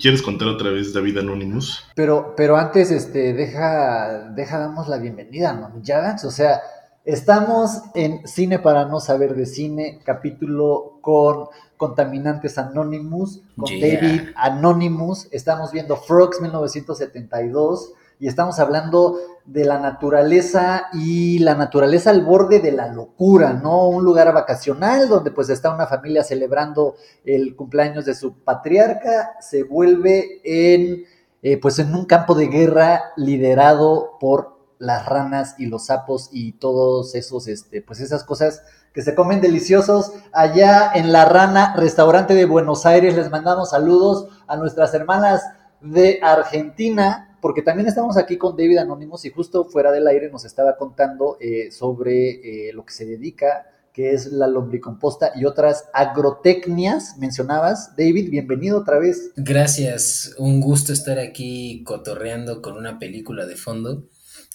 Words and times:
¿Quieres 0.00 0.22
contar 0.22 0.48
otra 0.48 0.70
vez 0.70 0.92
David 0.92 1.18
Anonymous? 1.18 1.84
Pero, 1.94 2.34
pero 2.36 2.56
antes, 2.56 2.90
este, 2.90 3.32
deja, 3.32 4.30
deja, 4.34 4.58
damos 4.58 4.88
la 4.88 4.98
bienvenida, 4.98 5.52
¿no? 5.52 5.80
Ya, 5.82 6.16
o 6.24 6.30
sea, 6.30 6.60
estamos 7.04 7.82
en 7.94 8.26
Cine 8.26 8.58
para 8.58 8.84
no 8.86 8.98
saber 9.00 9.34
de 9.36 9.46
cine, 9.46 10.00
capítulo 10.04 10.98
con 11.00 11.46
Contaminantes 11.76 12.58
Anonymous, 12.58 13.42
con 13.56 13.80
David 13.80 14.30
Anonymous, 14.34 15.28
estamos 15.30 15.72
viendo 15.72 15.96
Frogs 15.96 16.40
1972 16.40 17.92
y 18.18 18.28
estamos 18.28 18.58
hablando 18.58 19.18
de 19.44 19.64
la 19.64 19.78
naturaleza 19.78 20.86
y 20.92 21.38
la 21.38 21.54
naturaleza 21.54 22.10
al 22.10 22.24
borde 22.24 22.60
de 22.60 22.72
la 22.72 22.88
locura, 22.88 23.52
¿no? 23.52 23.88
Un 23.88 24.04
lugar 24.04 24.32
vacacional 24.32 25.08
donde 25.08 25.30
pues 25.30 25.48
está 25.50 25.72
una 25.72 25.86
familia 25.86 26.24
celebrando 26.24 26.96
el 27.24 27.54
cumpleaños 27.54 28.04
de 28.04 28.14
su 28.14 28.38
patriarca, 28.38 29.36
se 29.40 29.62
vuelve 29.62 30.40
en 30.44 31.04
eh, 31.42 31.58
pues 31.58 31.78
en 31.78 31.94
un 31.94 32.06
campo 32.06 32.34
de 32.34 32.48
guerra 32.48 33.12
liderado 33.16 34.16
por 34.18 34.56
las 34.78 35.06
ranas 35.06 35.54
y 35.58 35.66
los 35.66 35.86
sapos 35.86 36.28
y 36.32 36.52
todos 36.52 37.14
esos, 37.14 37.46
este, 37.46 37.82
pues 37.82 38.00
esas 38.00 38.24
cosas 38.24 38.62
que 38.92 39.02
se 39.02 39.14
comen 39.14 39.40
deliciosos 39.40 40.12
allá 40.32 40.90
en 40.94 41.12
La 41.12 41.24
Rana, 41.24 41.74
restaurante 41.76 42.34
de 42.34 42.46
Buenos 42.46 42.86
Aires. 42.86 43.14
Les 43.14 43.30
mandamos 43.30 43.70
saludos 43.70 44.28
a 44.46 44.56
nuestras 44.56 44.92
hermanas 44.94 45.42
de 45.80 46.18
Argentina, 46.22 47.25
porque 47.46 47.62
también 47.62 47.86
estamos 47.86 48.16
aquí 48.16 48.36
con 48.38 48.56
David 48.56 48.78
Anónimos 48.78 49.24
y 49.24 49.30
justo 49.30 49.66
fuera 49.66 49.92
del 49.92 50.08
aire 50.08 50.28
nos 50.30 50.44
estaba 50.44 50.76
contando 50.76 51.38
eh, 51.40 51.70
sobre 51.70 52.70
eh, 52.70 52.72
lo 52.72 52.84
que 52.84 52.92
se 52.92 53.06
dedica, 53.06 53.70
que 53.92 54.14
es 54.14 54.32
la 54.32 54.48
lombricomposta 54.48 55.30
y 55.36 55.44
otras 55.44 55.84
agrotecnias, 55.94 57.16
mencionabas. 57.18 57.94
David, 57.96 58.30
bienvenido 58.30 58.80
otra 58.80 58.98
vez. 58.98 59.30
Gracias, 59.36 60.34
un 60.38 60.60
gusto 60.60 60.92
estar 60.92 61.20
aquí 61.20 61.84
cotorreando 61.84 62.60
con 62.62 62.76
una 62.76 62.98
película 62.98 63.46
de 63.46 63.54
fondo. 63.54 64.08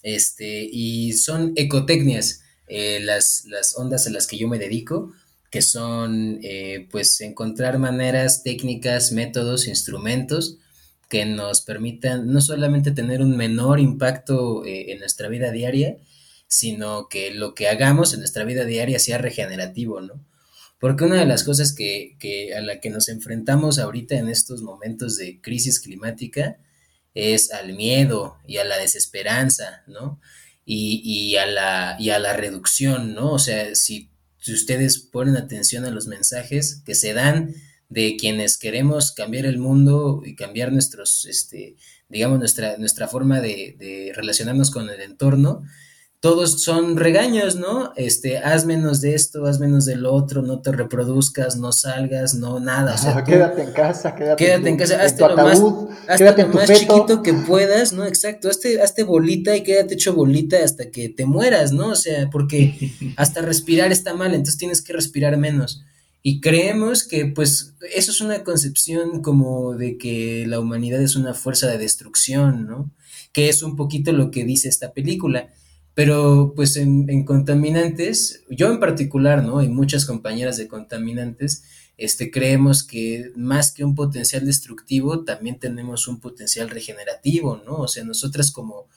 Este, 0.04 0.68
y 0.70 1.14
son 1.14 1.54
ecotecnias, 1.56 2.42
eh, 2.68 3.00
las, 3.02 3.46
las 3.46 3.78
ondas 3.78 4.06
a 4.06 4.10
las 4.10 4.28
que 4.28 4.38
yo 4.38 4.50
me 4.50 4.60
dedico 4.60 5.14
que 5.50 5.62
son 5.62 6.42
pues 6.92 7.20
encontrar 7.22 7.78
maneras, 7.78 8.44
técnicas, 8.44 9.14
métodos, 9.14 9.68
instrumentos 9.68 10.58
que 11.12 11.26
nos 11.26 11.60
permitan 11.60 12.32
no 12.32 12.40
solamente 12.40 12.92
tener 12.92 13.22
un 13.22 13.36
menor 13.36 13.82
impacto 13.82 14.64
eh, 14.64 14.94
en 14.94 15.00
nuestra 15.00 15.28
vida 15.28 15.52
diaria, 15.52 15.98
sino 16.48 17.10
que 17.10 17.32
lo 17.32 17.54
que 17.54 17.68
hagamos 17.68 18.14
en 18.14 18.20
nuestra 18.20 18.46
vida 18.46 18.64
diaria 18.64 18.98
sea 18.98 19.18
regenerativo, 19.18 20.00
¿no? 20.00 20.26
Porque 20.80 21.04
una 21.04 21.18
de 21.18 21.26
las 21.26 21.44
cosas 21.44 21.74
que, 21.74 22.16
a 22.58 22.62
la 22.62 22.80
que 22.80 22.90
nos 22.90 23.10
enfrentamos 23.10 23.78
ahorita 23.78 24.16
en 24.16 24.30
estos 24.30 24.62
momentos 24.62 25.18
de 25.18 25.42
crisis 25.42 25.82
climática 25.82 26.60
es 27.14 27.52
al 27.52 27.74
miedo 27.74 28.38
y 28.48 28.60
a 28.60 28.64
la 28.64 28.78
desesperanza, 28.78 29.84
¿no? 29.88 30.22
Y, 30.66 31.36
a, 31.36 31.46
la, 31.46 31.98
y 32.00 32.12
a 32.12 32.20
la 32.20 32.32
reducción, 32.32 33.14
¿no? 33.14 33.34
O 33.34 33.40
sea, 33.40 33.76
si, 33.76 34.10
si 34.38 34.54
ustedes 34.54 34.98
ponen 35.00 35.36
atención 35.36 35.84
a 35.84 35.92
los 35.92 36.08
mensajes 36.08 36.82
que 36.86 36.96
se 36.96 37.12
dan 37.12 37.54
de 37.92 38.16
quienes 38.18 38.58
queremos 38.58 39.12
cambiar 39.12 39.46
el 39.46 39.60
mundo 39.60 40.22
y 40.26 40.34
cambiar 40.34 40.72
nuestros, 40.72 41.26
este, 41.26 41.76
digamos, 42.08 42.40
nuestra, 42.40 42.78
nuestra 42.78 43.10
forma 43.10 43.42
de, 43.42 44.14
relacionarnos 44.16 44.72
con 44.72 44.90
el 44.90 45.02
entorno, 45.02 45.64
todos 46.22 46.64
son 46.64 46.96
regaños, 46.96 47.58
¿no? 47.58 47.92
Este, 47.98 48.38
haz 48.38 48.66
menos 48.66 49.02
de 49.02 49.16
esto, 49.16 49.46
haz 49.46 49.60
menos 49.60 49.86
de 49.86 49.98
lo 49.98 50.14
otro, 50.14 50.42
no 50.42 50.62
te 50.62 50.72
reproduzcas, 50.72 51.58
no 51.58 51.74
salgas, 51.74 52.34
no 52.34 52.62
nada. 52.62 52.96
quédate 53.26 53.64
en 53.64 53.74
casa, 53.74 54.16
quédate, 54.16 54.46
quédate 54.46 54.70
en, 54.70 54.78
casa, 54.78 55.02
hazte 55.04 55.28
lo 55.28 55.36
más, 55.36 55.62
hazte 56.08 56.44
lo 56.44 56.48
más 56.50 56.72
chiquito 56.72 57.22
que 57.22 57.34
puedas, 57.34 57.92
¿no? 57.92 58.06
Exacto, 58.06 58.50
hazte, 58.50 58.82
hazte 58.82 59.04
bolita 59.04 59.58
y 59.58 59.64
quédate 59.64 59.96
hecho 59.96 60.14
bolita 60.14 60.64
hasta 60.64 60.92
que 60.92 61.10
te 61.10 61.26
mueras, 61.26 61.74
¿no? 61.74 61.90
O 61.90 61.96
sea, 61.96 62.30
porque 62.30 62.94
hasta 63.18 63.42
respirar 63.42 63.92
está 63.92 64.14
mal, 64.14 64.34
entonces 64.34 64.58
tienes 64.58 64.82
que 64.82 64.94
respirar 64.94 65.36
menos. 65.36 65.84
Y 66.24 66.40
creemos 66.40 67.04
que 67.08 67.26
pues 67.26 67.74
eso 67.96 68.12
es 68.12 68.22
una 68.22 68.44
concepción 68.44 69.22
como 69.22 69.74
de 69.74 69.98
que 69.98 70.46
la 70.48 70.60
humanidad 70.60 71.02
es 71.02 71.16
una 71.16 71.34
fuerza 71.34 71.68
de 71.68 71.80
destrucción, 71.80 72.68
¿no? 72.68 72.92
Que 73.34 73.50
es 73.50 73.64
un 73.64 73.76
poquito 73.76 74.12
lo 74.12 74.30
que 74.30 74.44
dice 74.44 74.70
esta 74.70 74.94
película. 74.94 75.50
Pero 75.96 76.54
pues 76.56 76.78
en, 76.78 77.26
contaminantes, 77.26 78.44
yo 78.50 78.72
en 78.72 78.80
particular, 78.80 79.44
¿no? 79.44 79.64
Y 79.64 79.70
muchas 79.70 80.06
compañeras 80.06 80.58
de 80.58 80.68
contaminantes, 80.68 81.64
este, 81.98 82.32
creemos 82.32 82.84
que 82.84 83.32
más 83.36 83.72
que 83.72 83.84
un 83.84 83.96
potencial 83.96 84.46
destructivo, 84.46 85.24
también 85.24 85.60
tenemos 85.60 86.08
un 86.08 86.20
potencial 86.20 86.70
regenerativo, 86.70 87.62
¿no? 87.66 87.78
O 87.78 87.88
sea, 87.88 88.04
nosotras 88.04 88.52
como, 88.52 88.88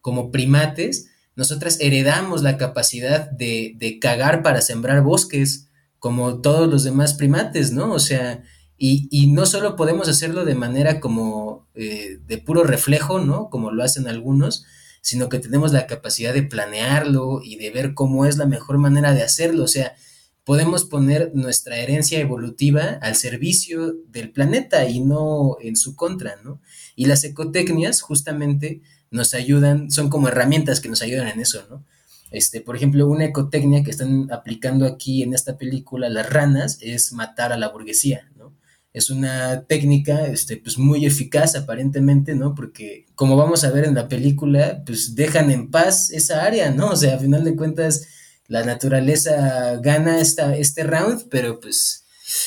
como 0.00 0.30
primates, 0.32 1.10
nosotras 1.36 1.78
heredamos 1.80 2.42
la 2.42 2.58
capacidad 2.58 3.30
de, 3.30 3.74
de 3.78 3.98
cagar 4.00 4.42
para 4.42 4.60
sembrar 4.60 5.02
bosques 5.02 5.68
como 6.02 6.40
todos 6.40 6.68
los 6.68 6.82
demás 6.82 7.14
primates, 7.14 7.70
¿no? 7.70 7.92
O 7.92 8.00
sea, 8.00 8.42
y, 8.76 9.28
no 9.28 9.46
solo 9.46 9.76
podemos 9.76 10.08
hacerlo 10.08 10.44
de 10.44 10.56
manera 10.56 10.98
como 10.98 11.68
eh, 11.76 12.18
de 12.26 12.38
puro 12.38 12.64
reflejo, 12.64 13.20
¿no? 13.20 13.48
Como 13.50 13.70
lo 13.70 13.84
hacen 13.84 14.08
algunos, 14.08 14.64
sino 15.00 15.28
que 15.28 15.38
tenemos 15.38 15.72
la 15.72 15.86
capacidad 15.86 16.34
de 16.34 16.42
planearlo 16.42 17.40
y 17.40 17.54
de 17.54 17.70
ver 17.70 17.94
cómo 17.94 18.26
es 18.26 18.36
la 18.36 18.46
mejor 18.46 18.78
manera 18.78 19.14
de 19.14 19.22
hacerlo. 19.22 19.62
O 19.62 19.68
sea, 19.68 19.94
podemos 20.42 20.84
poner 20.86 21.30
nuestra 21.34 21.76
herencia 21.76 22.18
evolutiva 22.18 22.98
al 23.00 23.14
servicio 23.14 23.94
del 24.08 24.32
planeta 24.32 24.88
y 24.88 24.98
no 24.98 25.56
en 25.60 25.76
su 25.76 25.94
contra, 25.94 26.34
¿no? 26.42 26.60
Y 26.96 27.04
las 27.04 27.22
ecotecnias 27.22 28.00
justamente 28.00 28.82
nos 29.12 29.34
ayudan, 29.34 29.88
son 29.92 30.10
como 30.10 30.26
herramientas 30.26 30.80
que 30.80 30.88
nos 30.88 31.00
ayudan 31.02 31.28
en 31.28 31.38
eso, 31.42 31.64
¿no? 31.70 31.84
Este, 32.32 32.60
por 32.60 32.76
ejemplo, 32.76 33.06
una 33.06 33.26
ecotecnia 33.26 33.82
que 33.84 33.90
están 33.90 34.30
aplicando 34.32 34.86
aquí 34.86 35.22
en 35.22 35.34
esta 35.34 35.58
película 35.58 36.08
las 36.08 36.28
ranas 36.30 36.78
es 36.80 37.12
matar 37.12 37.52
a 37.52 37.58
la 37.58 37.68
burguesía, 37.68 38.30
¿no? 38.36 38.56
Es 38.92 39.10
una 39.10 39.64
técnica, 39.64 40.26
este, 40.26 40.56
pues 40.56 40.78
muy 40.78 41.06
eficaz 41.06 41.56
aparentemente, 41.56 42.34
¿no? 42.34 42.54
Porque 42.54 43.06
como 43.14 43.36
vamos 43.36 43.64
a 43.64 43.70
ver 43.70 43.84
en 43.84 43.94
la 43.94 44.08
película, 44.08 44.82
pues 44.84 45.14
dejan 45.14 45.50
en 45.50 45.70
paz 45.70 46.10
esa 46.10 46.44
área, 46.44 46.70
¿no? 46.70 46.88
O 46.88 46.96
sea, 46.96 47.16
a 47.16 47.18
final 47.18 47.44
de 47.44 47.56
cuentas, 47.56 48.06
la 48.48 48.64
naturaleza 48.64 49.76
gana 49.76 50.20
esta, 50.20 50.56
este 50.56 50.84
round, 50.84 51.28
pero 51.30 51.60
pues 51.60 52.01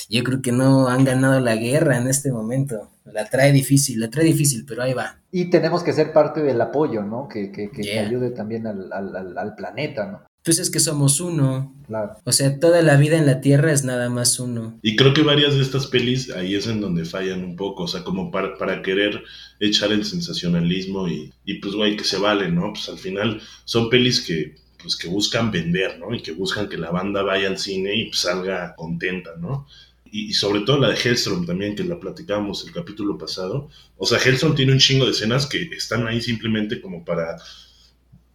yo 0.09 0.23
creo 0.23 0.41
que 0.41 0.51
no 0.51 0.87
han 0.87 1.03
ganado 1.03 1.39
la 1.39 1.55
guerra 1.55 1.97
en 1.97 2.07
este 2.07 2.31
momento. 2.31 2.89
La 3.05 3.29
trae 3.29 3.51
difícil, 3.51 3.99
la 3.99 4.09
trae 4.09 4.25
difícil, 4.25 4.65
pero 4.67 4.81
ahí 4.81 4.93
va. 4.93 5.19
Y 5.31 5.49
tenemos 5.49 5.83
que 5.83 5.93
ser 5.93 6.11
parte 6.11 6.41
del 6.41 6.59
apoyo, 6.59 7.03
¿no? 7.03 7.27
Que, 7.27 7.51
que, 7.51 7.99
ayude 7.99 8.31
también 8.31 8.65
al, 8.67 8.91
al, 8.91 9.55
planeta, 9.55 10.07
¿no? 10.11 10.21
Pues 10.43 10.59
es 10.59 10.69
que 10.69 10.79
somos 10.79 11.19
uno. 11.19 11.75
Claro. 11.87 12.17
O 12.23 12.31
sea, 12.31 12.59
toda 12.59 12.81
la 12.81 12.97
vida 12.97 13.17
en 13.17 13.25
la 13.25 13.41
Tierra 13.41 13.71
es 13.71 13.83
nada 13.83 14.09
más 14.09 14.39
uno. 14.39 14.77
Y 14.81 14.95
creo 14.95 15.13
que 15.13 15.23
varias 15.23 15.55
de 15.55 15.61
estas 15.61 15.87
pelis 15.87 16.31
ahí 16.31 16.55
es 16.55 16.67
en 16.67 16.81
donde 16.81 17.05
fallan 17.05 17.43
un 17.43 17.55
poco. 17.55 17.83
O 17.83 17.87
sea, 17.87 18.03
como 18.03 18.31
para, 18.31 18.55
para 18.57 18.81
querer 18.81 19.23
echar 19.59 19.91
el 19.91 20.05
sensacionalismo 20.05 21.07
y, 21.07 21.33
y 21.45 21.59
pues, 21.59 21.73
güey, 21.75 21.97
que 21.97 22.03
se 22.03 22.17
vale, 22.17 22.49
¿no? 22.49 22.73
Pues 22.73 22.89
al 22.89 22.97
final 22.97 23.41
son 23.65 23.89
pelis 23.89 24.21
que 24.21 24.55
pues 24.85 24.95
que 24.95 25.07
buscan 25.07 25.49
vender, 25.49 25.97
¿no? 25.97 26.13
Y 26.13 26.21
que 26.21 26.31
buscan 26.31 26.69
que 26.69 26.77
la 26.77 26.91
banda 26.91 27.23
vaya 27.23 27.47
al 27.47 27.57
cine 27.57 27.95
y 27.95 28.05
pues, 28.05 28.19
salga 28.19 28.75
contenta, 28.75 29.31
¿no? 29.39 29.65
Y, 30.11 30.33
sobre 30.33 30.59
todo 30.61 30.77
la 30.77 30.89
de 30.89 30.95
Hellstrom 30.95 31.47
también, 31.47 31.75
que 31.75 31.83
la 31.83 31.99
platicábamos 31.99 32.63
el 32.67 32.71
capítulo 32.71 33.17
pasado. 33.17 33.67
O 33.97 34.05
sea, 34.05 34.19
Hellstrom 34.19 34.53
tiene 34.53 34.73
un 34.73 34.77
chingo 34.77 35.05
de 35.05 35.11
escenas 35.11 35.47
que 35.47 35.63
están 35.75 36.05
ahí 36.05 36.21
simplemente 36.21 36.81
como 36.81 37.03
para, 37.03 37.37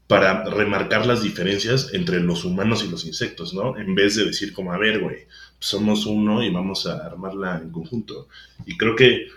para 0.09 0.43
remarcar 0.43 1.07
las 1.07 1.23
diferencias 1.23 1.95
entre 1.95 2.19
los 2.19 2.45
humanos 2.45 2.83
y 2.85 2.91
los 2.91 3.05
insectos, 3.07 3.55
¿no? 3.55 3.79
En 3.79 3.95
vez 3.95 4.17
de 4.17 4.25
decir 4.25 4.53
como, 4.53 4.73
a 4.73 4.79
ver, 4.79 4.99
güey, 4.99 5.19
somos 5.61 6.05
uno 6.05 6.43
y 6.43 6.51
vamos 6.51 6.89
a 6.89 7.07
armarla 7.07 7.61
en 7.63 7.71
conjunto. 7.71 8.27
Y 8.67 8.77
creo 8.77 8.97
que 8.97 9.29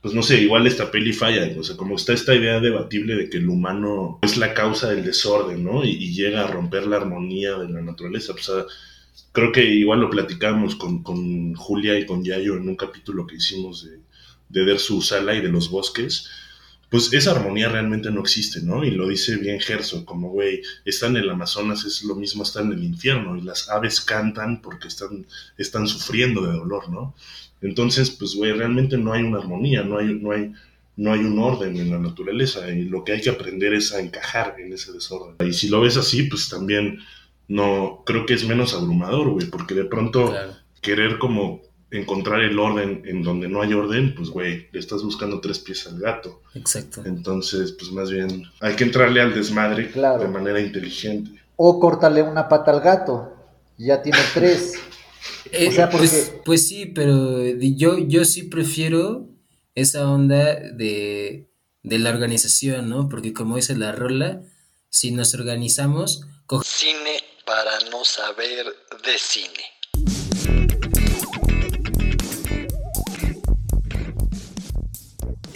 pues 0.00 0.14
no 0.14 0.22
sé, 0.22 0.40
igual 0.40 0.66
esta 0.66 0.90
peli 0.90 1.12
falla, 1.12 1.46
o 1.58 1.62
sea, 1.62 1.76
como 1.76 1.96
está 1.96 2.14
esta 2.14 2.34
idea 2.34 2.58
debatible 2.60 3.16
de 3.16 3.28
que 3.28 3.36
el 3.36 3.48
humano 3.48 4.18
es 4.22 4.38
la 4.38 4.54
causa 4.54 4.88
del 4.88 5.04
desorden, 5.04 5.62
¿no? 5.62 5.84
Y, 5.84 6.14
llega 6.14 6.44
a 6.44 6.46
romper 6.46 6.86
la 6.86 6.96
armonía 6.96 7.58
de 7.58 7.68
la 7.68 7.82
naturaleza, 7.82 8.32
pues, 8.32 8.50
creo 9.32 9.52
que 9.52 9.64
igual 9.64 10.00
lo 10.00 10.10
platicamos 10.10 10.76
con, 10.76 11.02
con, 11.02 11.54
Julia 11.54 11.98
y 11.98 12.06
con 12.06 12.24
Yayo 12.24 12.56
en 12.56 12.68
un 12.68 12.76
capítulo 12.76 13.26
que 13.26 13.36
hicimos 13.36 13.84
de, 13.84 13.98
de 14.48 14.64
Der 14.64 14.78
Sala 14.78 15.34
y 15.34 15.42
de 15.42 15.48
los 15.48 15.70
bosques, 15.70 16.28
pues 16.90 17.12
esa 17.12 17.30
armonía 17.30 17.68
realmente 17.68 18.10
no 18.10 18.20
existe, 18.20 18.60
¿no? 18.62 18.84
Y 18.84 18.90
lo 18.90 19.08
dice 19.08 19.36
bien 19.36 19.60
Gerso, 19.60 20.04
como, 20.04 20.30
güey, 20.30 20.60
están 20.84 21.16
en 21.16 21.22
el 21.22 21.30
Amazonas, 21.30 21.84
es 21.84 22.02
lo 22.02 22.16
mismo, 22.16 22.42
están 22.42 22.66
en 22.66 22.78
el 22.78 22.84
infierno, 22.84 23.36
y 23.36 23.42
las 23.42 23.68
aves 23.68 24.00
cantan 24.00 24.60
porque 24.60 24.88
están, 24.88 25.24
están 25.56 25.86
sufriendo 25.86 26.42
de 26.42 26.52
dolor, 26.52 26.90
¿no? 26.90 27.14
Entonces, 27.62 28.10
pues, 28.10 28.34
güey, 28.34 28.52
realmente 28.52 28.98
no 28.98 29.12
hay 29.12 29.22
una 29.22 29.38
armonía, 29.38 29.84
no 29.84 29.98
hay, 29.98 30.14
no 30.14 30.32
hay, 30.32 30.52
no 30.96 31.12
hay 31.12 31.20
un 31.20 31.38
orden 31.38 31.76
en 31.76 31.92
la 31.92 31.98
naturaleza 31.98 32.68
y 32.70 32.84
lo 32.84 33.04
que 33.04 33.12
hay 33.12 33.20
que 33.20 33.30
aprender 33.30 33.72
es 33.72 33.92
a 33.92 34.00
encajar 34.00 34.56
en 34.58 34.72
ese 34.72 34.92
desorden. 34.92 35.36
Y 35.48 35.52
si 35.52 35.68
lo 35.68 35.80
ves 35.80 35.96
así, 35.96 36.24
pues 36.24 36.48
también 36.48 36.98
no, 37.46 38.02
creo 38.04 38.26
que 38.26 38.34
es 38.34 38.44
menos 38.44 38.74
abrumador, 38.74 39.30
güey, 39.30 39.46
porque 39.46 39.74
de 39.74 39.84
pronto 39.84 40.34
querer 40.80 41.18
como 41.18 41.62
encontrar 41.90 42.40
el 42.40 42.58
orden 42.58 43.02
en 43.04 43.22
donde 43.22 43.48
no 43.48 43.62
hay 43.62 43.74
orden, 43.74 44.14
pues 44.14 44.30
güey, 44.30 44.68
le 44.72 44.78
estás 44.78 45.02
buscando 45.02 45.40
tres 45.40 45.58
pies 45.58 45.86
al 45.86 45.98
gato. 45.98 46.42
Exacto. 46.54 47.02
Entonces, 47.04 47.72
pues 47.72 47.90
más 47.90 48.10
bien 48.10 48.44
hay 48.60 48.76
que 48.76 48.84
entrarle 48.84 49.20
al 49.20 49.34
desmadre 49.34 49.88
de 49.88 50.28
manera 50.28 50.60
inteligente. 50.60 51.42
O 51.56 51.80
cortarle 51.80 52.22
una 52.22 52.48
pata 52.48 52.70
al 52.70 52.80
gato, 52.80 53.34
ya 53.76 54.02
tiene 54.02 54.18
tres. 54.34 54.74
Eh, 55.52 55.68
o 55.68 55.72
sea, 55.72 55.90
pues, 55.90 56.32
pues, 56.44 56.68
sí, 56.68 56.86
pero 56.86 57.44
yo, 57.46 57.98
yo 57.98 58.24
sí 58.24 58.44
prefiero 58.44 59.28
esa 59.74 60.08
onda 60.08 60.54
de, 60.54 61.50
de 61.82 61.98
la 61.98 62.10
organización, 62.10 62.88
¿no? 62.88 63.08
Porque 63.08 63.32
como 63.32 63.56
dice 63.56 63.76
la 63.76 63.92
rola, 63.92 64.42
si 64.88 65.10
nos 65.10 65.34
organizamos... 65.34 66.26
Cine 66.64 67.22
para 67.44 67.78
no 67.90 68.04
saber 68.04 68.66
de 69.04 69.18
cine. 69.18 69.64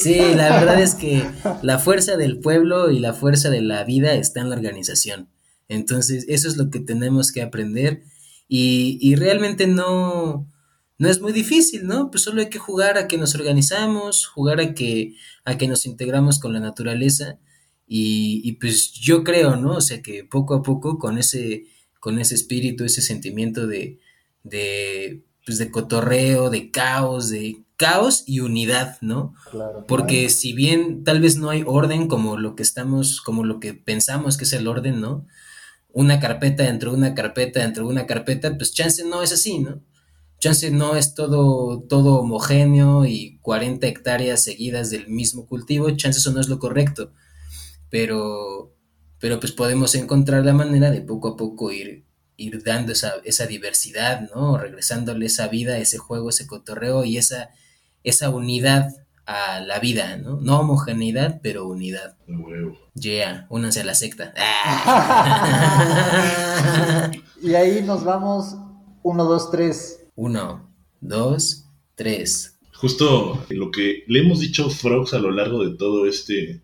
Sí, 0.04 0.18
la 0.34 0.60
verdad 0.60 0.82
es 0.82 0.94
que 0.94 1.26
la 1.62 1.78
fuerza 1.78 2.18
del 2.18 2.38
pueblo 2.38 2.90
y 2.90 2.98
la 2.98 3.14
fuerza 3.14 3.48
de 3.48 3.62
la 3.62 3.84
vida 3.84 4.12
está 4.14 4.42
en 4.42 4.50
la 4.50 4.56
organización. 4.56 5.30
Entonces, 5.68 6.26
eso 6.28 6.46
es 6.46 6.58
lo 6.58 6.68
que 6.68 6.80
tenemos 6.80 7.32
que 7.32 7.40
aprender 7.40 8.02
y, 8.46 8.98
y 9.00 9.14
realmente 9.14 9.66
no, 9.66 10.46
no 10.98 11.08
es 11.08 11.22
muy 11.22 11.32
difícil, 11.32 11.86
¿no? 11.86 12.10
Pues 12.10 12.22
solo 12.22 12.42
hay 12.42 12.50
que 12.50 12.58
jugar 12.58 12.98
a 12.98 13.08
que 13.08 13.16
nos 13.16 13.34
organizamos, 13.34 14.26
jugar 14.26 14.60
a 14.60 14.74
que, 14.74 15.14
a 15.46 15.56
que 15.56 15.68
nos 15.68 15.86
integramos 15.86 16.38
con 16.38 16.52
la 16.52 16.60
naturaleza 16.60 17.38
y, 17.86 18.42
y 18.44 18.52
pues 18.52 18.92
yo 18.92 19.24
creo, 19.24 19.56
¿no? 19.56 19.76
O 19.76 19.80
sea 19.80 20.02
que 20.02 20.24
poco 20.24 20.54
a 20.54 20.62
poco 20.62 20.98
con 20.98 21.16
ese, 21.16 21.64
con 21.98 22.18
ese 22.18 22.34
espíritu, 22.34 22.84
ese 22.84 23.00
sentimiento 23.00 23.66
de, 23.66 24.00
de, 24.42 25.24
pues 25.46 25.56
de 25.56 25.70
cotorreo, 25.70 26.50
de 26.50 26.70
caos, 26.70 27.30
de 27.30 27.63
caos 27.76 28.22
y 28.26 28.40
unidad, 28.40 28.98
¿no? 29.00 29.34
Claro, 29.50 29.84
Porque 29.86 30.28
si 30.28 30.52
bien 30.52 31.04
tal 31.04 31.20
vez 31.20 31.36
no 31.36 31.50
hay 31.50 31.64
orden 31.66 32.06
como 32.08 32.36
lo 32.36 32.54
que 32.54 32.62
estamos, 32.62 33.20
como 33.20 33.44
lo 33.44 33.60
que 33.60 33.74
pensamos 33.74 34.36
que 34.36 34.44
es 34.44 34.52
el 34.52 34.68
orden, 34.68 35.00
¿no? 35.00 35.26
Una 35.92 36.20
carpeta 36.20 36.64
dentro 36.64 36.92
de 36.92 36.98
una 36.98 37.14
carpeta 37.14 37.60
dentro 37.60 37.84
de 37.84 37.90
una 37.90 38.06
carpeta, 38.06 38.56
pues 38.56 38.72
chance 38.72 39.04
no 39.04 39.22
es 39.22 39.32
así, 39.32 39.58
¿no? 39.58 39.82
Chance 40.38 40.70
no 40.70 40.96
es 40.96 41.14
todo, 41.14 41.82
todo 41.82 42.20
homogéneo 42.20 43.06
y 43.06 43.38
40 43.40 43.86
hectáreas 43.86 44.44
seguidas 44.44 44.90
del 44.90 45.08
mismo 45.08 45.46
cultivo, 45.46 45.90
chance 45.90 46.18
eso 46.18 46.32
no 46.32 46.40
es 46.40 46.48
lo 46.48 46.58
correcto. 46.58 47.12
Pero, 47.90 48.74
pero 49.18 49.40
pues 49.40 49.52
podemos 49.52 49.94
encontrar 49.94 50.44
la 50.44 50.52
manera 50.52 50.90
de 50.90 51.00
poco 51.00 51.28
a 51.28 51.36
poco 51.36 51.72
ir, 51.72 52.04
ir 52.36 52.62
dando 52.62 52.92
esa, 52.92 53.14
esa 53.24 53.46
diversidad, 53.46 54.28
¿no? 54.34 54.58
Regresándole 54.58 55.26
esa 55.26 55.48
vida, 55.48 55.78
ese 55.78 55.98
juego, 55.98 56.30
ese 56.30 56.46
cotorreo 56.46 57.04
y 57.04 57.16
esa 57.16 57.50
esa 58.04 58.30
unidad 58.30 58.94
a 59.26 59.60
la 59.60 59.80
vida, 59.80 60.18
¿no? 60.18 60.38
No 60.40 60.60
homogeneidad, 60.60 61.40
pero 61.42 61.66
unidad. 61.66 62.16
Yeah, 62.94 63.46
únanse 63.48 63.80
a 63.80 63.84
la 63.84 63.94
secta. 63.94 64.34
y 67.42 67.54
ahí 67.54 67.82
nos 67.82 68.04
vamos. 68.04 68.56
Uno, 69.02 69.24
dos, 69.24 69.50
tres. 69.50 70.06
Uno, 70.14 70.70
dos, 71.00 71.64
tres. 71.94 72.58
Justo 72.74 73.44
lo 73.48 73.70
que 73.70 74.04
le 74.06 74.20
hemos 74.20 74.40
dicho 74.40 74.66
a 74.66 74.70
Frogs 74.70 75.14
a 75.14 75.18
lo 75.18 75.30
largo 75.30 75.64
de 75.64 75.76
todo 75.76 76.06
este 76.06 76.62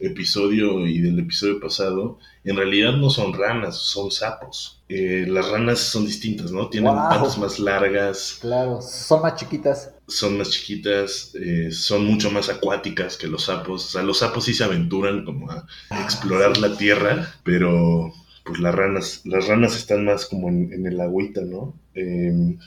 episodio 0.00 0.86
y 0.86 1.00
del 1.00 1.18
episodio 1.18 1.60
pasado, 1.60 2.18
en 2.48 2.56
realidad 2.56 2.92
no 2.92 3.10
son 3.10 3.34
ranas, 3.34 3.76
son 3.76 4.10
sapos. 4.10 4.80
Eh, 4.88 5.26
las 5.28 5.50
ranas 5.50 5.80
son 5.80 6.06
distintas, 6.06 6.50
¿no? 6.50 6.68
Tienen 6.68 6.94
patas 6.94 7.36
más 7.36 7.58
largas. 7.58 8.38
Claro, 8.40 8.80
son 8.80 9.20
más 9.20 9.34
chiquitas. 9.34 9.92
Son 10.06 10.38
más 10.38 10.48
chiquitas, 10.48 11.34
eh, 11.34 11.70
son 11.70 12.06
mucho 12.06 12.30
más 12.30 12.48
acuáticas 12.48 13.18
que 13.18 13.26
los 13.26 13.44
sapos. 13.44 13.84
O 13.84 13.88
sea, 13.90 14.02
los 14.02 14.18
sapos 14.18 14.46
sí 14.46 14.54
se 14.54 14.64
aventuran 14.64 15.26
como 15.26 15.50
a 15.50 15.66
ah, 15.90 16.02
explorar 16.02 16.56
la 16.56 16.74
tierra, 16.76 17.34
pero 17.44 18.14
pues 18.44 18.60
las 18.60 18.74
ranas, 18.74 19.20
las 19.24 19.46
ranas 19.46 19.76
están 19.76 20.06
más 20.06 20.24
como 20.24 20.48
en, 20.48 20.86
el 20.86 20.98
agüita, 21.02 21.42
¿no? 21.42 21.74
Em, 21.92 22.58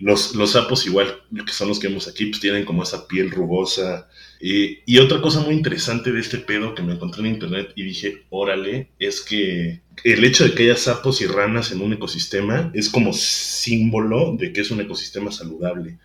los, 0.00 0.34
los, 0.34 0.52
sapos 0.52 0.86
igual, 0.86 1.22
que 1.46 1.52
son 1.52 1.68
los 1.68 1.78
que 1.78 1.88
vemos 1.88 2.08
aquí, 2.08 2.26
pues 2.26 2.40
tienen 2.40 2.64
como 2.64 2.82
esa 2.82 3.06
piel 3.06 3.30
rugosa. 3.30 4.08
y 4.40 4.98
otra 4.98 5.20
cosa 5.20 5.40
muy 5.40 5.54
interesante 5.54 6.10
de 6.10 6.20
este 6.20 6.38
pedo 6.38 6.74
que 6.74 6.82
me 6.82 6.94
encontré 6.94 7.20
en 7.20 7.34
internet 7.34 7.72
y 7.76 7.82
dije, 7.84 8.24
órale, 8.30 8.88
es 8.98 9.20
que 9.20 9.82
el 10.04 10.24
hecho 10.24 10.44
de 10.44 10.54
que 10.54 10.64
haya 10.64 10.76
sapos 10.76 11.20
y 11.20 11.26
ranas 11.26 11.72
en 11.72 11.82
un 11.82 11.92
ecosistema 11.92 12.70
es 12.74 12.88
como 12.88 13.12
símbolo 13.12 14.36
de 14.38 14.52
que 14.52 14.62
es 14.62 14.70
un 14.70 14.80
ecosistema 14.80 15.30
saludable. 15.30 15.98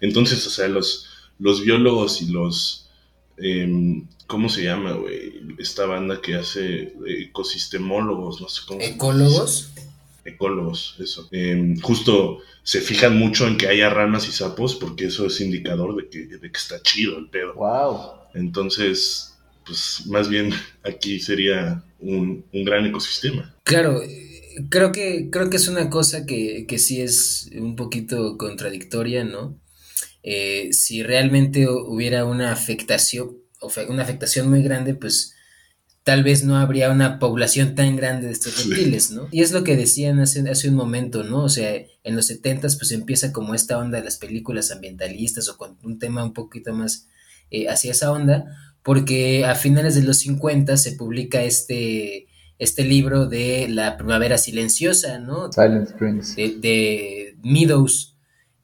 Entonces, 0.00 0.46
o 0.46 0.50
sea, 0.50 0.68
los, 0.68 1.08
los 1.38 1.62
biólogos 1.62 2.22
y 2.22 2.26
los... 2.30 2.88
Em, 3.36 4.06
¿Cómo 4.26 4.48
se 4.48 4.64
llama, 4.64 4.92
güey? 4.92 5.42
Esta 5.58 5.84
banda 5.84 6.22
que 6.22 6.36
hace 6.36 6.94
ecosistemólogos, 7.06 8.40
no 8.40 8.48
sé 8.48 8.62
cómo. 8.66 8.80
¿Ecólogos? 8.80 9.71
Ecólogos, 10.24 10.96
eso. 10.98 11.28
Em, 11.30 11.78
justo 11.80 12.38
se 12.62 12.80
fijan 12.80 13.16
mucho 13.16 13.46
en 13.46 13.56
que 13.56 13.68
haya 13.68 13.90
ranas 13.90 14.28
y 14.28 14.32
sapos 14.32 14.76
porque 14.76 15.06
eso 15.06 15.26
es 15.26 15.40
indicador 15.40 15.96
de 15.96 16.08
que, 16.08 16.26
de 16.26 16.40
que 16.40 16.58
está 16.58 16.80
chido 16.82 17.18
el 17.18 17.28
pedo. 17.28 17.54
Wow. 17.54 18.12
Entonces, 18.34 19.34
pues 19.66 20.04
más 20.06 20.28
bien 20.28 20.50
aquí 20.82 21.20
sería 21.20 21.82
un, 22.00 22.44
gran 22.52 22.86
ecosistema. 22.86 23.54
Claro, 23.64 24.00
creo 24.68 24.92
que, 24.92 25.28
creo 25.30 25.50
que 25.50 25.56
es 25.56 25.68
una 25.68 25.90
cosa 25.90 26.26
que, 26.26 26.66
que 26.66 26.78
sí 26.78 27.00
es 27.00 27.50
un 27.54 27.76
poquito 27.76 28.36
contradictoria, 28.38 29.24
¿no? 29.24 29.58
Eh, 30.22 30.72
si 30.72 31.02
realmente 31.02 31.68
hubiera 31.68 32.24
una 32.24 32.52
afectación, 32.52 33.38
una 33.88 34.02
afectación 34.02 34.48
muy 34.48 34.62
grande, 34.62 34.94
pues 34.94 35.34
tal 36.04 36.24
vez 36.24 36.44
no 36.44 36.56
habría 36.56 36.90
una 36.90 37.18
población 37.18 37.74
tan 37.74 37.96
grande 37.96 38.26
de 38.26 38.32
estos 38.32 38.66
reptiles, 38.66 39.10
¿no? 39.12 39.28
Y 39.30 39.42
es 39.42 39.52
lo 39.52 39.62
que 39.62 39.76
decían 39.76 40.18
hace, 40.20 40.48
hace 40.48 40.68
un 40.68 40.74
momento, 40.74 41.22
¿no? 41.22 41.44
O 41.44 41.48
sea, 41.48 41.74
en 42.02 42.16
los 42.16 42.26
setentas 42.26 42.76
pues 42.76 42.90
empieza 42.90 43.32
como 43.32 43.54
esta 43.54 43.78
onda 43.78 43.98
de 43.98 44.04
las 44.04 44.16
películas 44.16 44.72
ambientalistas 44.72 45.48
o 45.48 45.56
con 45.56 45.76
un 45.82 45.98
tema 45.98 46.24
un 46.24 46.32
poquito 46.32 46.72
más 46.72 47.06
eh, 47.50 47.68
hacia 47.68 47.92
esa 47.92 48.10
onda, 48.10 48.46
porque 48.82 49.44
a 49.44 49.54
finales 49.54 49.94
de 49.94 50.02
los 50.02 50.18
50 50.18 50.76
se 50.76 50.92
publica 50.92 51.42
este, 51.42 52.26
este 52.58 52.84
libro 52.84 53.26
de 53.26 53.68
La 53.68 53.96
Primavera 53.96 54.38
Silenciosa, 54.38 55.20
¿no? 55.20 55.52
Silent 55.52 55.88
Springs. 55.88 56.34
De, 56.36 57.36
Meadows. 57.44 58.16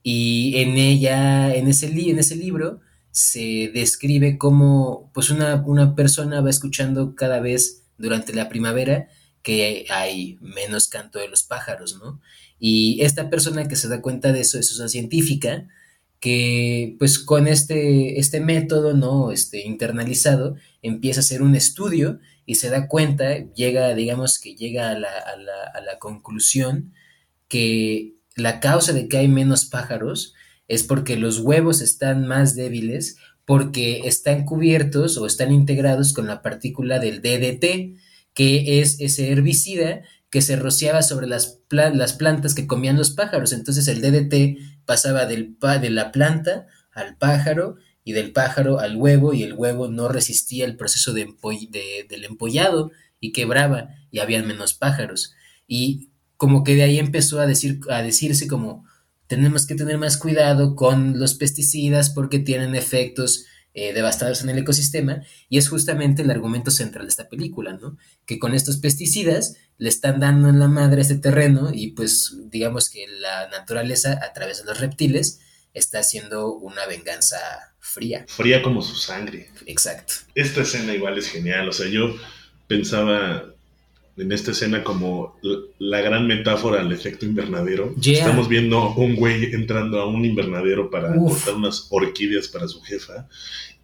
Y 0.03 0.55
en 0.57 0.77
ella, 0.77 1.55
en 1.55 1.69
ese, 1.69 1.87
en 1.87 2.19
ese 2.19 2.37
libro, 2.37 2.81
se 3.11 3.71
describe 3.75 4.39
cómo 4.39 5.11
pues 5.15 5.31
una, 5.31 5.63
una 5.67 5.95
persona 5.95 6.41
va 6.41 6.51
escuchando 6.51 7.15
cada 7.15 7.41
vez 7.41 7.85
durante 7.97 8.33
la 8.33 8.49
primavera 8.49 9.09
que 9.43 9.87
hay 9.91 10.39
menos 10.41 10.89
canto 10.89 11.19
de 11.19 11.29
los 11.29 11.43
pájaros, 11.43 11.99
¿no? 12.03 12.21
Y 12.59 13.01
esta 13.03 13.31
persona 13.31 13.69
que 13.69 13.77
se 13.77 13.89
da 13.89 14.03
cuenta 14.03 14.33
de 14.33 14.41
eso 14.41 14.59
es 14.59 14.77
una 14.79 14.89
científica 14.89 15.69
que 16.21 16.97
pues 16.99 17.19
con 17.19 17.47
este, 17.47 18.19
este 18.19 18.41
método, 18.41 18.95
¿no? 18.95 19.31
Este 19.31 19.65
internalizado, 19.65 20.57
empieza 20.83 21.21
a 21.21 21.23
hacer 21.23 21.43
un 21.43 21.55
estudio 21.55 22.19
y 22.47 22.57
se 22.57 22.71
da 22.71 22.89
cuenta, 22.89 23.39
llega, 23.55 23.95
digamos 23.95 24.39
que 24.39 24.55
llega 24.55 24.91
a 24.91 24.99
la, 24.99 25.11
a 25.11 25.37
la, 25.37 25.65
a 25.75 25.81
la 25.81 25.99
conclusión 25.99 26.93
que 27.49 28.15
la 28.37 28.61
causa 28.61 28.93
de 28.93 29.09
que 29.09 29.19
hay 29.19 29.29
menos 29.29 29.65
pájaros 29.65 30.35
es 30.69 30.85
porque 30.85 31.17
los 31.17 31.41
huevos 31.41 31.81
están 31.81 32.27
más 32.27 32.55
débiles 32.55 33.17
porque 33.45 34.03
están 34.05 34.45
cubiertos 34.45 35.17
o 35.17 35.27
están 35.27 35.53
integrados 35.53 36.13
con 36.13 36.27
la 36.27 36.43
partícula 36.43 36.99
del 36.99 37.23
DDT, 37.23 37.99
que 38.35 38.81
es 38.81 39.01
ese 39.01 39.33
herbicida 39.33 40.03
que 40.29 40.43
se 40.43 40.57
rociaba 40.57 41.01
sobre 41.01 41.27
las, 41.27 41.61
las 41.71 42.13
plantas 42.13 42.55
que 42.55 42.67
comían 42.67 42.99
los 42.99 43.11
pájaros. 43.11 43.55
Entonces 43.55 43.89
el 43.89 44.03
DDT 44.03 44.85
pasaba 44.85 45.25
del 45.25 45.57
de 45.81 45.91
la 45.91 46.13
planta 46.13 46.67
al 46.93 47.17
pájaro 47.17 47.77
y 48.05 48.13
del 48.13 48.33
pájaro 48.33 48.81
al 48.81 48.97
huevo 48.97 49.33
y 49.33 49.43
el 49.43 49.55
huevo 49.55 49.89
no 49.89 50.09
resistía 50.09 50.67
el 50.67 50.77
proceso 50.77 51.15
de 51.15 51.27
del 52.09 52.25
empollado 52.25 52.91
y 53.21 53.33
quebraba 53.33 53.89
y 54.11 54.19
habían 54.19 54.47
menos 54.47 54.75
pájaros. 54.75 55.35
Y 55.67 56.11
como 56.37 56.65
que 56.65 56.75
de 56.75 56.83
ahí 56.83 56.99
empezó 56.99 57.41
a, 57.41 57.47
decir, 57.47 57.81
a 57.91 58.03
decirse 58.03 58.47
como 58.47 58.85
tenemos 59.29 59.67
que 59.67 59.75
tener 59.75 59.99
más 59.99 60.17
cuidado 60.17 60.75
con 60.75 61.19
los 61.21 61.35
pesticidas 61.35 62.11
porque 62.11 62.39
tienen 62.39 62.75
efectos 62.75 63.45
eh, 63.75 63.93
devastadores 63.93 64.43
en 64.43 64.49
el 64.49 64.59
ecosistema 64.59 65.23
y 65.49 65.59
es 65.59 65.69
justamente 65.69 66.23
el 66.23 66.31
argumento 66.31 66.71
central 66.71 67.05
de 67.05 67.11
esta 67.11 67.29
película, 67.29 67.75
¿no? 67.75 67.97
Que 68.27 68.39
con 68.39 68.55
estos 68.55 68.79
pesticidas 68.79 69.57
le 69.77 69.89
están 69.89 70.19
dando 70.19 70.49
en 70.49 70.59
la 70.59 70.67
madre 70.67 70.99
a 70.99 71.03
este 71.03 71.17
terreno 71.17 71.71
y 71.73 71.93
pues 71.93 72.35
digamos 72.51 72.91
que 72.91 73.07
la 73.07 73.49
naturaleza 73.51 74.19
a 74.25 74.33
través 74.33 74.59
de 74.59 74.65
los 74.65 74.81
reptiles 74.81 75.41
está 75.75 76.01
haciendo 76.01 76.53
una 76.55 76.87
venganza 76.87 77.37
fría. 77.79 78.25
Fría 78.27 78.63
como 78.63 78.83
su 78.83 78.97
sangre. 78.97 79.51
Exacto. 79.67 80.15
Esta 80.35 80.63
escena 80.63 80.95
igual 80.95 81.19
es 81.19 81.29
genial, 81.29 81.69
o 81.69 81.73
sea, 81.73 81.87
yo 81.89 82.17
pensaba 82.67 83.55
en 84.19 84.33
esta 84.33 84.51
escena 84.51 84.83
como 84.83 85.39
la, 85.79 86.01
gran 86.01 86.27
metáfora 86.27 86.81
al 86.81 86.93
efecto 86.93 87.25
invernadero. 87.25 87.95
Estamos 88.03 88.49
viendo 88.49 88.95
un 88.95 89.15
güey 89.15 89.55
entrando 89.55 90.01
a 90.01 90.07
un 90.07 90.25
invernadero 90.25 90.91
para 90.91 91.15
cortar 91.15 91.55
unas 91.55 91.87
orquídeas 91.91 92.49
para 92.49 92.69
su 92.69 92.81
jefa 92.83 93.29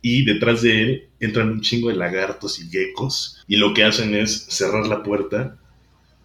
y 0.02 0.24
detrás 0.24 0.62
de 0.62 0.82
él 0.82 1.08
entran 1.20 1.50
un 1.50 1.60
chingo 1.60 1.88
de 1.88 1.96
lagartos 1.96 2.58
y 2.58 2.68
geckos 2.68 3.42
y 3.48 3.56
lo 3.56 3.72
que 3.72 3.84
hacen 3.84 4.14
es 4.14 4.46
cerrar 4.48 4.86
la 4.86 5.02
puerta 5.02 5.58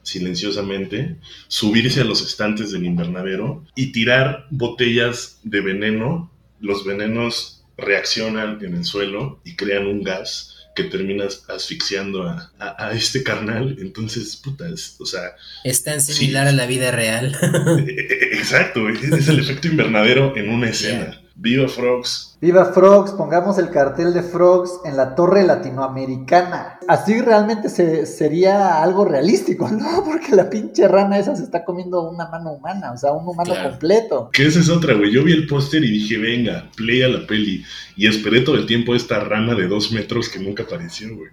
silenciosamente, 0.04 1.18
subirse 1.48 2.02
a 2.02 2.06
los 2.06 2.22
estantes 2.26 2.72
del 2.72 2.86
invernadero 2.86 3.66
y 3.76 3.92
tirar 3.92 4.48
botellas 4.50 5.40
de 5.44 5.62
veneno. 5.62 6.32
Los 6.60 6.84
venenos 6.84 7.64
reaccionan 7.78 8.64
en 8.64 8.76
el 8.76 8.84
suelo 8.84 9.40
y 9.46 9.56
crean 9.56 9.88
un 9.88 10.04
gas 10.04 10.59
que 10.80 10.90
terminas 10.90 11.44
asfixiando 11.50 12.24
a, 12.24 12.92
este 12.94 13.22
carnal. 13.24 13.76
Entonces, 13.80 14.36
puta, 14.38 14.66
o 15.00 15.06
sea... 15.06 15.36
Es 15.64 15.84
tan 15.84 16.02
similar 16.02 16.48
a 16.48 16.52
la 16.54 16.66
vida 16.66 16.92
real. 16.92 17.38
Exacto, 18.32 18.88
es 18.90 19.28
el 19.28 19.40
efecto 19.40 19.68
invernadero 19.68 20.36
en 20.38 20.50
una 20.50 20.70
escena. 20.70 21.19
Viva 21.42 21.70
Frogs. 21.70 22.38
Viva 22.42 22.66
Frogs, 22.66 23.12
pongamos 23.12 23.58
el 23.60 23.70
cartel 23.70 24.14
de 24.14 24.24
Frogs 24.24 24.82
en 24.84 24.98
la 24.98 25.16
torre 25.16 25.46
latinoamericana. 25.46 26.80
Así 26.86 27.22
realmente 27.22 27.70
se, 27.70 28.06
sería 28.06 28.84
algo 28.84 29.06
realístico, 29.06 29.70
¿no? 29.70 30.04
Porque 30.06 30.36
la 30.36 30.50
pinche 30.50 30.86
rana 30.90 31.18
esa 31.18 31.38
se 31.38 31.44
está 31.44 31.64
comiendo 31.64 32.10
una 32.10 32.28
mano 32.28 32.52
humana, 32.52 32.92
o 32.92 32.98
sea, 32.98 33.14
un 33.14 33.26
humano 33.26 33.54
completo. 33.64 34.30
Que 34.34 34.48
esa 34.48 34.60
es 34.60 34.68
otra, 34.68 34.96
güey. 34.96 35.14
Yo 35.14 35.24
vi 35.24 35.32
el 35.32 35.48
póster 35.48 35.82
y 35.82 35.90
dije, 35.90 36.18
venga, 36.18 36.70
play 36.76 37.04
a 37.04 37.08
la 37.08 37.26
peli. 37.26 37.64
Y 37.96 38.08
esperé 38.08 38.42
todo 38.42 38.58
el 38.58 38.66
tiempo 38.66 38.94
esta 38.94 39.22
rana 39.22 39.56
de 39.56 39.68
dos 39.70 39.94
metros 39.94 40.28
que 40.28 40.40
nunca 40.40 40.64
apareció, 40.64 41.16
güey. 41.16 41.32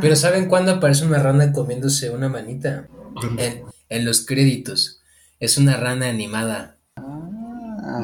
Pero 0.00 0.14
¿saben 0.14 0.46
cuándo 0.46 0.70
aparece 0.70 1.04
una 1.04 1.18
rana 1.18 1.52
comiéndose 1.52 2.10
una 2.10 2.28
manita? 2.28 2.86
En, 3.38 3.62
en 3.88 4.04
los 4.04 4.24
créditos. 4.24 5.00
Es 5.40 5.58
una 5.58 5.76
rana 5.76 6.08
animada. 6.08 6.76
Ah. 6.94 7.39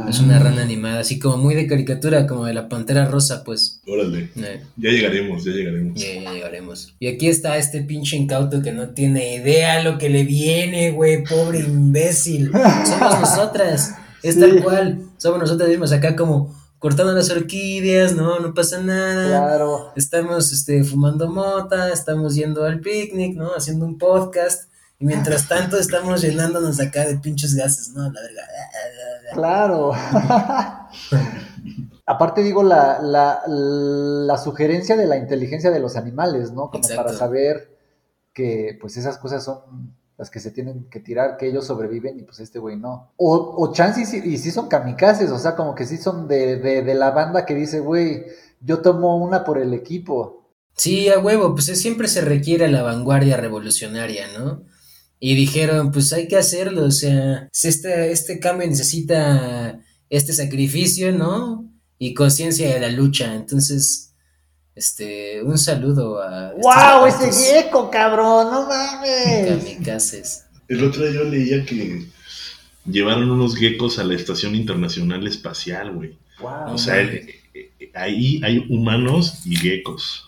Es 0.08 0.20
una 0.20 0.38
rana 0.38 0.62
animada, 0.62 1.00
así 1.00 1.18
como 1.18 1.36
muy 1.36 1.54
de 1.54 1.66
caricatura, 1.66 2.26
como 2.26 2.44
de 2.46 2.54
la 2.54 2.68
pantera 2.68 3.06
rosa, 3.06 3.44
pues. 3.44 3.80
Órale. 3.86 4.30
Eh. 4.36 4.62
Ya 4.76 4.90
llegaremos, 4.90 5.44
ya 5.44 5.52
llegaremos. 5.52 6.00
Ya, 6.00 6.32
llegaremos. 6.32 6.94
Y 6.98 7.08
aquí 7.08 7.28
está 7.28 7.56
este 7.58 7.82
pinche 7.82 8.16
incauto 8.16 8.62
que 8.62 8.72
no 8.72 8.90
tiene 8.90 9.34
idea 9.34 9.82
lo 9.82 9.98
que 9.98 10.08
le 10.08 10.24
viene, 10.24 10.90
güey, 10.90 11.24
pobre 11.24 11.60
imbécil. 11.60 12.50
Somos 12.84 13.20
nosotras, 13.20 13.94
es 14.22 14.38
tal 14.38 14.62
cual. 14.62 15.00
Somos 15.18 15.40
nosotras 15.40 15.68
mismas 15.68 15.92
acá 15.92 16.14
como 16.14 16.54
cortando 16.78 17.12
las 17.12 17.30
orquídeas, 17.30 18.14
no, 18.14 18.38
no 18.40 18.54
pasa 18.54 18.80
nada. 18.80 19.26
Claro. 19.26 19.92
Estamos 19.96 20.52
este, 20.52 20.84
fumando 20.84 21.28
mota, 21.28 21.92
estamos 21.92 22.34
yendo 22.34 22.64
al 22.64 22.80
picnic, 22.80 23.36
¿no? 23.36 23.50
Haciendo 23.56 23.86
un 23.86 23.98
podcast. 23.98 24.68
Y 24.98 25.04
mientras 25.04 25.46
tanto 25.48 25.78
estamos 25.78 26.22
llenándonos 26.22 26.80
acá 26.80 27.04
de 27.06 27.16
pinches 27.16 27.54
gases, 27.54 27.90
¿no? 27.90 28.02
La 28.10 28.20
verdad. 28.20 28.42
Claro. 29.32 29.92
Aparte 32.06 32.42
digo 32.42 32.62
la, 32.62 33.00
la, 33.02 33.42
la, 33.46 34.38
sugerencia 34.38 34.96
de 34.96 35.06
la 35.06 35.16
inteligencia 35.16 35.70
de 35.70 35.80
los 35.80 35.96
animales, 35.96 36.52
¿no? 36.52 36.70
Como 36.70 36.88
para 36.94 37.12
saber 37.12 37.76
que 38.32 38.78
pues 38.80 38.96
esas 38.96 39.18
cosas 39.18 39.44
son 39.44 39.96
las 40.16 40.30
que 40.30 40.40
se 40.40 40.50
tienen 40.50 40.88
que 40.88 41.00
tirar, 41.00 41.36
que 41.36 41.48
ellos 41.48 41.66
sobreviven 41.66 42.18
y 42.18 42.22
pues 42.22 42.40
este 42.40 42.58
güey 42.58 42.76
no. 42.76 43.12
O, 43.16 43.54
o 43.58 43.72
chance 43.72 44.00
y, 44.00 44.38
sí 44.38 44.50
son 44.50 44.68
kamikazes, 44.68 45.30
o 45.30 45.38
sea, 45.38 45.56
como 45.56 45.74
que 45.74 45.84
sí 45.84 45.98
son 45.98 46.28
de, 46.28 46.56
de, 46.56 46.82
de 46.82 46.94
la 46.94 47.10
banda 47.10 47.44
que 47.44 47.54
dice, 47.54 47.80
güey, 47.80 48.24
yo 48.60 48.80
tomo 48.80 49.16
una 49.16 49.44
por 49.44 49.58
el 49.58 49.74
equipo. 49.74 50.48
Sí, 50.74 51.08
a 51.08 51.18
huevo, 51.18 51.54
pues 51.54 51.66
siempre 51.78 52.06
se 52.08 52.20
requiere 52.20 52.68
la 52.68 52.82
vanguardia 52.82 53.36
revolucionaria, 53.36 54.26
¿no? 54.38 54.62
Y 55.18 55.34
dijeron, 55.34 55.92
pues 55.92 56.12
hay 56.12 56.28
que 56.28 56.36
hacerlo, 56.36 56.84
o 56.84 56.90
sea, 56.90 57.48
este, 57.62 58.12
este 58.12 58.38
cambio 58.38 58.68
necesita 58.68 59.80
este 60.10 60.32
sacrificio, 60.32 61.10
¿no? 61.12 61.64
Y 61.98 62.12
conciencia 62.12 62.72
de 62.72 62.80
la 62.80 62.90
lucha. 62.90 63.34
Entonces, 63.34 64.12
este, 64.74 65.42
un 65.42 65.56
saludo 65.56 66.22
a... 66.22 66.52
¡Wow! 66.52 67.06
Ese 67.06 67.52
viejo, 67.52 67.90
cabrón, 67.90 68.50
no 68.50 68.68
mames. 68.68 69.48
Kamikazes. 69.48 70.44
El 70.68 70.84
otro 70.84 71.04
día 71.04 71.22
yo 71.22 71.24
leía 71.24 71.64
que 71.64 72.06
llevaron 72.84 73.30
unos 73.30 73.56
geckos 73.56 73.98
a 73.98 74.04
la 74.04 74.14
Estación 74.14 74.54
Internacional 74.54 75.26
Espacial, 75.26 75.94
güey. 75.94 76.18
Wow. 76.40 76.74
O 76.74 76.78
sea, 76.78 76.96
ahí 77.94 78.40
hay 78.44 78.66
humanos 78.68 79.40
y 79.46 79.56
geckos 79.56 80.26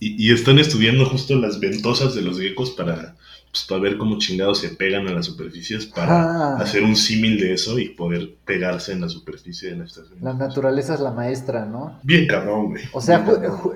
y, 0.00 0.32
están 0.32 0.58
estudiando 0.58 1.06
justo 1.06 1.36
las 1.36 1.60
ventosas 1.60 2.14
de 2.14 2.22
los 2.22 2.38
geckos 2.40 2.70
para, 2.72 3.16
pues, 3.50 3.64
para 3.68 3.80
ver 3.80 3.98
cómo 3.98 4.18
chingados 4.18 4.58
se 4.58 4.70
pegan 4.70 5.06
a 5.08 5.12
las 5.12 5.26
superficies 5.26 5.86
para 5.86 6.56
hacer 6.56 6.82
un 6.82 6.96
símil 6.96 7.38
de 7.38 7.54
eso 7.54 7.78
y 7.78 7.90
poder 7.90 8.34
pegarse 8.44 8.92
en 8.92 9.00
la 9.02 9.08
superficie 9.08 9.70
de 9.70 9.76
la 9.76 9.84
estación. 9.84 10.18
La 10.20 10.34
naturaleza 10.34 10.94
es 10.94 11.00
la 11.00 11.12
maestra, 11.12 11.66
¿no? 11.66 11.98
Bien 12.02 12.26
cabrón, 12.26 12.70
güey. 12.70 12.84
O 12.92 13.00
sea, 13.00 13.24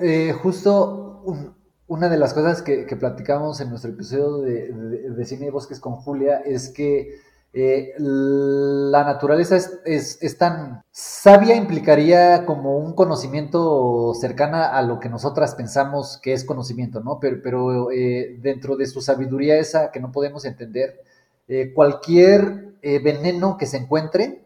eh, 0.03 0.33
justo 0.33 1.23
una 1.87 2.09
de 2.09 2.19
las 2.19 2.35
cosas 2.35 2.63
que, 2.63 2.85
platicamos 2.99 3.61
en 3.61 3.71
nuestro 3.71 3.91
episodio 3.91 4.39
de, 4.39 4.73
de 5.11 5.25
Cine 5.25 5.47
y 5.47 5.51
Bosques 5.51 5.81
con 5.81 5.97
Julia 5.97 6.39
es 6.39 6.69
que 6.69 7.30
eh, 7.53 7.95
la 7.99 9.03
naturaleza 9.03 9.57
es, 9.85 10.39
tan 10.39 10.85
sabia, 10.93 11.57
implicaría 11.57 12.47
como 12.47 12.79
un 12.79 12.95
conocimiento 12.95 14.15
cercana 14.15 14.69
a 14.77 14.83
lo 14.83 15.01
que 15.01 15.09
nosotras 15.09 15.57
pensamos 15.57 16.21
que 16.23 16.33
es 16.33 16.45
conocimiento, 16.45 17.01
¿no? 17.01 17.19
Pero, 17.19 17.41
pero 17.43 17.91
eh, 17.91 18.37
dentro 18.41 18.77
de 18.77 18.87
su 18.87 19.01
sabiduría 19.01 19.59
esa 19.59 19.91
que 19.91 19.99
no 19.99 20.13
podemos 20.13 20.45
entender, 20.45 21.01
eh, 21.49 21.73
cualquier 21.75 22.71
veneno 22.83 23.59
que 23.59 23.67
se 23.67 23.77
encuentre 23.77 24.41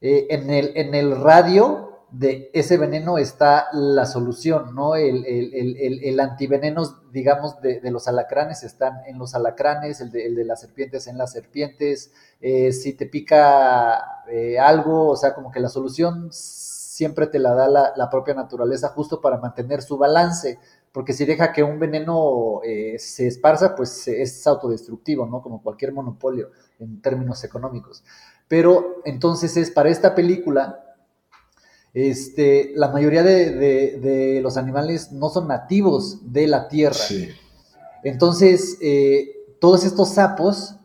en, 0.00 0.50
el, 0.50 0.72
en 0.74 0.96
el 0.96 1.20
radio 1.20 1.87
de 2.10 2.50
ese 2.54 2.78
veneno 2.78 3.18
está 3.18 3.68
la 3.72 4.06
solución, 4.06 4.74
¿no? 4.74 4.96
El, 4.96 5.24
el, 5.26 6.20
antiveneno, 6.20 7.02
digamos, 7.12 7.60
de, 7.60 7.80
los 7.90 8.08
alacranes 8.08 8.62
están 8.62 9.00
en 9.06 9.18
los 9.18 9.34
alacranes, 9.34 10.00
el 10.00 10.10
de, 10.10 10.44
las 10.44 10.60
serpientes 10.60 11.06
en 11.06 11.18
las 11.18 11.32
serpientes. 11.32 12.12
Eh, 12.40 12.72
si 12.72 12.94
te 12.94 13.06
pica 13.06 14.24
eh, 14.30 14.58
algo, 14.58 15.10
o 15.10 15.16
sea, 15.16 15.34
como 15.34 15.50
que 15.50 15.60
la 15.60 15.68
solución 15.68 16.28
siempre 16.32 17.26
te 17.26 17.38
la 17.38 17.54
da 17.54 17.92
la, 17.94 18.10
propia 18.10 18.34
naturaleza 18.34 18.88
justo 18.88 19.20
para 19.20 19.36
mantener 19.36 19.82
su 19.82 19.98
balance, 19.98 20.58
porque 20.92 21.12
si 21.12 21.26
deja 21.26 21.52
que 21.52 21.62
un 21.62 21.78
veneno 21.78 22.60
eh, 22.64 22.98
se 22.98 23.26
esparza, 23.26 23.76
pues 23.76 24.08
es 24.08 24.46
autodestructivo, 24.46 25.26
¿no? 25.26 25.42
Como 25.42 25.62
cualquier 25.62 25.92
monopolio 25.92 26.50
en 26.78 27.02
términos 27.02 27.44
económicos. 27.44 28.02
Pero 28.48 29.02
entonces 29.04 29.58
es 29.58 29.70
para 29.70 29.90
esta 29.90 30.14
película 30.14 30.87
este, 32.06 32.72
la 32.76 32.88
mayoría 32.88 33.24
de, 33.24 34.40
los 34.42 34.56
animales 34.56 35.10
no 35.10 35.30
son 35.30 35.48
nativos 35.48 36.32
de 36.32 36.46
la 36.46 36.68
tierra. 36.68 37.04
Entonces, 38.04 38.78
eh, 38.80 39.56
todos 39.60 39.84
estos 39.84 40.14
sapos 40.14 40.76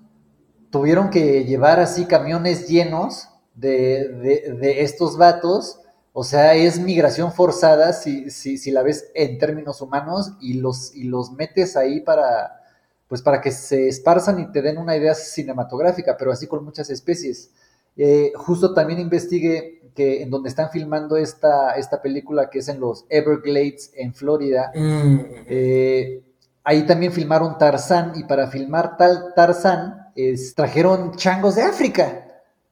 tuvieron 0.72 1.12
que 1.12 1.46
llevar 1.46 1.79
así 1.79 2.05
camiones 2.05 2.67
llenos 2.67 3.29
de, 3.53 4.75
estos 4.82 5.17
vatos. 5.17 5.79
O 6.13 6.24
sea, 6.24 6.55
es 6.55 6.79
migración 6.79 7.32
forzada 7.32 7.93
si, 7.93 8.32
si, 8.32 8.72
la 8.72 8.82
ves 8.82 9.12
en 9.13 9.38
términos 9.38 9.82
humanos 9.82 10.34
y 10.41 10.53
los, 10.55 10.96
y 10.96 11.03
los 11.03 11.32
metes 11.32 11.75
ahí 11.75 12.01
para, 12.01 12.62
pues 13.08 13.22
para 13.22 13.39
que 13.39 13.51
se 13.51 13.88
esparzan 13.88 14.39
y 14.39 14.51
te 14.51 14.63
den 14.63 14.79
una 14.79 14.98
idea 14.98 15.13
cinematográfica, 15.13 16.17
pero 16.17 16.32
así 16.32 16.48
con 16.48 16.63
muchas 16.63 16.89
especies. 16.89 17.51
Eh, 17.96 18.32
justo 18.36 18.74
también 18.74 19.00
investigué 19.00 19.83
que 19.94 20.22
en 20.24 20.30
donde 20.30 20.50
están 20.50 20.70
filmando 20.70 21.18
esta, 21.18 21.74
esta 21.74 22.02
película, 22.02 22.50
que 22.50 22.60
es 22.60 22.68
en 22.68 22.80
los 22.80 23.06
Everglades, 23.10 23.92
en 23.96 24.14
Florida, 24.14 24.72
mm. 24.74 25.20
eh, 25.48 26.22
ahí 26.64 26.84
también 26.86 27.12
filmaron 27.12 27.58
Tarzán, 27.58 28.14
y 28.16 28.24
para 28.24 28.48
filmar 28.48 28.98
tal 28.98 29.34
Tarzán, 29.36 30.12
trajeron 30.56 31.16
changos 31.16 31.56
de 31.56 31.64
África. 31.64 32.23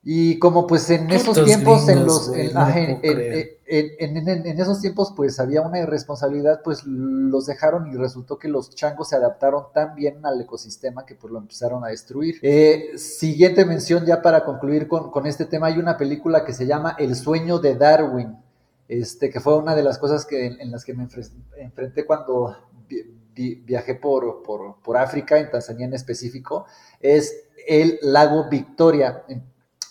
Y 0.04 0.40
como 0.40 0.66
pues 0.66 0.90
en 0.90 1.12
esos 1.12 1.44
tiempos, 1.46 1.88
en 1.88 2.06
los, 2.08 2.34
en, 2.34 2.58
esos 4.60 4.82
tiempos 4.82 5.14
pues 5.16 5.40
había 5.40 5.62
una 5.62 5.78
irresponsabilidad, 5.80 6.62
pues 6.64 6.84
los 6.88 7.46
dejaron 7.46 7.86
y 7.86 7.96
resultó 7.96 8.40
que 8.40 8.48
los 8.48 8.74
changos 8.74 9.10
se 9.10 9.16
adaptaron 9.16 9.66
tan 9.76 9.94
bien 9.94 10.26
al 10.26 10.42
ecosistema 10.42 11.06
que 11.06 11.14
pues 11.14 11.32
lo 11.32 11.38
empezaron 11.38 11.84
a 11.86 11.90
destruir. 11.90 12.40
Eh, 12.42 12.98
siguiente 12.98 13.64
mención 13.64 14.04
ya 14.04 14.24
para 14.24 14.44
concluir 14.44 14.88
con, 14.88 15.12
con, 15.12 15.28
este 15.28 15.46
tema, 15.46 15.68
hay 15.68 15.78
una 15.78 15.98
película 15.98 16.44
que 16.46 16.54
se 16.54 16.66
llama 16.66 16.96
El 16.98 17.16
sueño 17.16 17.60
de 17.60 17.76
Darwin, 17.76 18.38
este, 18.88 19.30
que 19.30 19.40
fue 19.40 19.56
una 19.56 19.76
de 19.76 19.84
las 19.84 20.00
cosas 20.00 20.26
que, 20.26 20.48
en, 20.48 20.72
las 20.72 20.84
que 20.84 20.96
me 20.96 21.08
enfrenté 21.58 22.08
cuando 22.08 22.58
viajé 23.36 23.96
por, 23.96 24.42
por, 24.42 24.82
por 24.82 24.98
África, 24.98 25.38
en 25.38 25.52
Tanzania 25.52 25.86
en 25.86 25.94
específico, 25.94 26.66
es 27.00 27.50
el 27.68 28.00
lago 28.02 28.50
Victoria. 28.50 29.24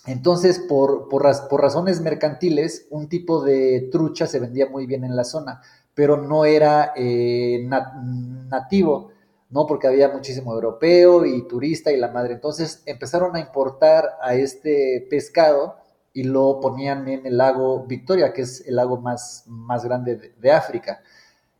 Entonces, 0.05 0.59
por, 0.59 1.09
por, 1.09 1.23
razones 1.61 2.01
mercantiles, 2.01 2.87
un 2.89 3.07
tipo 3.07 3.43
de 3.43 3.89
trucha 3.91 4.25
se 4.25 4.39
vendía 4.39 4.67
muy 4.67 4.87
bien 4.87 5.03
en 5.03 5.15
la 5.15 5.23
zona, 5.23 5.61
pero 5.93 6.17
no 6.17 6.45
era 6.45 6.93
eh, 6.95 7.67
nativo, 8.49 9.11
¿no? 9.51 9.67
Porque 9.67 9.87
había 9.87 10.09
muchísimo 10.09 10.53
europeo 10.53 11.25
y 11.25 11.47
turista 11.47 11.91
y 11.91 11.97
la 11.97 12.11
madre. 12.11 12.33
Entonces 12.33 12.81
empezaron 12.85 13.35
a 13.35 13.39
importar 13.39 14.17
a 14.21 14.33
este 14.33 15.05
pescado 15.09 15.75
y 16.13 16.23
lo 16.23 16.59
ponían 16.59 17.07
en 17.07 17.25
el 17.25 17.37
lago 17.37 17.85
Victoria, 17.85 18.33
que 18.33 18.41
es 18.41 18.65
el 18.67 18.75
lago 18.75 18.97
más, 18.97 19.43
más 19.47 19.85
grande 19.85 20.33
de, 20.37 20.51
África. 20.51 21.01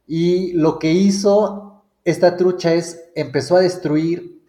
Y 0.08 0.54
lo 0.54 0.80
que 0.80 0.92
hizo 0.92 1.84
esta 2.04 2.36
trucha 2.36 2.74
es, 2.74 3.12
empezó 3.16 3.56
a 3.56 3.62
destruir 3.62 4.41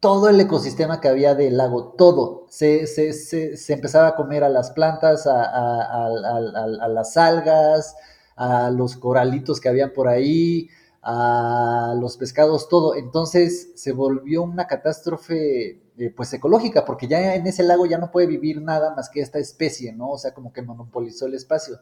todo 0.00 0.28
el 0.28 0.40
ecosistema 0.40 1.00
que 1.00 1.08
había 1.08 1.34
del 1.34 1.56
lago, 1.56 1.94
todo. 1.96 2.46
Se, 2.48 2.86
se, 2.86 3.72
empezaba 3.72 4.08
a 4.08 4.16
comer 4.16 4.44
a 4.44 4.48
las 4.48 4.70
plantas, 4.70 5.26
a, 5.26 5.42
a, 5.44 6.88
las 6.88 7.16
algas, 7.16 7.96
a 8.36 8.70
los 8.70 8.96
coralitos 8.96 9.60
que 9.60 9.68
habían 9.68 9.92
por 9.92 10.08
ahí, 10.08 10.68
a 11.02 11.94
los 11.98 12.16
pescados, 12.16 12.68
todo. 12.68 12.94
Entonces 12.94 13.72
se 13.74 13.92
volvió 13.92 14.42
una 14.42 14.66
catástrofe 14.66 15.82
eh, 15.98 16.12
pues 16.14 16.32
ecológica, 16.32 16.84
porque 16.84 17.08
ya 17.08 17.34
en 17.34 17.46
ese 17.46 17.62
lago 17.62 17.86
ya 17.86 17.98
no 17.98 18.10
puede 18.10 18.26
vivir 18.26 18.60
nada 18.60 18.94
más 18.94 19.08
que 19.08 19.20
esta 19.20 19.38
especie, 19.38 19.92
¿no? 19.92 20.10
O 20.10 20.18
sea, 20.18 20.34
como 20.34 20.52
que 20.52 20.62
monopolizó 20.62 21.26
el 21.26 21.34
espacio. 21.34 21.78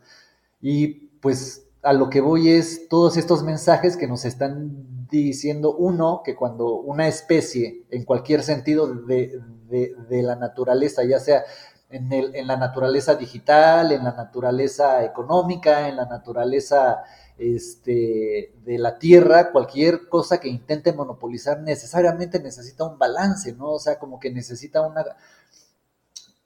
Y 0.61 1.09
pues 1.21 1.66
a 1.85 1.93
lo 1.93 2.09
que 2.09 2.21
voy 2.21 2.50
es 2.50 2.88
todos 2.88 3.17
estos 3.17 3.43
mensajes 3.43 3.97
que 3.97 4.09
nos 4.09 4.25
están 4.25 5.07
diciendo, 5.09 5.76
uno, 5.76 6.23
que 6.25 6.35
cuando 6.35 6.76
una 6.76 7.07
especie, 7.07 7.85
en 7.91 8.05
cualquier 8.05 8.43
sentido 8.43 8.87
de, 8.87 9.41
de, 9.69 10.23
la 10.23 10.37
naturaleza, 10.37 11.05
ya 11.05 11.21
sea 11.21 11.45
en, 11.91 12.12
el, 12.12 12.35
en 12.35 12.47
la 12.47 12.57
naturaleza 12.57 13.14
digital, 13.14 13.93
en 13.93 14.03
la 14.03 14.12
naturaleza 14.12 15.05
económica, 15.05 15.88
en 15.88 15.97
la 15.97 16.07
naturaleza 16.07 17.03
este, 17.37 18.55
de 18.64 18.79
la 18.79 18.99
tierra, 18.99 19.53
cualquier 19.53 20.09
cosa 20.09 20.38
que 20.38 20.49
intente 20.49 20.93
monopolizar 20.93 21.61
necesariamente 21.61 22.41
necesita 22.41 22.85
un 22.85 22.99
balance, 22.99 23.53
¿no? 23.53 23.73
O 23.73 23.79
sea, 23.79 23.99
como 23.99 24.19
que 24.19 24.31
necesita 24.31 24.83
una, 24.83 25.05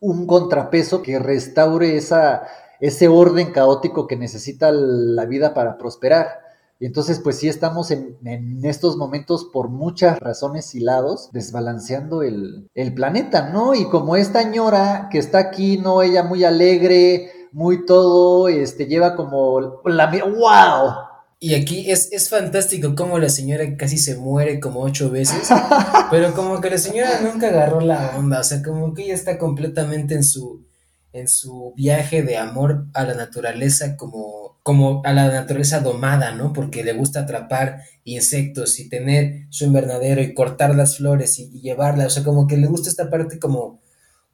un 0.01 0.27
contrapeso 0.27 1.03
que 1.03 1.19
restaure 1.19 1.97
esa, 1.97 2.47
ese 2.81 3.09
orden 3.09 3.53
caótico 3.53 4.07
que 4.07 4.17
necesita 4.17 4.71
la 4.73 5.27
vida 5.27 5.55
para 5.55 5.79
prosperar. 5.79 6.41
Y 6.81 6.87
entonces, 6.87 7.19
pues 7.19 7.39
sí 7.39 7.49
estamos 7.49 7.91
en, 7.91 8.17
estos 8.65 8.97
momentos 8.97 9.49
por 9.53 9.69
muchas 9.69 10.21
razones 10.21 10.77
y 10.77 10.81
lados 10.81 11.31
desbalanceando 11.33 12.23
el, 12.23 12.69
el, 12.75 12.95
planeta, 12.95 13.51
¿no? 13.51 13.75
Y 13.75 13.87
como 13.87 14.15
esta 14.15 14.45
ñora 14.45 15.09
que 15.11 15.19
está 15.19 15.39
aquí, 15.39 15.79
¿no? 15.79 16.03
Ella 16.03 16.23
muy 16.23 16.45
alegre, 16.45 17.33
muy 17.53 17.85
todo, 17.85 18.49
este, 18.49 18.87
lleva 18.87 19.17
como 19.17 19.81
la... 19.85 20.07
¡Wow! 20.07 21.09
Y 21.41 21.55
aquí 21.55 21.91
es, 21.91 22.13
es 22.13 22.29
fantástico 22.31 22.95
cómo 22.97 23.19
la 23.19 23.29
señora 23.29 23.65
casi 23.77 23.97
se 23.97 24.17
muere 24.17 24.59
como 24.59 24.81
ocho 24.81 25.09
veces, 25.11 25.49
pero 26.11 26.35
como 26.35 26.61
que 26.61 26.71
la 26.71 26.79
señora 26.79 27.21
nunca 27.23 27.49
agarró 27.49 27.81
la 27.81 28.15
onda, 28.17 28.41
o 28.41 28.45
sea, 28.45 28.61
como 28.61 28.93
que 28.93 29.05
ella 29.05 29.15
está 29.15 29.39
completamente 29.39 30.15
en 30.15 30.25
su, 30.25 30.68
en 31.13 31.29
su 31.29 31.73
viaje 31.77 32.23
de 32.23 32.37
amor 32.37 32.87
a 32.95 33.05
la 33.05 33.15
naturaleza 33.15 33.97
como, 33.97 34.59
como 34.63 35.03
a 35.05 35.13
la 35.13 35.29
naturaleza 35.29 35.81
domada, 35.81 36.33
¿no? 36.33 36.53
Porque 36.53 36.85
le 36.85 36.93
gusta 36.93 37.21
atrapar 37.21 37.83
insectos 38.05 38.79
y 38.79 38.89
tener 38.89 39.47
su 39.51 39.65
invernadero 39.65 40.23
y 40.23 40.35
cortar 40.35 40.75
las 40.75 40.99
flores 40.99 41.39
y, 41.39 41.51
llevarla, 41.61 42.07
o 42.07 42.11
sea, 42.11 42.25
como 42.25 42.47
que 42.47 42.57
le 42.57 42.67
gusta 42.67 42.91
esta 42.91 43.11
parte 43.11 43.39
como, 43.39 43.81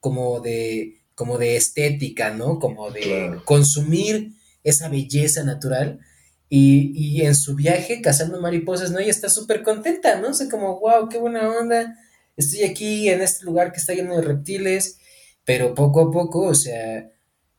como 0.01 0.41
de 0.41 1.01
como 1.15 1.39
de 1.39 1.57
estética, 1.57 2.31
¿no? 2.31 2.59
Como 2.59 2.91
de 2.91 3.41
consumir 3.45 4.33
esa 4.65 4.89
belleza 4.89 5.45
natural. 5.45 6.01
Y, 6.49 6.93
y, 6.95 7.23
en 7.23 7.35
su 7.35 7.55
viaje 7.55 8.03
cazando 8.03 8.41
mariposas, 8.41 8.91
¿no? 8.91 8.99
Ella 8.99 9.11
está 9.11 9.29
súper 9.29 9.63
contenta, 9.63 10.21
¿no? 10.21 10.29
O 10.29 10.35
sea, 10.35 10.49
como, 10.49 10.79
wow, 10.79 11.09
qué 11.09 11.19
buena 11.19 11.49
onda. 11.49 11.97
Estoy 12.37 12.63
aquí 12.63 13.09
en 13.09 13.23
este 13.23 13.45
lugar 13.45 13.73
que 13.73 13.79
está 13.79 13.95
lleno 13.95 14.17
de 14.17 14.23
reptiles, 14.23 14.99
pero 15.45 15.75
poco 15.75 16.01
a 16.01 16.11
poco, 16.11 16.41
o 16.47 16.55
sea, 16.55 17.11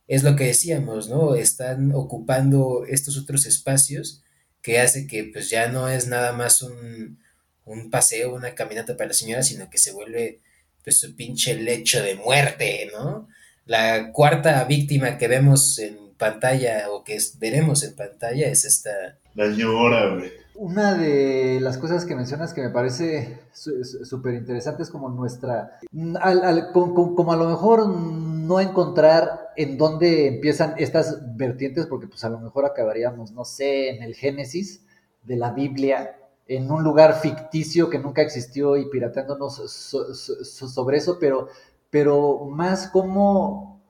es 0.08 0.22
lo 0.22 0.36
que 0.36 0.44
decíamos, 0.44 1.08
¿no? 1.08 1.34
Están 1.34 1.92
ocupando 1.92 2.84
estos 2.88 3.16
otros 3.16 3.46
espacios 3.46 4.22
que 4.62 4.80
hace 4.80 5.06
que 5.06 5.24
pues 5.32 5.50
ya 5.50 5.68
no 5.68 5.88
es 5.88 6.08
nada 6.08 6.32
más 6.32 6.62
un, 6.62 7.18
un 7.64 7.90
paseo, 7.90 8.34
una 8.34 8.54
caminata 8.54 8.96
para 8.96 9.08
la 9.08 9.14
señora, 9.14 9.42
sino 9.42 9.70
que 9.70 9.78
se 9.78 9.92
vuelve 9.92 10.40
pues 10.82 10.98
su 10.98 11.14
pinche 11.16 11.54
lecho 11.54 12.02
de 12.02 12.14
muerte, 12.14 12.88
¿no? 12.92 13.28
La 13.64 14.12
cuarta 14.12 14.62
víctima 14.64 15.18
que 15.18 15.28
vemos 15.28 15.78
en 15.78 16.14
pantalla 16.16 16.90
o 16.90 17.02
que 17.02 17.18
veremos 17.38 17.82
en 17.82 17.94
pantalla 17.96 18.48
es 18.48 18.64
esta. 18.64 19.18
La 19.34 19.48
llora, 19.48 20.14
güey. 20.14 20.45
Una 20.58 20.94
de 20.94 21.60
las 21.60 21.78
cosas 21.78 22.04
que 22.04 22.14
mencionas 22.14 22.54
que 22.54 22.62
me 22.62 22.70
parece 22.70 23.40
súper 23.52 24.34
interesante 24.34 24.82
es 24.82 24.90
como 24.90 25.08
nuestra, 25.08 25.78
como 25.92 27.32
a 27.32 27.36
lo 27.36 27.48
mejor 27.48 27.88
no 27.88 28.60
encontrar 28.60 29.50
en 29.56 29.76
dónde 29.76 30.28
empiezan 30.28 30.74
estas 30.78 31.36
vertientes, 31.36 31.86
porque 31.86 32.06
pues 32.06 32.24
a 32.24 32.30
lo 32.30 32.38
mejor 32.38 32.64
acabaríamos, 32.64 33.32
no 33.32 33.44
sé, 33.44 33.90
en 33.90 34.02
el 34.02 34.14
Génesis 34.14 34.82
de 35.24 35.36
la 35.36 35.52
Biblia, 35.52 36.16
en 36.48 36.70
un 36.70 36.82
lugar 36.82 37.20
ficticio 37.20 37.90
que 37.90 37.98
nunca 37.98 38.22
existió 38.22 38.76
y 38.76 38.88
pirateándonos 38.88 39.56
sobre 39.56 40.96
eso, 40.96 41.18
pero 41.18 41.48
pero 41.90 42.44
más 42.44 42.88
cómo, 42.88 43.80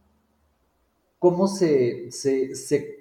cómo 1.18 1.48
se, 1.48 2.10
se, 2.12 2.95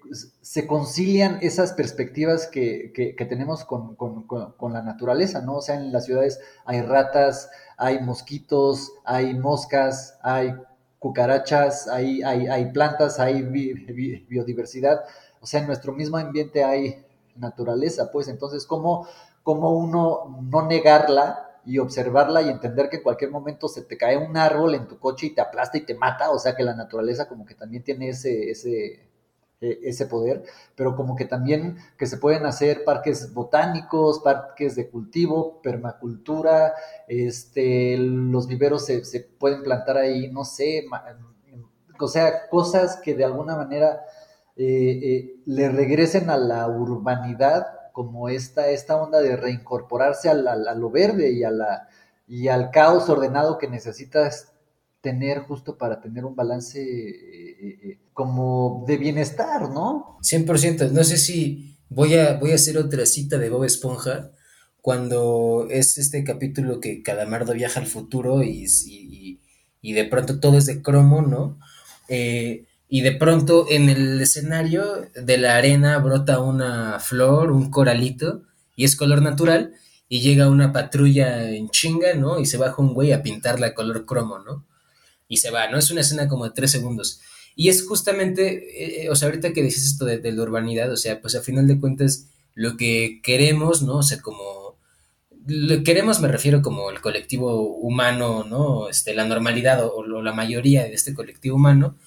concilian 0.67 1.39
esas 1.41 1.73
perspectivas 1.73 2.47
que, 2.47 3.15
tenemos 3.29 3.65
con, 3.65 4.73
la 4.73 4.81
naturaleza, 4.81 5.41
¿no? 5.41 5.55
O 5.55 5.61
sea, 5.61 5.75
en 5.75 5.91
las 5.91 6.05
ciudades 6.05 6.39
hay 6.65 6.81
ratas, 6.81 7.49
hay 7.77 7.99
mosquitos, 8.01 8.93
hay 9.03 9.33
moscas, 9.33 10.17
hay 10.21 10.53
cucarachas, 10.99 11.87
hay, 11.87 12.23
hay, 12.23 12.71
plantas, 12.71 13.19
hay 13.19 13.41
biodiversidad. 13.43 15.01
O 15.41 15.45
sea, 15.45 15.61
en 15.61 15.67
nuestro 15.67 15.93
mismo 15.93 16.17
ambiente 16.17 16.63
hay 16.63 17.05
naturaleza, 17.35 18.11
pues 18.11 18.27
entonces, 18.27 18.65
¿cómo, 18.65 19.07
cómo 19.43 19.71
uno 19.71 20.39
no 20.41 20.65
negarla 20.65 21.45
y 21.65 21.79
observarla 21.79 22.41
y 22.43 22.49
entender 22.49 22.89
que 22.89 22.97
en 22.97 23.03
cualquier 23.03 23.31
momento 23.31 23.67
se 23.67 23.81
te 23.81 23.97
cae 23.97 24.17
un 24.17 24.37
árbol 24.37 24.75
en 24.75 24.87
tu 24.87 24.99
coche 24.99 25.27
y 25.27 25.29
te 25.31 25.41
aplasta 25.41 25.77
y 25.77 25.81
te 25.81 25.95
mata, 25.95 26.29
o 26.31 26.39
sea 26.39 26.55
que 26.55 26.63
la 26.63 26.75
naturaleza 26.75 27.27
como 27.27 27.45
que 27.45 27.55
también 27.55 27.83
tiene 27.83 28.09
ese, 28.09 29.09
e, 29.61 29.79
ese 29.83 30.05
poder, 30.05 30.43
pero 30.75 30.95
como 30.95 31.15
que 31.15 31.25
también 31.25 31.77
que 31.97 32.07
se 32.07 32.17
pueden 32.17 32.45
hacer 32.45 32.83
parques 32.83 33.33
botánicos, 33.33 34.19
parques 34.19 34.75
de 34.75 34.89
cultivo, 34.89 35.61
permacultura, 35.61 36.73
este, 37.07 37.97
los 37.97 38.47
viveros 38.47 38.85
se, 38.85 39.05
se 39.05 39.21
pueden 39.21 39.63
plantar 39.63 39.97
ahí, 39.97 40.29
no 40.31 40.43
sé, 40.43 40.85
o 41.99 42.07
sea, 42.07 42.47
cosas 42.49 42.97
que 42.97 43.15
de 43.15 43.25
alguna 43.25 43.55
manera 43.55 44.01
eh, 44.57 44.99
eh, 45.03 45.35
le 45.45 45.69
regresen 45.69 46.29
a 46.29 46.37
la 46.37 46.67
urbanidad 46.67 47.67
como 47.91 48.29
esta, 48.29 48.67
esta 48.69 49.01
onda 49.01 49.21
de 49.21 49.35
reincorporarse 49.35 50.29
a, 50.29 50.33
lo 50.33 50.89
verde 50.89 51.31
y, 51.31 51.43
a 51.43 51.51
la, 51.51 51.87
y 52.27 52.49
al 52.49 52.71
caos 52.71 53.09
ordenado 53.09 53.57
que 53.57 53.69
necesitas 53.69 54.53
tener 55.05 55.41
justo 55.41 55.77
para 55.77 56.01
tener 56.01 56.25
un 56.25 56.35
balance 56.35 56.81
eh, 56.81 57.55
eh, 57.61 57.99
como 58.11 58.83
de 58.87 58.97
bienestar, 58.97 59.69
¿no? 59.69 60.17
100%, 60.23 60.89
no 60.89 61.03
sé 61.03 61.17
si 61.17 61.75
voy 61.89 62.15
a, 62.15 62.39
voy 62.39 62.53
a 62.53 62.55
hacer 62.55 62.75
otra 62.79 63.05
cita 63.05 63.37
de 63.37 63.51
Bob 63.51 63.65
Esponja 63.65 64.31
cuando 64.81 65.67
es 65.69 65.99
este 65.99 66.23
capítulo 66.23 66.79
que 66.79 67.03
Calamardo 67.03 67.53
viaja 67.53 67.79
al 67.79 67.85
futuro 67.85 68.41
y, 68.41 68.65
y, 68.87 69.39
y 69.81 69.93
de 69.93 70.05
pronto 70.05 70.39
todo 70.39 70.57
es 70.57 70.65
de 70.65 70.81
cromo, 70.81 71.21
¿no? 71.21 71.59
Eh, 72.09 72.65
y 72.89 73.01
de 73.01 73.11
pronto 73.11 73.67
en 73.69 73.89
el 73.89 74.19
escenario 74.19 75.07
de 75.13 75.37
la 75.37 75.55
arena 75.55 75.99
brota 75.99 76.39
una 76.39 76.99
flor, 76.99 77.51
un 77.51 77.69
coralito, 77.69 78.41
y 78.75 78.85
es 78.85 78.95
color 78.95 79.21
natural, 79.21 79.73
y 80.09 80.21
llega 80.21 80.49
una 80.49 80.71
patrulla 80.73 81.49
en 81.51 81.69
chinga, 81.69 82.15
¿no? 82.15 82.39
Y 82.39 82.47
se 82.47 82.57
baja 82.57 82.81
un 82.81 82.93
güey 82.95 83.11
a 83.11 83.21
pintarla 83.21 83.75
color 83.75 84.05
cromo, 84.05 84.39
¿no? 84.39 84.65
Y 85.27 85.37
se 85.37 85.51
va, 85.51 85.69
¿no? 85.69 85.77
Es 85.77 85.91
una 85.91 86.01
escena 86.01 86.27
como 86.27 86.45
de 86.45 86.51
tres 86.51 86.71
segundos. 86.71 87.21
Y 87.55 87.69
es 87.69 87.85
justamente, 87.87 89.05
eh, 89.05 89.09
o 89.09 89.15
sea, 89.15 89.27
ahorita 89.27 89.53
que 89.53 89.63
dices 89.63 89.85
esto 89.85 90.05
de, 90.05 90.31
la 90.31 90.41
urbanidad, 90.41 90.91
o 90.91 90.97
sea, 90.97 91.21
pues 91.21 91.35
a 91.35 91.41
final 91.41 91.67
de 91.67 91.79
cuentas, 91.79 92.27
lo 92.53 92.77
que 92.77 93.21
queremos, 93.23 93.81
¿no? 93.81 93.97
O 93.97 94.03
sea, 94.03 94.21
como, 94.21 94.77
lo 95.47 95.83
queremos 95.83 96.19
me 96.21 96.27
refiero 96.27 96.61
como 96.61 96.89
el 96.91 97.01
colectivo 97.01 97.77
humano, 97.77 98.43
¿no? 98.43 98.89
Este, 98.89 99.13
la 99.13 99.25
normalidad 99.25 99.85
o, 99.85 99.95
o 99.95 100.21
la 100.21 100.33
mayoría 100.33 100.83
de 100.83 100.93
este 100.93 101.13
colectivo 101.13 101.55
humano, 101.55 101.97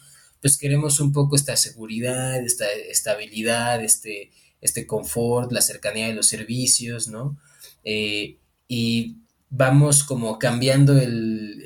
pues 0.40 0.56
queremos 0.58 1.00
un 1.00 1.12
poco 1.12 1.36
esta 1.36 1.56
seguridad, 1.56 2.40
esta 2.44 2.66
estabilidad, 2.70 3.82
este, 3.82 4.30
este 4.60 4.86
confort, 4.86 5.52
la 5.52 5.60
cercanía 5.60 6.08
de 6.08 6.14
los 6.14 6.26
servicios, 6.26 7.08
¿no? 7.08 7.38
Eh, 7.84 8.38
y 8.66 9.16
vamos 9.50 10.04
como 10.04 10.38
cambiando 10.38 10.98
el, 10.98 11.62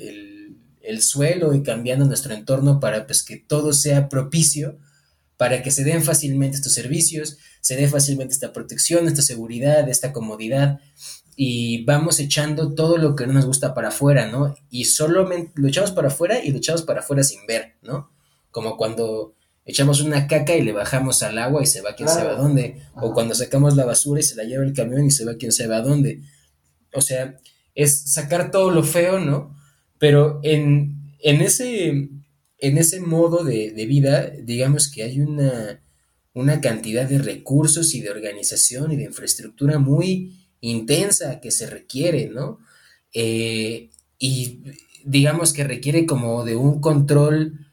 suelo 1.01 1.53
y 1.53 1.63
cambiando 1.63 2.05
nuestro 2.05 2.33
entorno 2.33 2.79
para 2.79 3.05
pues 3.05 3.23
que 3.23 3.37
todo 3.37 3.73
sea 3.73 4.09
propicio 4.09 4.79
para 5.37 5.61
que 5.61 5.71
se 5.71 5.83
den 5.83 6.03
fácilmente 6.03 6.55
estos 6.55 6.73
servicios, 6.73 7.37
se 7.59 7.75
dé 7.75 7.87
fácilmente 7.87 8.33
esta 8.33 8.53
protección, 8.53 9.07
esta 9.07 9.21
seguridad, 9.21 9.89
esta 9.89 10.13
comodidad 10.13 10.79
y 11.35 11.83
vamos 11.85 12.19
echando 12.19 12.75
todo 12.75 12.97
lo 12.97 13.15
que 13.15 13.25
no 13.25 13.33
nos 13.33 13.45
gusta 13.45 13.73
para 13.73 13.89
afuera, 13.89 14.27
¿no? 14.27 14.55
Y 14.69 14.85
solamente 14.85 15.51
lo 15.55 15.67
echamos 15.67 15.91
para 15.91 16.09
afuera 16.09 16.43
y 16.43 16.51
lo 16.51 16.59
echamos 16.59 16.83
para 16.83 16.99
afuera 16.99 17.23
sin 17.23 17.45
ver, 17.47 17.75
¿no? 17.81 18.11
Como 18.51 18.77
cuando 18.77 19.35
echamos 19.65 20.01
una 20.01 20.27
caca 20.27 20.55
y 20.55 20.61
le 20.61 20.73
bajamos 20.73 21.23
al 21.23 21.37
agua 21.37 21.63
y 21.63 21.65
se 21.65 21.81
va 21.81 21.95
quién 21.95 22.09
sabe 22.09 22.31
a 22.31 22.35
dónde, 22.35 22.81
o 22.95 23.13
cuando 23.13 23.33
sacamos 23.33 23.75
la 23.75 23.85
basura 23.85 24.19
y 24.19 24.23
se 24.23 24.35
la 24.35 24.43
lleva 24.43 24.63
el 24.63 24.73
camión 24.73 25.05
y 25.05 25.11
se 25.11 25.25
va 25.25 25.35
quién 25.35 25.51
sabe 25.51 25.75
a 25.75 25.81
dónde. 25.81 26.21
O 26.93 27.01
sea, 27.01 27.35
es 27.73 28.13
sacar 28.13 28.51
todo 28.51 28.69
lo 28.69 28.83
feo, 28.83 29.19
¿no? 29.19 29.55
Pero 30.03 30.41
en, 30.43 31.15
en, 31.19 31.39
ese, 31.39 31.87
en 32.57 32.77
ese 32.77 32.99
modo 32.99 33.45
de, 33.45 33.71
de 33.71 33.85
vida, 33.85 34.33
digamos 34.37 34.91
que 34.91 35.03
hay 35.03 35.21
una, 35.21 35.81
una 36.33 36.59
cantidad 36.59 37.07
de 37.07 37.19
recursos 37.19 37.95
y 37.95 38.01
de 38.01 38.09
organización 38.09 38.91
y 38.91 38.97
de 38.97 39.05
infraestructura 39.05 39.79
muy 39.79 40.49
intensa 40.59 41.39
que 41.39 41.51
se 41.51 41.67
requiere, 41.67 42.27
¿no? 42.27 42.59
Eh, 43.13 43.91
y 44.19 44.59
digamos 45.05 45.53
que 45.53 45.63
requiere 45.63 46.05
como 46.05 46.43
de 46.43 46.57
un 46.57 46.81
control 46.81 47.65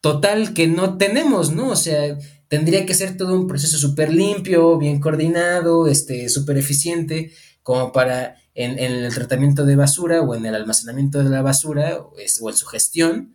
total 0.00 0.54
que 0.54 0.68
no 0.68 0.96
tenemos, 0.96 1.52
¿no? 1.52 1.68
O 1.68 1.76
sea, 1.76 2.16
tendría 2.48 2.86
que 2.86 2.94
ser 2.94 3.18
todo 3.18 3.38
un 3.38 3.46
proceso 3.46 3.76
súper 3.76 4.10
limpio, 4.10 4.78
bien 4.78 5.00
coordinado, 5.00 5.86
este, 5.86 6.30
súper 6.30 6.56
eficiente, 6.56 7.30
como 7.62 7.92
para 7.92 8.36
en, 8.58 8.78
el 8.80 9.14
tratamiento 9.14 9.64
de 9.64 9.76
basura 9.76 10.20
o 10.20 10.34
en 10.34 10.44
el 10.44 10.54
almacenamiento 10.54 11.22
de 11.22 11.30
la 11.30 11.42
basura 11.42 12.00
o, 12.00 12.12
en 12.18 12.28
su 12.28 12.66
gestión, 12.66 13.34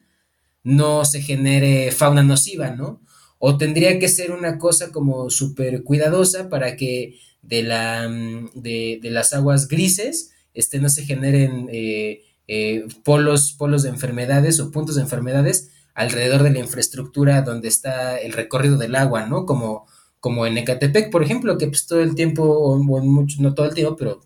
no 0.63 1.05
se 1.05 1.21
genere 1.21 1.91
fauna 1.91 2.23
nociva, 2.23 2.71
¿no? 2.71 3.01
O 3.39 3.57
tendría 3.57 3.99
que 3.99 4.09
ser 4.09 4.31
una 4.31 4.57
cosa 4.57 4.91
como 4.91 5.29
súper 5.29 5.83
cuidadosa 5.83 6.49
para 6.49 6.75
que 6.75 7.19
de, 7.41 7.63
la, 7.63 8.09
mm, 8.09 8.49
de, 8.53 8.99
las 9.03 9.33
aguas 9.33 9.69
grises 9.69 10.31
este, 10.53 10.79
no 10.79 10.89
se 10.89 11.05
generen 11.05 11.69
eh, 11.71 12.23
eh, 12.49 12.85
polos, 13.03 13.53
polos 13.53 13.83
de 13.83 13.89
enfermedades 13.89 14.59
o 14.59 14.71
puntos 14.71 14.95
de 14.95 15.03
enfermedades 15.03 15.71
alrededor 15.93 16.43
de 16.43 16.51
la 16.51 16.59
infraestructura 16.59 17.43
donde 17.43 17.69
está 17.69 18.17
el 18.17 18.33
recorrido 18.33 18.77
del 18.77 18.95
agua, 18.95 19.25
¿no? 19.25 19.45
Como, 19.45 19.87
como 20.19 20.45
en 20.45 20.57
Ecatepec, 20.57 21.11
por 21.11 21.23
ejemplo, 21.23 21.57
que 21.57 21.67
pues 21.67 21.87
todo 21.87 22.01
el 22.01 22.13
tiempo, 22.13 22.43
o 22.43 22.77
mucho, 22.77 23.41
no 23.41 23.53
todo 23.53 23.67
el 23.67 23.73
tiempo, 23.73 23.95
pero 23.95 24.21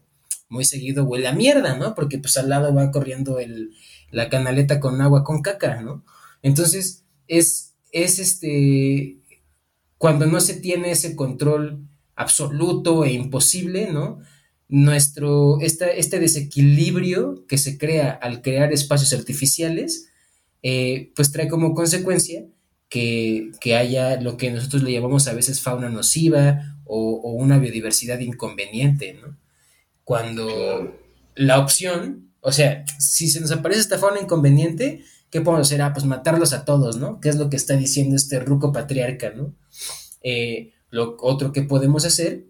muy 0.50 0.66
seguido 0.66 1.04
huele 1.04 1.28
a 1.28 1.34
mierda, 1.34 1.76
¿no? 1.78 1.96
Porque 1.96 2.18
pues 2.18 2.38
al 2.38 2.50
lado 2.50 2.74
va 2.74 2.92
corriendo 2.92 3.40
el, 3.40 3.72
la 4.12 4.30
canaleta 4.30 4.80
con 4.80 5.02
agua 5.02 5.24
con 5.24 5.42
caca, 5.42 5.82
¿no? 5.82 6.04
Entonces, 6.42 7.06
es, 7.28 7.76
es 7.92 8.20
este, 8.20 9.18
cuando 9.98 10.26
no 10.26 10.40
se 10.40 10.56
tiene 10.56 10.92
ese 10.92 11.16
control 11.16 11.88
absoluto 12.16 13.06
e 13.06 13.14
imposible, 13.14 13.90
¿no? 13.92 14.20
Nuestro, 14.70 15.60
este 15.62 16.20
desequilibrio 16.20 17.46
que 17.48 17.58
se 17.58 17.78
crea 17.78 18.12
al 18.12 18.42
crear 18.42 18.74
espacios 18.74 19.14
artificiales, 19.14 20.10
eh, 20.62 21.12
pues 21.16 21.32
trae 21.32 21.48
como 21.48 21.74
consecuencia 21.74 22.46
que, 22.90 23.52
haya 23.78 24.20
lo 24.20 24.38
que 24.38 24.52
nosotros 24.52 24.84
le 24.84 24.92
llamamos 24.92 25.28
a 25.28 25.34
veces 25.34 25.62
fauna 25.62 25.90
nociva 25.90 26.78
o, 26.86 27.32
una 27.32 27.60
biodiversidad 27.60 28.20
inconveniente, 28.20 29.14
¿no? 29.14 29.38
Cuando 30.08 30.98
la 31.36 31.60
opción, 31.60 32.32
o 32.40 32.54
sea, 32.54 32.86
si 32.98 33.28
se 33.28 33.42
nos 33.42 33.52
aparece 33.52 33.82
esta 33.82 33.98
fauna 33.98 34.22
inconveniente, 34.22 35.04
¿qué 35.30 35.42
podemos 35.42 35.68
hacer? 35.68 35.82
Ah, 35.82 35.92
pues 35.92 36.06
matarlos 36.06 36.54
a 36.54 36.64
todos, 36.64 36.96
¿no? 36.96 37.20
¿Qué 37.20 37.28
es 37.28 37.36
lo 37.36 37.50
que 37.50 37.58
está 37.58 37.76
diciendo 37.76 38.16
este 38.16 38.40
ruco 38.40 38.72
patriarca, 38.72 39.32
¿no? 39.32 39.54
Eh, 40.22 40.72
lo 40.92 41.18
otro 41.20 41.52
que 41.52 41.64
podemos 41.64 42.06
hacer, 42.06 42.46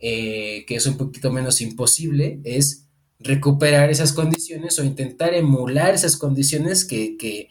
eh, 0.00 0.64
que 0.66 0.74
es 0.74 0.86
un 0.86 0.96
poquito 0.96 1.30
menos 1.30 1.60
imposible, 1.60 2.40
es 2.42 2.88
recuperar 3.20 3.90
esas 3.90 4.12
condiciones 4.12 4.76
o 4.80 4.84
intentar 4.84 5.34
emular 5.34 5.94
esas 5.94 6.16
condiciones 6.16 6.84
que, 6.84 7.48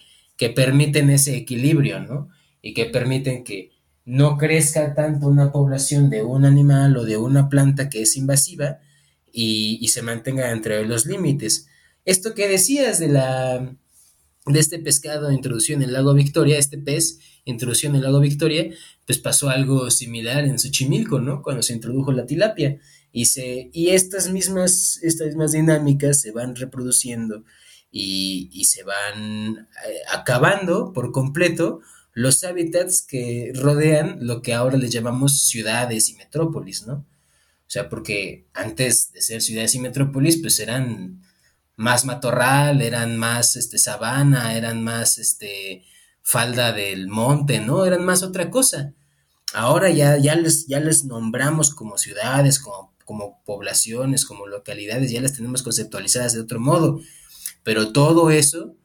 permiten 0.53 1.09
ese 1.09 1.37
equilibrio, 1.37 2.01
¿no? 2.01 2.27
Y 2.61 2.73
que 2.73 2.83
permiten 2.83 3.45
que 3.45 3.71
no 4.03 4.37
crezca 4.37 4.93
tanto 4.93 5.29
una 5.29 5.53
población 5.53 6.09
de 6.09 6.21
un 6.23 6.43
animal 6.43 6.97
o 6.97 7.05
de 7.05 7.15
una 7.15 7.47
planta 7.47 7.87
que 7.87 8.01
es 8.01 8.17
invasiva 8.17 8.79
y, 9.39 9.77
y 9.79 9.89
se 9.89 10.01
mantenga 10.01 10.51
entre 10.51 10.83
los 10.83 11.05
límites. 11.05 11.67
Esto 12.05 12.33
que 12.33 12.47
decías 12.47 12.99
de 12.99 13.09
la 13.09 13.77
de 14.47 14.59
este 14.59 14.79
pescado 14.79 15.31
introducido 15.31 15.77
en 15.77 15.83
el 15.83 15.93
lago 15.93 16.13
Victoria, 16.15 16.57
este 16.57 16.79
pez 16.79 17.19
introducido 17.45 17.91
en 17.91 17.97
el 17.97 18.03
lago 18.03 18.19
Victoria, 18.19 18.71
pues 19.05 19.19
pasó 19.19 19.49
algo 19.49 19.91
similar 19.91 20.45
en 20.45 20.57
Xochimilco, 20.57 21.19
¿no? 21.19 21.43
Cuando 21.43 21.61
se 21.61 21.73
introdujo 21.73 22.11
la 22.11 22.25
tilapia. 22.25 22.79
Y, 23.11 23.25
se, 23.25 23.69
y 23.73 23.89
estas, 23.89 24.31
mismas, 24.31 24.99
estas 25.03 25.27
mismas 25.27 25.51
dinámicas 25.51 26.19
se 26.19 26.31
van 26.31 26.55
reproduciendo 26.55 27.43
y, 27.91 28.65
se 28.65 28.83
van 28.83 29.67
eh, 29.87 29.99
acabando 30.11 30.93
por 30.93 31.11
completo 31.11 31.81
los 32.13 32.43
hábitats 32.43 33.01
que 33.01 33.51
rodean 33.53 34.17
lo 34.21 34.41
que 34.41 34.53
ahora 34.53 34.77
le 34.77 34.89
llamamos 34.89 35.43
ciudades 35.43 36.09
y 36.09 36.15
metrópolis, 36.15 36.87
¿no? 36.87 37.05
O 37.67 37.69
sea, 37.69 37.89
porque 37.89 38.47
antes 38.53 39.11
de 39.11 39.21
ser 39.21 39.41
ciudades 39.41 39.75
y 39.75 39.79
metrópolis, 39.79 40.37
pues 40.37 40.57
eran 40.61 41.21
más 41.75 42.05
matorral, 42.05 42.81
eran 42.81 43.17
más 43.17 43.57
este, 43.57 43.77
sabana, 43.77 44.55
eran 44.55 44.81
más 44.85 45.17
este, 45.17 45.83
falda 46.21 46.71
del 46.71 47.09
monte, 47.09 47.59
¿no? 47.59 47.85
Eran 47.85 48.05
más 48.05 48.23
otra 48.23 48.49
cosa. 48.49 48.93
Ahora 49.53 49.89
ya, 49.89 50.17
ya, 50.17 50.35
les, 50.35 50.65
ya 50.67 50.79
les 50.79 51.03
nombramos 51.03 51.75
como 51.75 51.97
ciudades, 51.97 52.59
como, 52.59 52.95
como 53.03 53.43
poblaciones, 53.43 54.25
como 54.25 54.47
localidades, 54.47 55.11
ya 55.11 55.21
las 55.21 55.33
tenemos 55.33 55.61
conceptualizadas 55.61 56.33
de 56.33 56.41
otro 56.41 56.61
modo. 56.61 57.01
Pero 57.63 57.91
todo 57.91 58.31
eso 58.31 58.76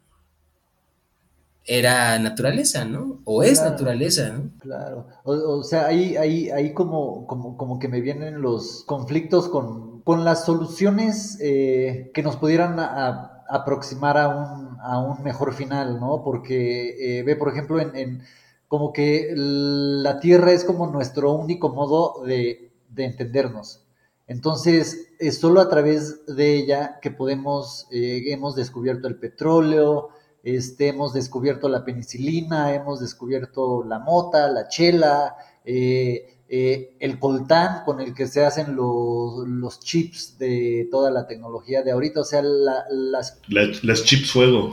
era 1.65 2.19
naturaleza, 2.19 2.85
¿no? 2.85 3.21
O 3.25 3.43
es 3.43 3.63
naturaleza, 3.63 4.31
¿no? 4.31 4.51
Claro. 4.59 5.07
O, 5.25 5.63
sea, 5.63 5.87
ahí, 5.87 6.17
ahí, 6.17 6.51
ahí 6.51 6.73
como, 6.73 7.27
como, 7.27 7.57
como 7.57 7.79
que 7.79 7.89
me 7.89 8.01
vienen 8.01 8.43
los 8.43 8.85
conflictos 8.85 9.49
con, 9.49 10.01
con 10.03 10.25
las 10.25 10.45
soluciones 10.45 11.39
eh, 11.41 12.11
que 12.15 12.23
nos 12.23 12.37
pudieran 12.37 12.77
aproximar 12.81 14.19
a 14.19 14.29
un, 14.29 14.79
a 14.81 14.99
un, 14.99 15.23
mejor 15.23 15.55
final, 15.55 16.01
¿no? 16.01 16.23
Porque 16.25 17.19
eh, 17.19 17.23
ve, 17.23 17.37
por 17.37 17.49
ejemplo, 17.49 17.79
en, 17.81 18.23
como 18.67 18.93
que 18.93 19.33
la 19.37 20.19
Tierra 20.19 20.53
es 20.53 20.65
como 20.65 20.89
nuestro 20.89 21.33
único 21.33 21.69
modo 21.69 22.25
de, 22.25 22.73
de 22.89 23.05
entendernos. 23.05 23.85
Entonces, 24.27 25.13
es 25.19 25.39
solo 25.39 25.61
a 25.61 25.69
través 25.69 26.25
de 26.27 26.55
ella 26.55 26.99
que 27.01 27.11
podemos, 27.11 27.87
eh, 27.91 28.23
hemos 28.29 28.57
descubierto 28.57 29.07
el 29.07 29.17
petróleo, 29.17 30.09
este, 30.43 30.89
hemos 30.89 31.13
descubierto 31.13 31.69
la 31.69 31.85
penicilina, 31.85 32.75
hemos 32.75 33.01
descubierto 33.01 33.85
la 33.85 34.01
mota, 34.01 34.49
la 34.49 34.69
chela, 34.69 35.37
eh, 35.65 36.41
eh, 36.49 36.97
el 37.01 37.19
coltán 37.19 37.85
con 37.85 38.01
el 38.01 38.13
que 38.15 38.27
se 38.27 38.45
hacen 38.45 38.75
los, 38.75 39.81
chips 39.81 40.39
de 40.39 40.89
toda 40.91 41.11
la 41.11 41.27
tecnología 41.27 41.83
de 41.83 41.93
ahorita, 41.93 42.21
o 42.21 42.25
sea, 42.25 42.43
las... 42.43 43.39
las 43.49 44.05
chips 44.05 44.33
fuego. 44.33 44.71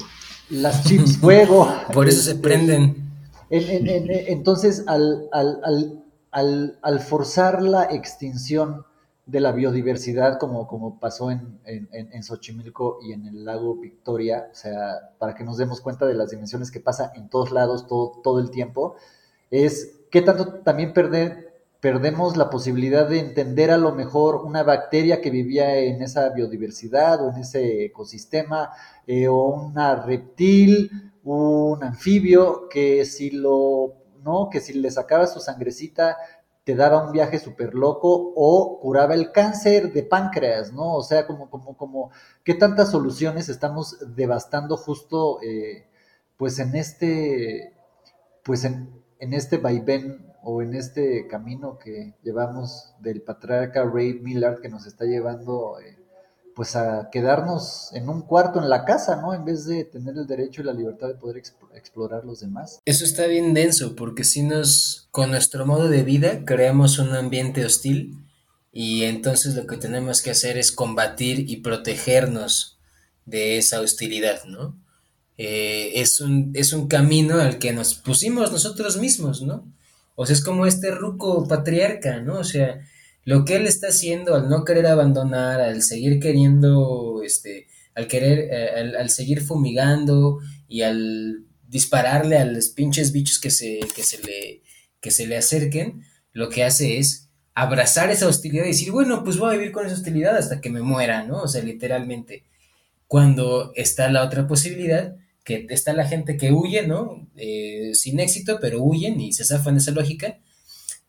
Las 0.50 0.84
chips 0.86 1.18
fuego. 1.18 1.72
Por 1.94 2.08
eso 2.08 2.24
se 2.24 2.32
este, 2.32 2.42
prenden. 2.42 3.12
entonces, 3.50 4.84
al, 4.88 5.30
al 5.32 7.00
forzar 7.00 7.62
la 7.62 7.84
extinción 7.84 8.84
de 9.30 9.40
la 9.40 9.52
biodiversidad 9.52 10.40
como, 10.40 10.68
como 10.68 11.00
pasó 11.00 11.30
en, 11.30 11.60
en, 11.66 12.24
Xochimilco 12.24 13.00
y 13.02 13.14
en 13.14 13.28
el 13.28 13.46
lago 13.46 13.76
Victoria, 13.76 14.50
o 14.52 14.56
sea, 14.56 15.12
para 15.20 15.36
que 15.36 15.44
nos 15.44 15.58
demos 15.58 15.82
cuenta 15.82 16.06
de 16.08 16.16
las 16.16 16.32
dimensiones 16.32 16.72
que 16.72 16.80
pasa 16.80 17.12
en 17.16 17.30
todos 17.30 17.52
lados 17.52 17.88
todo, 17.88 18.20
todo 18.24 18.40
el 18.40 18.50
tiempo, 18.50 18.96
es 19.52 20.00
qué 20.10 20.22
tanto 20.24 20.62
también 20.62 20.94
perder, 20.94 21.62
perdemos 21.80 22.38
la 22.38 22.50
posibilidad 22.50 23.08
de 23.08 23.20
entender 23.20 23.70
a 23.70 23.78
lo 23.78 23.94
mejor 23.94 24.38
una 24.38 24.64
bacteria 24.64 25.22
que 25.22 25.30
vivía 25.30 25.78
en 25.78 26.02
esa 26.02 26.30
biodiversidad 26.30 27.24
o 27.24 27.30
en 27.30 27.38
ese 27.38 27.86
ecosistema, 27.86 28.72
eh, 29.06 29.28
o 29.28 29.46
una 29.50 29.96
reptil, 29.96 31.12
un 31.24 31.84
anfibio, 31.84 32.68
que 32.68 33.06
si 33.06 33.30
lo, 33.30 33.94
¿no? 34.24 34.50
Que 34.50 34.60
si 34.60 34.74
le 34.74 34.90
sacaba 34.90 35.28
su 35.28 35.40
sangrecita 35.40 36.18
te 36.70 36.76
daba 36.76 37.04
un 37.04 37.12
viaje 37.12 37.40
súper 37.40 37.74
loco 37.74 38.32
o 38.36 38.80
curaba 38.80 39.16
el 39.16 39.32
cáncer 39.32 39.92
de 39.92 40.04
páncreas, 40.04 40.72
¿no? 40.72 40.94
O 40.94 41.02
sea, 41.02 41.26
como, 41.26 41.50
como, 41.50 41.76
como, 41.76 42.12
¿qué 42.44 42.54
tantas 42.54 42.92
soluciones 42.92 43.50
estamos 43.50 43.98
devastando 44.16 44.78
justo, 44.78 45.42
eh, 45.42 45.88
pues 46.38 46.60
en 46.60 46.76
este, 46.76 47.74
pues 48.44 48.66
en, 48.66 49.02
en, 49.18 49.34
este 49.34 49.58
vaivén 49.58 50.32
o 50.44 50.62
en 50.62 50.76
este 50.76 51.26
camino 51.26 51.80
que 51.80 52.14
llevamos 52.22 52.94
del 53.00 53.24
patriarca 53.24 53.84
Ray 53.84 54.20
Millard 54.20 54.62
que 54.62 54.70
nos 54.70 54.86
está 54.86 55.06
llevando, 55.06 55.80
eh, 55.80 55.98
pues 56.60 56.76
a 56.76 57.08
quedarnos 57.10 57.90
en 57.94 58.10
un 58.10 58.22
cuarto 58.22 58.60
en 58.60 58.68
la 58.68 58.84
casa, 58.84 59.16
¿no? 59.16 59.34
En 59.34 59.46
vez 59.46 59.64
de 59.64 59.86
tener 59.86 60.18
el 60.18 60.28
derecho 60.28 60.62
y 60.62 60.66
la 60.66 60.74
libertad 60.74 61.08
de 61.08 61.14
poder 61.14 61.42
explorar 61.74 62.26
los 62.26 62.42
demás. 62.42 62.82
Eso 62.84 63.06
está 63.06 63.28
bien 63.28 63.54
denso, 63.54 63.96
porque 63.96 64.26
si 64.26 64.42
nos, 64.42 65.08
con 65.12 65.32
nuestro 65.32 65.66
modo 65.66 65.88
de 65.88 66.04
vida, 66.04 66.44
creamos 66.44 67.00
un 67.00 67.16
ambiente 67.16 67.64
hostil 67.64 68.18
y 68.74 69.04
entonces 69.04 69.56
lo 69.56 69.68
que 69.68 69.78
tenemos 69.78 70.22
que 70.22 70.32
hacer 70.32 70.58
es 70.58 70.74
combatir 70.74 71.50
y 71.50 71.62
protegernos 71.62 72.78
de 73.26 73.58
esa 73.58 73.80
hostilidad, 73.80 74.44
¿no? 74.44 74.76
Eh, 75.38 75.94
es, 75.96 76.20
un, 76.20 76.52
es 76.56 76.74
un 76.74 76.90
camino 76.90 77.40
al 77.40 77.58
que 77.60 77.72
nos 77.72 77.94
pusimos 77.96 78.52
nosotros 78.52 78.98
mismos, 78.98 79.42
¿no? 79.44 79.64
O 80.16 80.26
sea, 80.26 80.36
es 80.36 80.44
como 80.44 80.66
este 80.66 80.92
ruco 80.92 81.48
patriarca, 81.48 82.20
¿no? 82.20 82.40
O 82.40 82.44
sea, 82.44 82.82
lo 83.26 83.46
que 83.46 83.56
él 83.56 83.68
está 83.68 83.88
haciendo 83.88 84.36
al 84.36 84.50
no 84.50 84.66
querer 84.66 84.88
abandonar, 84.88 85.62
al 85.62 85.84
seguir 85.84 86.20
queriendo, 86.20 87.22
este, 87.24 87.68
al 87.96 88.08
querer, 88.08 88.50
eh, 88.52 88.98
al, 88.98 89.10
seguir 89.10 89.42
fumigando 89.42 90.40
y 90.68 90.82
al 90.82 91.46
dispararle 91.68 92.38
a 92.38 92.46
los 92.46 92.70
pinches 92.70 93.12
bichos 93.12 93.40
que 93.40 93.52
se, 93.52 93.80
que 93.96 94.04
se 94.04 94.18
le, 94.24 94.64
que 95.02 95.12
se 95.12 95.28
le 95.28 95.38
acerquen, 95.38 96.04
lo 96.34 96.50
que 96.50 96.64
hace 96.64 96.98
es 96.98 97.30
abrazar 97.54 98.10
esa 98.10 98.28
hostilidad 98.28 98.66
y 98.66 98.70
decir, 98.70 98.92
bueno, 98.92 99.24
pues 99.24 99.38
voy 99.38 99.54
a 99.54 99.58
vivir 99.58 99.72
con 99.72 99.86
esa 99.86 99.96
hostilidad 99.96 100.38
hasta 100.38 100.62
que 100.62 100.70
me 100.70 100.82
muera, 100.82 101.24
¿no? 101.24 101.42
O 101.42 101.48
sea, 101.48 101.62
literalmente. 101.64 102.46
Cuando 103.08 103.74
está 103.76 104.10
la 104.10 104.24
otra 104.24 104.48
posibilidad, 104.48 105.16
que 105.44 105.66
está 105.70 105.94
la 105.94 106.08
gente 106.08 106.38
que 106.38 106.52
huye, 106.52 106.86
¿no? 106.88 107.28
Eh, 107.36 107.92
sin 107.94 108.20
éxito, 108.20 108.60
pero 108.62 108.84
huyen 108.84 109.20
y 109.20 109.34
se 109.34 109.44
zafan 109.44 109.78
esa 109.78 109.92
lógica. 109.92 110.40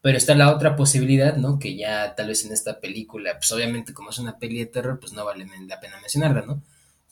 Pero 0.03 0.17
está 0.17 0.35
la 0.35 0.55
otra 0.55 0.77
posibilidad, 0.77 1.37
¿no? 1.37 1.59
Que 1.59 1.77
ya 1.77 2.15
tal 2.15 2.29
vez 2.29 2.45
en 2.45 2.53
esta 2.53 2.81
película, 2.81 3.39
pues 3.39 3.53
obviamente 3.53 3.93
como 3.93 4.11
es 4.11 4.19
una 4.19 4.39
peli 4.39 4.59
de 4.59 4.67
terror, 4.67 4.99
pues 4.99 5.13
no 5.13 5.25
vale 5.25 5.47
la 5.69 5.81
pena 5.81 6.01
mencionarla, 6.01 6.43
¿no? 6.43 6.63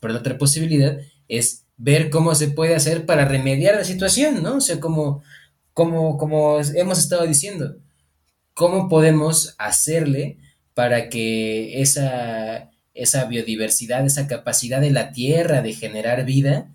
Pero 0.01 0.15
la 0.15 0.21
otra 0.21 0.39
posibilidad 0.39 0.99
es 1.29 1.65
ver 1.77 2.11
cómo 2.11 2.35
se 2.35 2.49
puede 2.49 2.75
hacer 2.75 3.07
para 3.07 3.25
remediar 3.25 3.77
la 3.77 3.85
situación, 3.85 4.43
¿no? 4.43 4.57
O 4.57 4.61
sea, 4.61 4.81
como, 4.81 5.23
como, 5.73 6.19
como 6.19 6.61
hemos 6.75 6.99
estado 6.99 7.27
diciendo, 7.27 7.77
cómo 8.55 8.89
podemos 8.89 9.55
hacerle 9.59 10.39
para 10.75 11.09
que 11.09 11.81
esa, 11.81 12.71
esa 12.95 13.25
biodiversidad, 13.27 14.05
esa 14.05 14.27
capacidad 14.27 14.81
de 14.81 14.91
la 14.91 15.13
tierra 15.13 15.63
de 15.63 15.73
generar 15.73 16.25
vida, 16.25 16.69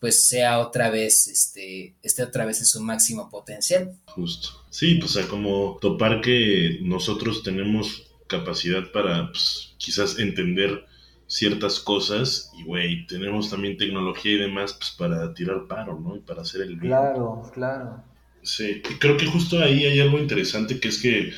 pues 0.00 0.26
sea 0.26 0.58
otra 0.58 0.90
vez, 0.90 1.26
este, 1.26 1.94
esté 2.02 2.22
otra 2.22 2.44
vez 2.44 2.58
en 2.60 2.66
su 2.66 2.82
máximo 2.82 3.30
potencial. 3.30 3.92
Justo. 4.06 4.48
Sí, 4.70 4.96
pues 4.96 5.16
o 5.16 5.20
sea, 5.20 5.28
como 5.28 5.78
topar 5.80 6.20
que 6.20 6.78
nosotros 6.82 7.42
tenemos 7.42 8.04
capacidad 8.26 8.90
para, 8.92 9.30
pues, 9.30 9.74
quizás 9.78 10.18
entender 10.18 10.84
ciertas 11.26 11.80
cosas 11.80 12.52
y, 12.58 12.64
güey, 12.64 13.06
tenemos 13.06 13.50
también 13.50 13.76
tecnología 13.76 14.32
y 14.32 14.38
demás, 14.38 14.74
pues, 14.74 14.90
para 14.92 15.32
tirar 15.34 15.66
paro, 15.66 15.98
¿no? 15.98 16.16
Y 16.16 16.20
para 16.20 16.42
hacer 16.42 16.62
el 16.62 16.76
bien. 16.76 16.92
Claro, 16.92 17.42
claro. 17.52 18.04
Sí, 18.42 18.82
y 18.88 18.94
creo 18.94 19.16
que 19.16 19.26
justo 19.26 19.58
ahí 19.58 19.86
hay 19.86 19.98
algo 19.98 20.18
interesante 20.18 20.78
que 20.78 20.88
es 20.88 20.98
que, 20.98 21.32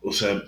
o 0.00 0.12
sea, 0.12 0.42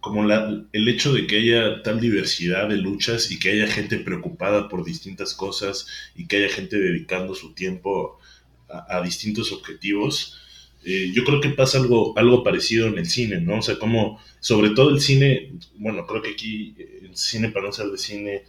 como 0.00 0.24
la, 0.24 0.64
el 0.72 0.88
hecho 0.88 1.12
de 1.12 1.26
que 1.26 1.38
haya 1.38 1.82
tal 1.82 2.00
diversidad 2.00 2.68
de 2.68 2.76
luchas 2.76 3.30
y 3.30 3.38
que 3.38 3.50
haya 3.50 3.66
gente 3.66 3.98
preocupada 3.98 4.68
por 4.68 4.84
distintas 4.84 5.34
cosas 5.34 5.86
y 6.16 6.26
que 6.26 6.36
haya 6.36 6.48
gente 6.48 6.78
dedicando 6.78 7.34
su 7.34 7.54
tiempo 7.54 8.18
a, 8.68 9.00
distintos 9.02 9.52
objetivos, 9.52 10.38
eh, 10.84 11.10
yo 11.12 11.24
creo 11.24 11.40
que 11.40 11.50
pasa 11.50 11.78
algo, 11.78 12.16
algo 12.18 12.42
parecido 12.44 12.86
en 12.88 12.98
el 12.98 13.06
cine, 13.06 13.40
¿no? 13.40 13.58
O 13.58 13.62
sea, 13.62 13.78
como 13.78 14.20
sobre 14.40 14.70
todo 14.70 14.90
el 14.90 15.00
cine, 15.00 15.52
bueno, 15.76 16.06
creo 16.06 16.22
que 16.22 16.30
aquí 16.30 16.74
el 17.02 17.16
cine, 17.16 17.50
para 17.50 17.66
no 17.66 17.72
ser 17.72 17.86
de 17.86 17.98
cine, 17.98 18.42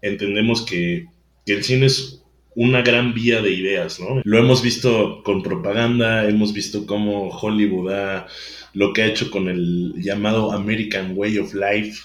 entendemos 0.00 0.62
que, 0.62 1.08
que 1.44 1.54
el 1.54 1.64
cine 1.64 1.86
es 1.86 2.23
una 2.56 2.82
gran 2.82 3.14
vía 3.14 3.42
de 3.42 3.50
ideas, 3.50 4.00
¿no? 4.00 4.20
Lo 4.24 4.38
hemos 4.38 4.62
visto 4.62 5.22
con 5.24 5.42
propaganda, 5.42 6.28
hemos 6.28 6.52
visto 6.52 6.86
cómo 6.86 7.28
Hollywood 7.28 7.92
ha 7.92 8.26
lo 8.74 8.92
que 8.92 9.02
ha 9.02 9.06
hecho 9.06 9.30
con 9.30 9.48
el 9.48 9.94
llamado 9.96 10.52
American 10.52 11.12
Way 11.16 11.38
of 11.38 11.54
Life. 11.54 12.02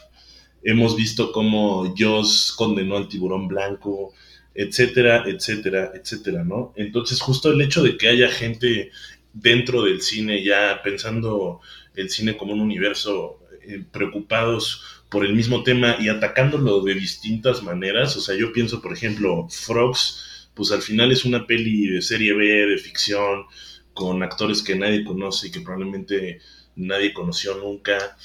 Hemos 0.63 0.95
visto 0.95 1.31
cómo 1.31 1.93
Joss 1.97 2.53
condenó 2.55 2.97
al 2.97 3.07
tiburón 3.07 3.47
blanco, 3.47 4.13
etcétera, 4.53 5.23
etcétera, 5.25 5.91
etcétera, 5.93 6.43
¿no? 6.43 6.73
Entonces, 6.75 7.21
justo 7.21 7.51
el 7.51 7.61
hecho 7.61 7.81
de 7.81 7.97
que 7.97 8.09
haya 8.09 8.29
gente 8.29 8.91
dentro 9.33 9.83
del 9.83 10.01
cine 10.01 10.43
ya 10.43 10.81
pensando 10.83 11.61
el 11.95 12.09
cine 12.09 12.37
como 12.37 12.53
un 12.53 12.61
universo, 12.61 13.39
eh, 13.63 13.83
preocupados 13.91 14.83
por 15.09 15.25
el 15.25 15.33
mismo 15.33 15.63
tema 15.63 15.97
y 15.99 16.07
atacándolo 16.07 16.81
de 16.81 16.93
distintas 16.93 17.63
maneras. 17.63 18.15
O 18.15 18.21
sea, 18.21 18.35
yo 18.35 18.53
pienso, 18.53 18.81
por 18.81 18.93
ejemplo, 18.93 19.47
Frogs, 19.49 20.38
pues 20.59 20.73
al 20.73 20.81
final 20.81 21.09
es 21.09 21.23
una 21.23 21.47
peli 21.47 21.87
de 21.87 22.01
serie 22.01 22.33
B, 22.33 22.45
de 22.45 22.77
ficción, 22.77 23.45
con 23.93 24.21
actores 24.23 24.61
que 24.61 24.75
nadie 24.75 25.05
conoce 25.05 25.47
y 25.47 25.51
que 25.51 25.61
probablemente 25.61 26.41
nadie 26.75 27.13
conoció 27.13 27.55
nunca. 27.55 28.17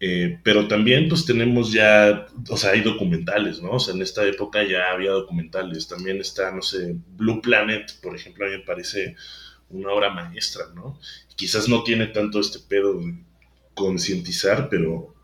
Eh, 0.00 0.40
pero 0.42 0.66
también 0.66 1.08
pues 1.08 1.24
tenemos 1.24 1.70
ya, 1.70 2.26
o 2.48 2.56
sea, 2.56 2.72
hay 2.72 2.80
documentales, 2.80 3.62
¿no? 3.62 3.70
O 3.70 3.78
sea, 3.78 3.94
en 3.94 4.02
esta 4.02 4.26
época 4.26 4.64
ya 4.64 4.90
había 4.90 5.12
documentales. 5.12 5.86
También 5.86 6.20
está, 6.20 6.50
no 6.50 6.60
sé, 6.60 6.96
Blue 7.16 7.40
Planet, 7.40 8.00
por 8.02 8.16
ejemplo, 8.16 8.44
a 8.44 8.48
mí 8.48 8.56
me 8.56 8.64
parece 8.64 9.14
una 9.70 9.92
obra 9.92 10.10
maestra, 10.10 10.64
¿no? 10.74 10.98
Quizás 11.36 11.68
no 11.68 11.84
tiene 11.84 12.08
tanto 12.08 12.40
este 12.40 12.58
pedo 12.58 12.98
de 12.98 13.14
concientizar, 13.74 14.68
pero, 14.68 15.14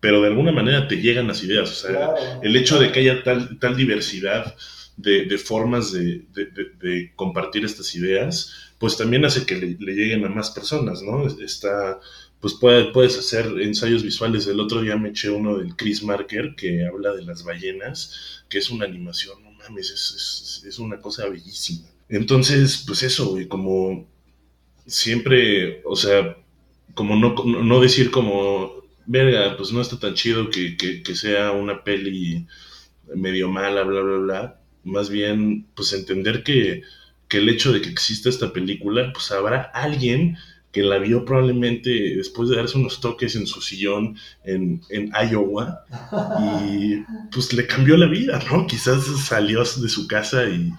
pero 0.00 0.22
de 0.22 0.28
alguna 0.28 0.52
manera 0.52 0.88
te 0.88 1.02
llegan 1.02 1.28
las 1.28 1.44
ideas. 1.44 1.70
O 1.70 1.86
sea, 1.86 2.14
el 2.42 2.56
hecho 2.56 2.78
de 2.78 2.92
que 2.92 3.00
haya 3.00 3.22
tal, 3.22 3.58
tal 3.58 3.76
diversidad 3.76 4.56
de, 4.98 5.38
formas 5.38 5.92
de, 5.92 6.26
de, 6.34 7.12
compartir 7.14 7.64
estas 7.64 7.94
ideas, 7.94 8.52
pues 8.78 8.96
también 8.96 9.24
hace 9.24 9.46
que 9.46 9.54
le, 9.54 9.94
lleguen 9.94 10.24
a 10.24 10.28
más 10.28 10.50
personas, 10.50 11.02
¿no? 11.02 11.26
Está, 11.40 12.00
pues 12.40 12.54
puedes 12.54 13.16
hacer 13.16 13.46
ensayos 13.60 14.02
visuales. 14.02 14.46
El 14.46 14.60
otro 14.60 14.82
día 14.82 14.96
me 14.96 15.10
eché 15.10 15.30
uno 15.30 15.58
del 15.58 15.76
Chris 15.76 16.02
Marker 16.02 16.54
que 16.56 16.84
habla 16.84 17.12
de 17.12 17.24
las 17.24 17.44
ballenas, 17.44 18.44
que 18.48 18.58
es 18.58 18.70
una 18.70 18.86
animación, 18.86 19.42
no 19.44 19.52
mames, 19.52 19.90
es, 19.90 20.64
es, 20.66 20.78
una 20.78 21.00
cosa 21.00 21.28
bellísima. 21.28 21.88
Entonces, 22.08 22.82
pues 22.86 23.02
eso, 23.04 23.28
güey, 23.30 23.46
como 23.46 24.08
siempre, 24.86 25.82
o 25.84 25.94
sea, 25.94 26.36
como 26.94 27.14
no, 27.16 27.34
no 27.44 27.80
decir 27.80 28.10
como, 28.10 28.82
verga, 29.06 29.56
pues 29.56 29.70
no 29.70 29.80
está 29.80 29.98
tan 29.98 30.14
chido 30.14 30.50
que, 30.50 30.76
que, 30.76 31.02
que 31.02 31.14
sea 31.14 31.52
una 31.52 31.84
peli 31.84 32.46
medio 33.14 33.48
mala, 33.48 33.84
bla, 33.84 34.00
bla, 34.00 34.18
bla. 34.18 34.60
Más 34.88 35.10
bien, 35.10 35.66
pues 35.74 35.92
entender 35.92 36.42
que 36.42 36.82
que 37.28 37.38
el 37.38 37.48
hecho 37.48 37.72
de 37.72 37.80
que 37.82 37.90
exista 37.90 38.28
esta 38.28 38.52
película, 38.52 39.12
pues 39.12 39.30
habrá 39.30 39.62
alguien 39.74 40.36
que 40.72 40.82
la 40.82 40.98
vio 40.98 41.24
probablemente 41.24 42.16
después 42.16 42.48
de 42.48 42.56
darse 42.56 42.78
unos 42.78 43.00
toques 43.00 43.36
en 43.36 43.46
su 43.46 43.60
sillón 43.60 44.16
en, 44.44 44.82
en 44.90 45.10
Iowa 45.30 45.84
y 46.70 47.02
pues 47.32 47.52
le 47.52 47.66
cambió 47.66 47.96
la 47.96 48.06
vida, 48.06 48.40
¿no? 48.50 48.66
Quizás 48.66 49.04
salió 49.26 49.60
de 49.60 49.88
su 49.88 50.06
casa 50.06 50.44
y 50.44 50.72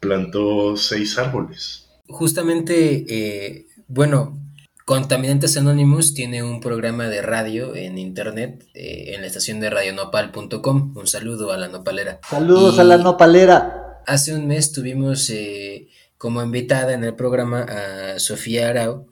plantó 0.00 0.76
seis 0.76 1.18
árboles. 1.18 1.88
Justamente, 2.06 3.04
eh, 3.08 3.66
bueno, 3.88 4.38
Contaminantes 4.84 5.56
Anonymous 5.56 6.12
tiene 6.12 6.42
un 6.42 6.60
programa 6.60 7.08
de 7.08 7.22
radio 7.22 7.74
en 7.74 7.96
internet 7.96 8.66
eh, 8.74 9.14
en 9.14 9.22
la 9.22 9.28
estación 9.28 9.58
de 9.58 9.70
radionopal.com. 9.70 10.94
Un 10.94 11.06
saludo 11.06 11.52
a 11.52 11.56
la 11.56 11.68
nopalera. 11.68 12.20
Saludos 12.28 12.78
a 12.78 12.84
la 12.84 12.98
nopalera 12.98 14.02
hace 14.06 14.34
un 14.34 14.46
mes 14.46 14.72
tuvimos 14.72 15.30
eh, 15.30 15.88
como 16.18 16.42
invitada 16.42 16.92
en 16.92 17.02
el 17.02 17.14
programa 17.14 17.62
a 17.62 18.18
Sofía 18.18 18.68
Arau, 18.68 19.06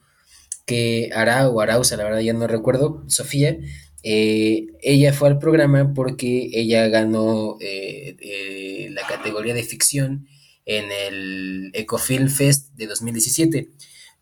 que 0.67 1.09
Arau 1.15 1.57
o 1.57 1.63
Arauza, 1.63 1.97
la 1.97 2.05
verdad 2.05 2.21
ya 2.21 2.35
no 2.35 2.47
recuerdo, 2.47 3.03
Sofía, 3.07 3.57
eh, 4.03 4.67
ella 4.83 5.15
fue 5.15 5.29
al 5.29 5.39
programa 5.39 5.95
porque 5.95 6.51
ella 6.53 6.87
ganó 6.89 7.57
la 7.59 9.07
categoría 9.09 9.55
de 9.55 9.63
ficción 9.63 10.27
en 10.67 10.93
el 10.93 11.71
Ecofilm 11.73 12.29
Fest 12.29 12.75
de 12.75 12.89
2017 12.89 13.71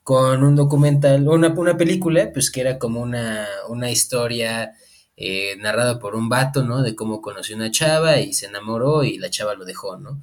con 0.03 0.43
un 0.43 0.57
documental, 0.57 1.29
una, 1.29 1.49
una 1.49 1.77
película, 1.77 2.31
pues 2.33 2.51
que 2.51 2.61
era 2.63 2.79
como 2.79 3.01
una, 3.01 3.47
una 3.69 3.91
historia 3.91 4.73
narrada 5.59 5.99
por 5.99 6.15
un 6.15 6.29
vato, 6.29 6.65
¿no? 6.65 6.83
De 6.83 6.95
cómo 6.95 7.21
conoció 7.21 7.57
una 7.57 7.71
chava 7.71 8.19
y 8.21 8.33
se 8.33 8.47
enamoró 8.47 9.05
y 9.05 9.19
la 9.19 9.31
chava 9.31 9.55
lo 9.55 9.65
dejó, 9.65 9.99
¿no? 9.99 10.23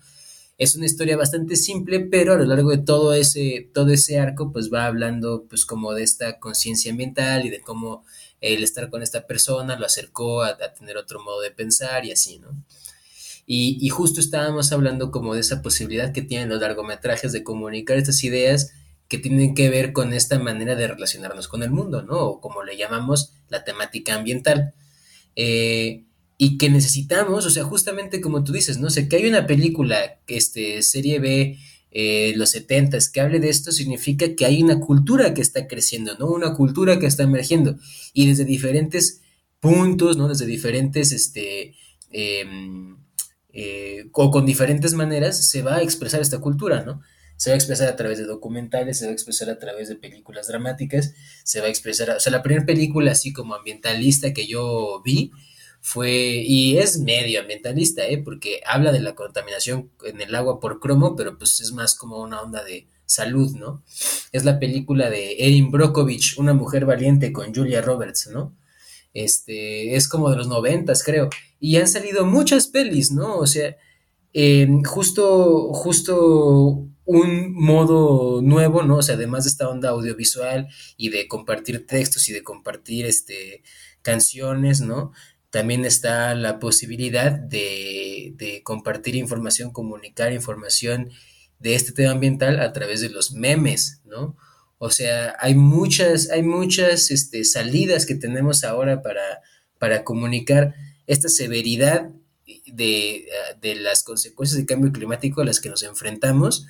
Es 0.58 0.76
una 0.76 0.88
historia 0.88 1.16
bastante 1.16 1.56
simple, 1.56 2.00
pero 2.00 2.34
a 2.34 2.38
lo 2.38 2.46
largo 2.46 2.72
de 2.72 2.80
todo 2.80 3.14
ese, 3.14 3.70
todo 3.74 3.92
ese 3.92 4.20
arco, 4.20 4.52
pues 4.52 4.74
va 4.74 4.88
hablando 4.88 5.46
pues 5.48 5.66
como 5.66 5.94
de 5.94 6.02
esta 6.02 6.40
conciencia 6.40 6.90
ambiental 6.92 7.46
y 7.46 7.52
de 7.52 7.62
cómo 7.62 8.04
el 8.42 8.64
estar 8.64 8.90
con 8.90 9.04
esta 9.04 9.28
persona 9.28 9.78
lo 9.78 9.86
acercó 9.86 10.42
a, 10.42 10.58
tener 10.74 10.98
otro 10.98 11.22
modo 11.24 11.42
de 11.42 11.52
pensar 11.52 12.06
y 12.06 12.12
así, 12.12 12.40
¿no? 12.40 12.50
Y, 13.46 13.78
y, 13.80 13.90
justo 13.90 14.20
estábamos 14.20 14.74
hablando 14.74 15.10
como 15.10 15.34
de 15.34 15.40
esa 15.40 15.62
posibilidad 15.62 16.12
que 16.12 16.22
tienen 16.22 16.50
los 16.50 16.60
largometrajes 16.60 17.32
de 17.32 17.46
comunicar 17.46 17.98
estas 17.98 18.22
ideas 18.26 18.74
que 19.08 19.18
tienen 19.18 19.56
que 19.56 19.70
ver 19.70 19.94
con 19.94 20.14
esta 20.14 20.40
manera 20.40 20.76
de 20.76 20.88
relacionarnos 20.88 21.48
con 21.48 21.64
el 21.64 21.72
mundo, 21.72 22.02
¿no? 22.02 22.20
O 22.20 22.42
como 22.42 22.64
le 22.64 22.78
llamamos 22.78 23.34
la 23.50 23.64
temática 23.64 24.16
ambiental. 24.16 24.74
Eh, 25.36 26.04
y 26.38 26.58
que 26.58 26.70
necesitamos, 26.70 27.46
o 27.46 27.50
sea, 27.50 27.64
justamente 27.64 28.22
como 28.22 28.44
tú 28.44 28.52
dices, 28.52 28.78
¿no? 28.78 28.88
O 28.88 28.90
sea, 28.92 29.08
que 29.10 29.16
hay 29.16 29.28
una 29.28 29.48
película, 29.48 30.20
este, 30.28 30.84
serie 30.84 31.20
B, 31.20 31.58
eh, 31.92 32.34
los 32.36 32.52
70 32.52 32.98
que 33.12 33.22
hable 33.22 33.40
de 33.40 33.50
esto, 33.50 33.72
significa 33.72 34.36
que 34.36 34.46
hay 34.46 34.62
una 34.62 34.80
cultura 34.80 35.34
que 35.34 35.42
está 35.42 35.68
creciendo, 35.68 36.16
¿no? 36.20 36.28
Una 36.28 36.54
cultura 36.54 37.00
que 37.00 37.08
está 37.08 37.24
emergiendo 37.24 37.78
y 38.14 38.28
desde 38.28 38.46
diferentes 38.46 39.22
puntos, 39.60 40.18
¿no? 40.18 40.28
Desde 40.28 40.46
diferentes, 40.46 41.12
este, 41.12 41.74
em, 42.12 42.98
eh, 43.52 44.10
o 44.14 44.30
con 44.32 44.46
diferentes 44.46 44.94
maneras 44.94 45.50
se 45.50 45.64
va 45.64 45.78
a 45.78 45.82
expresar 45.82 46.22
esta 46.22 46.40
cultura, 46.40 46.84
¿no? 46.84 47.02
Se 47.38 47.52
va 47.52 47.54
a 47.54 47.58
expresar 47.58 47.88
a 47.88 47.96
través 47.96 48.18
de 48.18 48.26
documentales, 48.26 48.98
se 48.98 49.06
va 49.06 49.12
a 49.12 49.14
expresar 49.14 49.50
a 49.50 49.60
través 49.60 49.88
de 49.90 49.96
películas 49.96 50.48
dramáticas, 50.48 51.14
se 51.44 51.62
va 51.62 51.68
a 51.68 51.70
expresar, 51.70 52.10
o 52.10 52.20
sea, 52.20 52.32
la 52.32 52.44
primera 52.44 52.66
película 52.66 53.12
así 53.12 53.32
como 53.32 53.56
ambientalista 53.56 54.34
que 54.34 54.48
yo 54.48 55.02
vi 55.06 55.32
fue, 55.80 56.44
y 56.46 56.78
es 56.78 57.00
medio 57.00 57.40
ambientalista, 57.40 58.06
¿eh? 58.06 58.18
porque 58.18 58.62
habla 58.66 58.92
de 58.92 59.00
la 59.00 59.16
contaminación 59.16 59.92
en 60.04 60.20
el 60.20 60.36
agua 60.36 60.60
por 60.60 60.80
cromo, 60.80 61.16
pero 61.16 61.38
pues 61.38 61.62
es 61.62 61.72
más 61.72 61.96
como 61.96 62.22
una 62.22 62.42
onda 62.42 62.64
de 62.64 62.88
salud, 63.06 63.56
¿no? 63.56 63.84
Es 64.32 64.44
la 64.44 64.60
película 64.60 65.10
de 65.10 65.38
Erin 65.40 65.72
Brockovich, 65.72 66.38
Una 66.38 66.54
mujer 66.54 66.86
valiente 66.86 67.32
con 67.32 67.56
Julia 67.56 67.82
Roberts, 67.82 68.30
¿no? 68.34 68.54
Este, 69.14 69.96
es 69.96 70.08
como 70.08 70.30
de 70.30 70.36
los 70.36 70.48
noventas, 70.48 71.04
creo. 71.04 71.30
Y 71.60 71.78
han 71.78 71.88
salido 71.88 72.26
muchas 72.26 72.68
pelis, 72.68 73.12
¿no? 73.12 73.38
O 73.38 73.48
sea, 73.48 73.76
justo, 74.86 75.74
justo 75.74 76.88
un 77.08 77.54
modo 77.54 78.42
nuevo, 78.42 78.84
¿no? 78.84 78.98
O 78.98 79.02
sea, 79.02 79.16
además 79.16 79.46
de 79.46 79.52
esta 79.52 79.70
onda 79.70 79.90
audiovisual 79.90 80.68
y 80.98 81.10
de 81.10 81.28
compartir 81.28 81.88
textos 81.88 82.28
y 82.28 82.34
de 82.34 82.44
compartir 82.44 83.06
este, 83.06 83.64
canciones, 84.02 84.82
¿no? 84.82 85.14
También 85.50 85.86
está 85.86 86.36
la 86.36 86.60
posibilidad 86.60 87.32
de, 87.32 88.34
de 88.36 88.62
compartir 88.62 89.16
información, 89.16 89.72
comunicar 89.72 90.34
información 90.34 91.10
de 91.60 91.76
este 91.76 91.94
tema 91.94 92.12
ambiental 92.12 92.60
a 92.60 92.74
través 92.74 93.00
de 93.00 93.10
los 93.10 93.32
memes, 93.32 94.02
¿no? 94.06 94.36
O 94.78 94.92
sea, 94.92 95.36
hay 95.40 95.56
muchas, 95.56 96.30
hay 96.30 96.44
muchas 96.44 97.10
este, 97.10 97.46
salidas 97.46 98.06
que 98.06 98.16
tenemos 98.16 98.66
ahora 98.66 99.02
para, 99.02 99.42
para 99.80 100.04
comunicar 100.04 100.76
esta 101.08 101.30
severidad 101.30 102.10
de, 102.66 103.28
de, 103.62 103.76
las 103.76 104.04
consecuencias 104.04 104.58
del 104.58 104.68
cambio 104.68 104.92
climático 104.92 105.42
a 105.42 105.46
las 105.46 105.62
que 105.62 105.70
nos 105.70 105.84
enfrentamos 105.84 106.68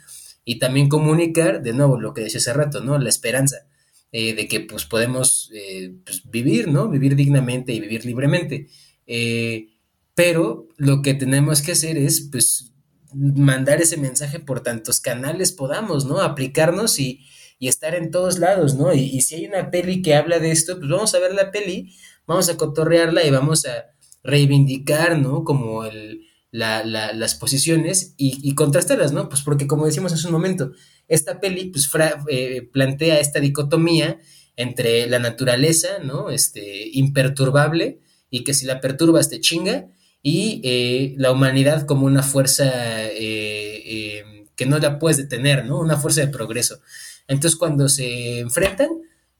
y 0.49 0.59
también 0.59 0.87
comunicar, 0.87 1.61
de 1.61 1.73
nuevo, 1.73 1.99
lo 1.99 2.13
que 2.13 2.21
decía 2.21 2.37
hace 2.37 2.53
rato, 2.53 2.79
¿no? 2.79 2.97
La 2.97 3.09
esperanza 3.09 3.67
eh, 4.13 4.33
de 4.33 4.47
que 4.47 4.61
pues 4.61 4.85
podemos 4.85 5.51
eh, 5.53 5.93
pues, 6.05 6.23
vivir, 6.31 6.69
¿no? 6.69 6.87
Vivir 6.87 7.17
dignamente 7.17 7.73
y 7.73 7.81
vivir 7.81 8.05
libremente. 8.05 8.69
Eh, 9.05 9.67
pero 10.15 10.69
lo 10.77 11.01
que 11.01 11.15
tenemos 11.15 11.61
que 11.61 11.73
hacer 11.73 11.97
es, 11.97 12.29
pues, 12.31 12.71
mandar 13.13 13.81
ese 13.81 13.97
mensaje 13.97 14.39
por 14.39 14.61
tantos 14.61 15.01
canales 15.01 15.51
podamos, 15.51 16.05
¿no? 16.05 16.21
Aplicarnos 16.21 16.97
y, 16.97 17.25
y 17.59 17.67
estar 17.67 17.93
en 17.93 18.09
todos 18.09 18.39
lados, 18.39 18.75
¿no? 18.75 18.93
Y, 18.93 19.01
y, 19.01 19.21
si 19.23 19.35
hay 19.35 19.47
una 19.47 19.69
peli 19.69 20.01
que 20.01 20.15
habla 20.15 20.39
de 20.39 20.51
esto, 20.51 20.77
pues 20.77 20.89
vamos 20.89 21.13
a 21.13 21.19
ver 21.19 21.33
la 21.33 21.51
peli, 21.51 21.93
vamos 22.25 22.47
a 22.47 22.55
cotorrearla 22.55 23.25
y 23.25 23.31
vamos 23.31 23.65
a 23.65 23.87
reivindicar, 24.23 25.19
¿no? 25.19 25.43
Como 25.43 25.83
el, 25.83 26.26
la, 26.51 26.83
la, 26.83 27.13
las 27.13 27.35
posiciones 27.35 28.13
y, 28.17 28.53
contrastarlas, 28.55 29.11
¿no? 29.11 29.29
Pues 29.29 29.41
porque 29.41 29.67
como 29.67 29.85
decimos 29.85 30.13
hace 30.13 30.27
un 30.27 30.33
momento, 30.33 30.71
esta 31.07 31.39
peli 31.39 31.65
pues 31.65 31.89
eh, 32.29 32.67
plantea 32.71 33.19
esta 33.19 33.39
dicotomía 33.39 34.19
entre 34.55 35.07
la 35.07 35.19
naturaleza, 35.19 35.99
¿no? 36.03 36.29
Este, 36.29 36.89
imperturbable 36.93 37.99
y 38.29 38.43
que 38.43 38.53
si 38.53 38.65
la 38.65 38.81
perturbas 38.81 39.29
te 39.29 39.39
chinga 39.39 39.87
y 40.23 40.61
eh, 40.63 41.15
la 41.17 41.31
humanidad 41.31 41.85
como 41.85 42.05
una 42.05 42.23
fuerza 42.23 42.65
eh, 42.73 44.45
que 44.55 44.65
no 44.65 44.79
la 44.79 44.99
puedes 44.99 45.17
detener, 45.17 45.65
¿no? 45.65 45.79
Una 45.79 45.97
fuerza 45.97 46.21
de 46.21 46.27
progreso. 46.27 46.81
Entonces, 47.27 47.57
cuando 47.57 47.87
se 47.89 48.39
enfrentan, 48.39 48.89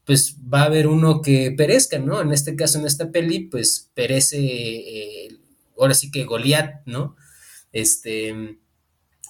pues 0.06 0.38
va 0.42 0.62
a 0.62 0.66
haber 0.66 0.88
uno 0.88 1.22
que 1.22 1.52
perezca, 1.52 2.00
¿no? 2.00 2.22
En 2.22 2.32
este 2.32 2.56
caso, 2.56 2.80
en 2.80 2.86
esta 2.86 3.12
peli, 3.12 3.42
pues 3.42 3.92
perece, 3.94 5.28
ahora 5.80 5.94
sí 5.94 6.12
que 6.12 6.26
Goliat, 6.26 6.86
¿no? 6.86 7.16
Este, 7.72 8.60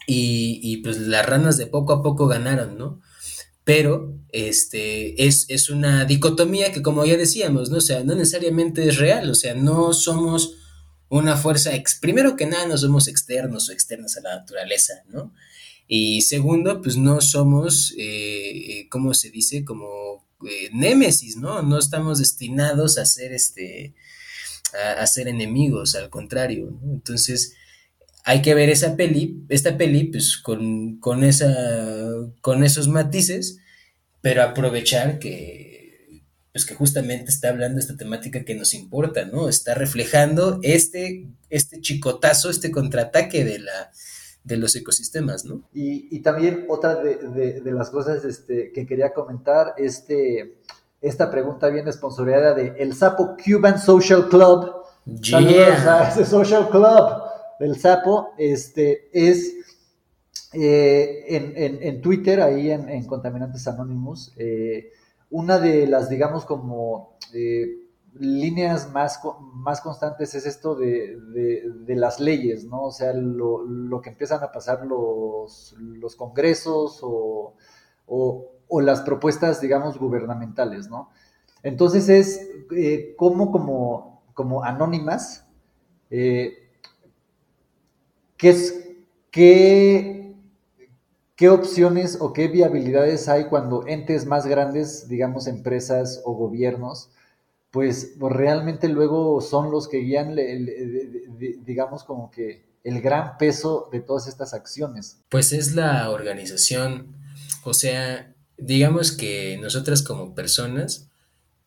y, 0.07 0.59
y, 0.63 0.77
pues 0.77 0.97
las 0.99 1.25
ranas 1.25 1.57
de 1.57 1.67
poco 1.67 1.93
a 1.93 2.01
poco 2.01 2.27
ganaron, 2.27 2.77
¿no? 2.77 3.01
Pero 3.63 4.17
este, 4.29 5.27
es, 5.27 5.45
es 5.49 5.69
una 5.69 6.05
dicotomía 6.05 6.71
que, 6.71 6.81
como 6.81 7.05
ya 7.05 7.17
decíamos, 7.17 7.69
¿no? 7.69 7.77
O 7.77 7.81
sea, 7.81 8.03
no 8.03 8.15
necesariamente 8.15 8.87
es 8.87 8.97
real, 8.97 9.29
o 9.29 9.35
sea, 9.35 9.53
no 9.55 9.93
somos 9.93 10.55
una 11.09 11.35
fuerza, 11.37 11.75
ex 11.75 11.95
primero 11.95 12.35
que 12.35 12.45
nada, 12.45 12.67
no 12.67 12.77
somos 12.77 13.07
externos 13.07 13.69
o 13.69 13.73
externas 13.73 14.17
a 14.17 14.21
la 14.21 14.35
naturaleza, 14.37 15.03
¿no? 15.09 15.33
Y 15.87 16.21
segundo, 16.21 16.81
pues 16.81 16.97
no 16.97 17.21
somos, 17.21 17.93
eh, 17.97 18.87
¿cómo 18.89 19.13
se 19.13 19.29
dice? 19.29 19.63
Como 19.63 20.25
eh, 20.47 20.69
némesis, 20.73 21.37
¿no? 21.37 21.61
No 21.61 21.79
estamos 21.79 22.19
destinados 22.19 22.97
a 22.97 23.05
ser 23.05 23.33
este, 23.33 23.95
a, 24.77 25.05
ser 25.07 25.27
enemigos, 25.27 25.95
al 25.95 26.09
contrario. 26.09 26.79
Entonces, 26.83 27.55
hay 28.23 28.41
que 28.41 28.53
ver 28.53 28.69
esa 28.69 28.95
peli, 28.95 29.43
esta 29.49 29.77
peli, 29.77 30.05
pues 30.05 30.37
con, 30.37 30.99
con, 30.99 31.23
esa, 31.23 31.55
con 32.41 32.63
esos 32.63 32.87
matices, 32.87 33.59
pero 34.21 34.43
aprovechar 34.43 35.19
que, 35.19 36.23
pues 36.51 36.65
que 36.65 36.75
justamente 36.75 37.29
está 37.31 37.49
hablando 37.49 37.75
de 37.75 37.81
esta 37.81 37.97
temática 37.97 38.43
que 38.43 38.55
nos 38.55 38.73
importa, 38.73 39.25
¿no? 39.25 39.47
Está 39.47 39.75
reflejando 39.75 40.59
este, 40.63 41.27
este 41.49 41.81
chicotazo, 41.81 42.49
este 42.49 42.71
contraataque 42.71 43.45
de 43.45 43.59
la, 43.59 43.91
de 44.43 44.57
los 44.57 44.75
ecosistemas, 44.75 45.45
¿no? 45.45 45.69
Y, 45.73 46.19
también 46.19 46.65
otra 46.67 46.95
de, 46.95 47.61
de, 47.61 47.71
las 47.71 47.89
cosas 47.89 48.23
este, 48.25 48.71
que 48.71 48.85
quería 48.85 49.13
comentar, 49.13 49.73
este, 49.77 50.59
esta 51.01 51.29
pregunta 51.29 51.69
viene 51.69 51.89
esponsoreada 51.89 52.53
de 52.53 52.75
El 52.77 52.93
Sapo 52.93 53.35
Cuban 53.43 53.79
Social 53.79 54.29
Club. 54.29 54.73
Yeah. 55.05 56.09
ese 56.09 56.25
Social 56.25 56.69
Club 56.69 57.21
del 57.59 57.79
Sapo. 57.79 58.31
Este, 58.37 59.09
es 59.13 59.53
eh, 60.53 61.25
en, 61.27 61.53
en, 61.55 61.83
en, 61.83 62.01
Twitter, 62.01 62.41
ahí 62.41 62.71
en, 62.71 62.89
en 62.89 63.05
Contaminantes 63.05 63.67
Anonymous, 63.67 64.33
eh, 64.37 64.91
una 65.29 65.59
de 65.59 65.87
las, 65.87 66.09
digamos, 66.09 66.45
como... 66.45 67.17
Eh, 67.33 67.83
líneas 68.19 68.91
más, 68.91 69.19
más 69.53 69.81
constantes 69.81 70.33
es 70.35 70.45
esto 70.45 70.75
de, 70.75 71.17
de, 71.17 71.95
las 71.95 72.19
leyes, 72.19 72.65
¿no? 72.65 72.83
O 72.83 72.91
sea, 72.91 73.13
lo, 73.13 73.63
lo, 73.63 74.01
que 74.01 74.09
empiezan 74.09 74.43
a 74.43 74.51
pasar 74.51 74.85
los, 74.85 75.75
los 75.77 76.15
congresos 76.15 76.99
o, 77.01 77.53
o, 78.07 78.51
o, 78.67 78.81
las 78.81 79.01
propuestas, 79.01 79.61
digamos, 79.61 79.97
gubernamentales, 79.97 80.89
¿no? 80.89 81.09
Entonces 81.63 82.09
es 82.09 82.47
eh, 82.75 83.15
como, 83.17 83.51
como, 83.51 84.23
como 84.33 84.63
anónimas, 84.63 85.45
eh, 86.09 86.69
¿qué, 88.37 88.49
es, 88.49 88.89
qué, 89.31 90.35
qué 91.35 91.49
opciones 91.49 92.17
o 92.19 92.33
qué 92.33 92.47
viabilidades 92.47 93.27
hay 93.27 93.45
cuando 93.45 93.85
entes 93.87 94.25
más 94.25 94.45
grandes, 94.47 95.07
digamos, 95.07 95.47
empresas 95.47 96.21
o 96.25 96.33
gobiernos, 96.33 97.09
pues, 97.71 98.15
pues, 98.19 98.33
realmente 98.33 98.87
luego 98.87 99.41
son 99.41 99.71
los 99.71 99.87
que 99.87 99.97
guían, 99.97 100.35
digamos, 101.63 102.03
como 102.03 102.31
que 102.31 102.65
el 102.83 103.01
gran 103.01 103.37
peso 103.37 103.89
de 103.91 103.99
todas 103.99 104.27
estas 104.27 104.53
acciones. 104.53 105.19
Pues 105.29 105.51
es 105.51 105.75
la 105.75 106.09
organización, 106.09 107.15
o 107.65 107.73
sea, 107.73 108.33
digamos 108.57 109.11
que 109.11 109.57
nosotras 109.61 110.03
como 110.03 110.35
personas, 110.35 111.09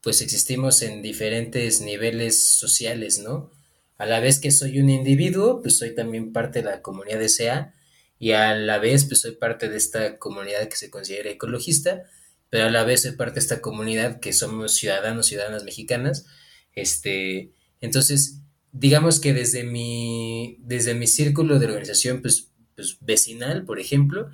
pues 0.02 0.22
existimos 0.22 0.82
en 0.82 1.02
diferentes 1.02 1.80
niveles 1.80 2.54
sociales, 2.54 3.18
¿no? 3.18 3.50
A 3.98 4.06
la 4.06 4.20
vez 4.20 4.38
que 4.38 4.50
soy 4.50 4.80
un 4.80 4.88
individuo, 4.88 5.60
pues 5.62 5.76
soy 5.78 5.94
también 5.94 6.32
parte 6.32 6.60
de 6.60 6.70
la 6.70 6.82
comunidad 6.82 7.26
SEA 7.28 7.74
y 8.18 8.32
a 8.32 8.54
la 8.54 8.78
vez 8.78 9.04
pues 9.04 9.20
soy 9.20 9.32
parte 9.32 9.68
de 9.68 9.76
esta 9.76 10.18
comunidad 10.18 10.68
que 10.68 10.76
se 10.76 10.90
considera 10.90 11.30
ecologista 11.30 12.04
pero 12.50 12.66
a 12.66 12.70
la 12.70 12.84
vez 12.84 13.04
es 13.04 13.14
parte 13.14 13.34
de 13.34 13.40
esta 13.40 13.60
comunidad 13.62 14.18
que 14.18 14.32
somos 14.32 14.74
ciudadanos, 14.74 15.26
ciudadanas 15.26 15.64
mexicanas. 15.64 16.26
Este, 16.74 17.52
entonces, 17.80 18.40
digamos 18.72 19.20
que 19.20 19.32
desde 19.32 19.62
mi, 19.62 20.56
desde 20.58 20.94
mi 20.94 21.06
círculo 21.06 21.60
de 21.60 21.66
organización 21.66 22.20
pues, 22.20 22.50
pues, 22.74 22.98
vecinal, 23.00 23.64
por 23.64 23.78
ejemplo, 23.78 24.30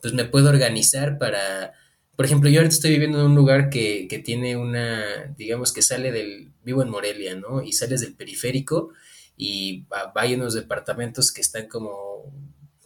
pues 0.00 0.14
me 0.14 0.24
puedo 0.24 0.48
organizar 0.48 1.18
para, 1.18 1.74
por 2.18 2.24
ejemplo, 2.24 2.50
yo 2.50 2.58
ahorita 2.58 2.74
estoy 2.74 2.90
viviendo 2.90 3.20
en 3.20 3.26
un 3.26 3.36
lugar 3.36 3.70
que, 3.70 4.08
que 4.10 4.18
tiene 4.18 4.56
una, 4.56 5.32
digamos 5.36 5.72
que 5.72 5.82
sale 5.82 6.10
del, 6.10 6.50
vivo 6.64 6.82
en 6.82 6.90
Morelia, 6.90 7.36
¿no? 7.36 7.62
Y 7.62 7.72
sales 7.72 8.00
del 8.00 8.16
periférico 8.16 8.90
y 9.36 9.86
hay 10.16 10.34
unos 10.34 10.54
departamentos 10.54 11.30
que 11.30 11.42
están 11.42 11.68
como, 11.68 12.24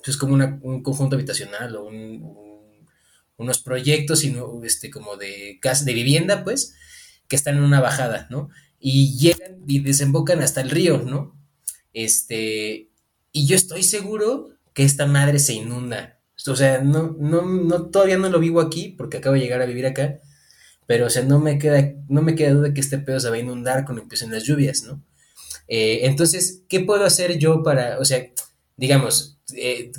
pues 0.05 0.18
como 0.18 0.35
un 0.35 0.83
conjunto 0.83 1.16
habitacional 1.16 1.76
o 1.76 1.87
un 1.87 2.53
unos 3.39 3.59
proyectos 3.59 4.22
este, 4.64 4.91
como 4.91 5.16
de 5.16 5.59
casa, 5.62 5.85
de 5.85 5.95
vivienda, 5.95 6.45
pues, 6.45 6.74
que 7.26 7.37
están 7.37 7.57
en 7.57 7.62
una 7.62 7.80
bajada, 7.80 8.26
¿no? 8.30 8.51
Y 8.78 9.16
llegan 9.16 9.62
y 9.66 9.80
desembocan 9.80 10.43
hasta 10.43 10.61
el 10.61 10.70
río, 10.70 10.99
¿no? 10.99 11.35
este, 11.95 12.91
y 13.33 13.47
yo 13.47 13.57
estoy 13.57 13.83
seguro 13.83 14.51
que 14.74 14.85
esta 14.85 15.07
madre 15.07 15.39
se 15.39 15.55
inunda. 15.55 16.20
O 16.47 16.57
sea, 16.57 16.80
no, 16.80 17.16
no, 17.18 17.43
no, 17.43 17.86
todavía 17.90 18.18
no 18.18 18.28
lo 18.28 18.40
vivo 18.40 18.61
aquí 18.61 18.95
porque 18.97 19.18
acabo 19.18 19.34
de 19.34 19.40
llegar 19.40 19.62
a 19.62 19.66
vivir 19.66 19.86
acá, 19.86 20.20
pero 20.86 21.07
o 21.07 21.11
sea, 21.11 21.22
no 21.22 21.38
me 21.38 21.59
queda, 21.59 21.93
no 22.09 22.22
me 22.22 22.34
queda 22.34 22.55
duda 22.55 22.74
que 22.74 22.80
este 22.80 22.99
pedo 22.99 23.20
se 23.20 23.30
va 23.30 23.36
a 23.36 23.40
inundar 23.40 23.84
cuando 23.84 24.03
empiecen 24.03 24.32
las 24.32 24.45
lluvias, 24.45 24.82
¿no? 24.82 25.03
Eh, 25.68 26.01
entonces, 26.07 26.62
¿qué 26.68 26.80
puedo 26.80 27.05
hacer 27.05 27.38
yo 27.38 27.62
para, 27.62 27.99
o 27.99 28.05
sea, 28.05 28.26
digamos, 28.76 29.38
eh, 29.55 29.93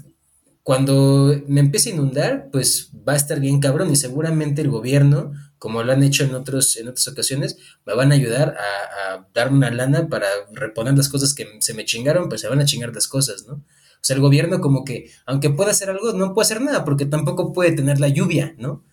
cuando 0.63 1.41
me 1.47 1.61
empiece 1.61 1.89
a 1.89 1.93
inundar, 1.93 2.49
pues 2.51 2.91
va 3.07 3.13
a 3.13 3.17
estar 3.17 3.39
bien 3.39 3.59
cabrón 3.59 3.91
y 3.91 3.95
seguramente 3.95 4.61
el 4.61 4.69
gobierno, 4.69 5.33
como 5.57 5.83
lo 5.83 5.93
han 5.93 6.03
hecho 6.03 6.23
en, 6.25 6.35
otros, 6.35 6.77
en 6.77 6.89
otras 6.89 7.07
ocasiones, 7.07 7.57
me 7.85 7.95
van 7.95 8.11
a 8.11 8.15
ayudar 8.15 8.55
a, 8.57 9.13
a 9.13 9.27
darme 9.33 9.57
una 9.57 9.71
lana 9.71 10.07
para 10.09 10.27
reponer 10.51 10.95
las 10.95 11.09
cosas 11.09 11.33
que 11.33 11.47
se 11.59 11.73
me 11.73 11.85
chingaron, 11.85 12.29
pues 12.29 12.41
se 12.41 12.49
van 12.49 12.59
a 12.59 12.65
chingar 12.65 12.93
las 12.93 13.07
cosas, 13.07 13.45
¿no? 13.47 13.63
O 14.03 14.05
sea, 14.05 14.17
el 14.17 14.21
gobierno 14.21 14.59
como 14.59 14.83
que, 14.83 15.09
aunque 15.25 15.49
pueda 15.49 15.71
hacer 15.71 15.89
algo, 15.89 16.11
no 16.11 16.33
puede 16.33 16.45
hacer 16.45 16.59
nada 16.59 16.83
porque 16.83 17.05
tampoco 17.05 17.53
puede 17.53 17.71
tener 17.71 18.01
la 18.01 18.09
lluvia, 18.09 18.53
¿no? 18.57 18.83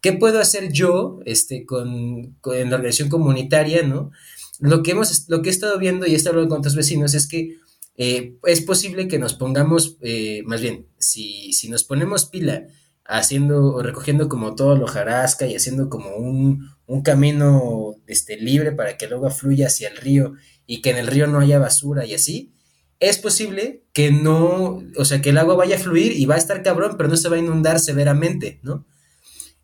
¿Qué 0.00 0.14
puedo 0.14 0.40
hacer 0.40 0.72
yo 0.72 1.20
este, 1.26 1.66
con, 1.66 2.38
en 2.42 2.70
la 2.70 2.76
organización 2.76 3.10
comunitaria, 3.10 3.82
¿no? 3.82 4.12
Lo 4.58 4.82
que, 4.82 4.92
hemos, 4.92 5.28
lo 5.28 5.42
que 5.42 5.50
he 5.50 5.52
estado 5.52 5.78
viendo 5.78 6.06
y 6.06 6.14
he 6.14 6.16
estado 6.16 6.36
hablando 6.36 6.54
con 6.54 6.60
otros 6.60 6.74
vecinos 6.74 7.12
es 7.12 7.28
que 7.28 7.58
eh, 7.98 8.38
es 8.44 8.62
posible 8.62 9.08
que 9.08 9.18
nos 9.18 9.34
pongamos, 9.34 9.98
eh, 10.00 10.42
más 10.46 10.62
bien, 10.62 10.86
si, 10.98 11.52
si 11.52 11.68
nos 11.68 11.84
ponemos 11.84 12.24
pila 12.24 12.66
haciendo 13.04 13.74
o 13.74 13.82
recogiendo 13.82 14.30
como 14.30 14.54
todo 14.54 14.74
lo 14.74 14.86
jarasca 14.86 15.46
y 15.46 15.54
haciendo 15.54 15.90
como 15.90 16.16
un, 16.16 16.70
un 16.86 17.02
camino 17.02 17.96
este, 18.06 18.38
libre 18.38 18.72
para 18.72 18.96
que 18.96 19.04
agua 19.04 19.30
fluya 19.30 19.66
hacia 19.66 19.90
el 19.90 19.98
río 19.98 20.32
y 20.66 20.80
que 20.80 20.92
en 20.92 20.96
el 20.96 21.08
río 21.08 21.26
no 21.26 21.40
haya 21.40 21.58
basura 21.58 22.06
y 22.06 22.14
así, 22.14 22.54
es 23.00 23.18
posible 23.18 23.82
que 23.92 24.10
no, 24.10 24.82
o 24.96 25.04
sea, 25.04 25.20
que 25.20 25.30
el 25.30 25.38
agua 25.38 25.54
vaya 25.54 25.76
a 25.76 25.80
fluir 25.80 26.12
y 26.12 26.24
va 26.24 26.36
a 26.36 26.38
estar 26.38 26.62
cabrón, 26.62 26.96
pero 26.96 27.08
no 27.08 27.16
se 27.16 27.28
va 27.28 27.36
a 27.36 27.40
inundar 27.40 27.78
severamente, 27.80 28.60
¿no? 28.62 28.86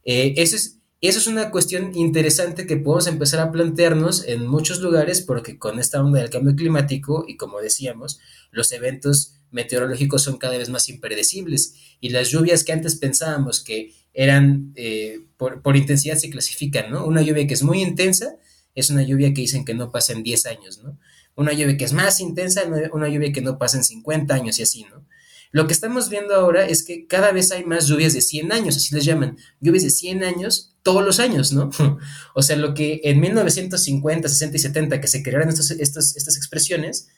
Eh, 0.04 0.34
eso, 0.36 0.56
es, 0.56 0.80
eso 1.00 1.18
es 1.18 1.26
una 1.26 1.50
cuestión 1.50 1.92
interesante 1.94 2.66
que 2.66 2.76
podemos 2.76 3.06
empezar 3.06 3.40
a 3.40 3.52
plantearnos 3.52 4.26
en 4.26 4.46
muchos 4.46 4.80
lugares 4.80 5.22
porque 5.22 5.58
con 5.58 5.78
esta 5.78 6.02
onda 6.02 6.20
del 6.20 6.30
cambio 6.30 6.56
climático 6.56 7.24
y 7.26 7.36
como 7.36 7.60
decíamos, 7.60 8.20
los 8.50 8.72
eventos 8.72 9.36
meteorológicos 9.50 10.22
son 10.22 10.38
cada 10.38 10.58
vez 10.58 10.68
más 10.68 10.88
impredecibles 10.88 11.74
y 12.00 12.10
las 12.10 12.30
lluvias 12.30 12.64
que 12.64 12.72
antes 12.72 12.96
pensábamos 12.96 13.62
que 13.62 13.92
eran 14.14 14.72
eh, 14.74 15.20
por, 15.36 15.62
por, 15.62 15.76
intensidad 15.76 16.16
se 16.16 16.30
clasifican, 16.30 16.90
¿no? 16.90 17.06
Una 17.06 17.22
lluvia 17.22 17.46
que 17.46 17.54
es 17.54 17.62
muy 17.62 17.80
intensa 17.80 18.36
es 18.74 18.90
una 18.90 19.02
lluvia 19.02 19.32
que 19.32 19.42
dicen 19.42 19.64
que 19.64 19.74
no 19.74 19.90
pasa 19.90 20.12
en 20.12 20.22
10 20.22 20.46
años, 20.46 20.82
¿no? 20.82 20.98
Una 21.36 21.52
lluvia 21.52 21.76
que 21.76 21.84
es 21.84 21.92
más 21.92 22.20
intensa, 22.20 22.62
una 22.92 23.08
lluvia 23.08 23.32
que 23.32 23.40
no 23.40 23.58
pasa 23.58 23.76
en 23.76 23.84
50 23.84 24.34
años 24.34 24.58
y 24.58 24.62
así, 24.62 24.84
¿no? 24.84 25.06
Lo 25.52 25.66
que 25.66 25.74
estamos 25.74 26.08
viendo 26.08 26.34
ahora 26.34 26.66
es 26.66 26.82
que 26.82 27.06
cada 27.06 27.30
vez 27.30 27.52
hay 27.52 27.64
más 27.64 27.86
lluvias 27.86 28.14
de 28.14 28.22
100 28.22 28.52
años, 28.52 28.76
así 28.76 28.94
les 28.94 29.04
llaman, 29.04 29.36
lluvias 29.60 29.84
de 29.84 29.90
100 29.90 30.24
años 30.24 30.74
todos 30.82 31.04
los 31.04 31.20
años, 31.20 31.52
¿no? 31.52 31.70
o 32.34 32.42
sea, 32.42 32.56
lo 32.56 32.72
que 32.72 33.02
en 33.04 33.20
1950, 33.20 34.28
60 34.28 34.56
y 34.56 34.60
70 34.60 35.00
que 35.00 35.08
se 35.08 35.22
crearon 35.22 35.50
estas, 35.50 35.70
estas 35.70 36.36
expresiones, 36.36 37.08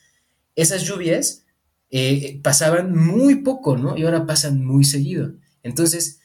esas 0.55 0.83
lluvias 0.83 1.45
eh, 1.89 2.39
pasaban 2.43 2.93
muy 2.93 3.35
poco, 3.35 3.77
¿no? 3.77 3.97
Y 3.97 4.03
ahora 4.03 4.25
pasan 4.25 4.65
muy 4.65 4.83
seguido. 4.83 5.33
Entonces, 5.63 6.19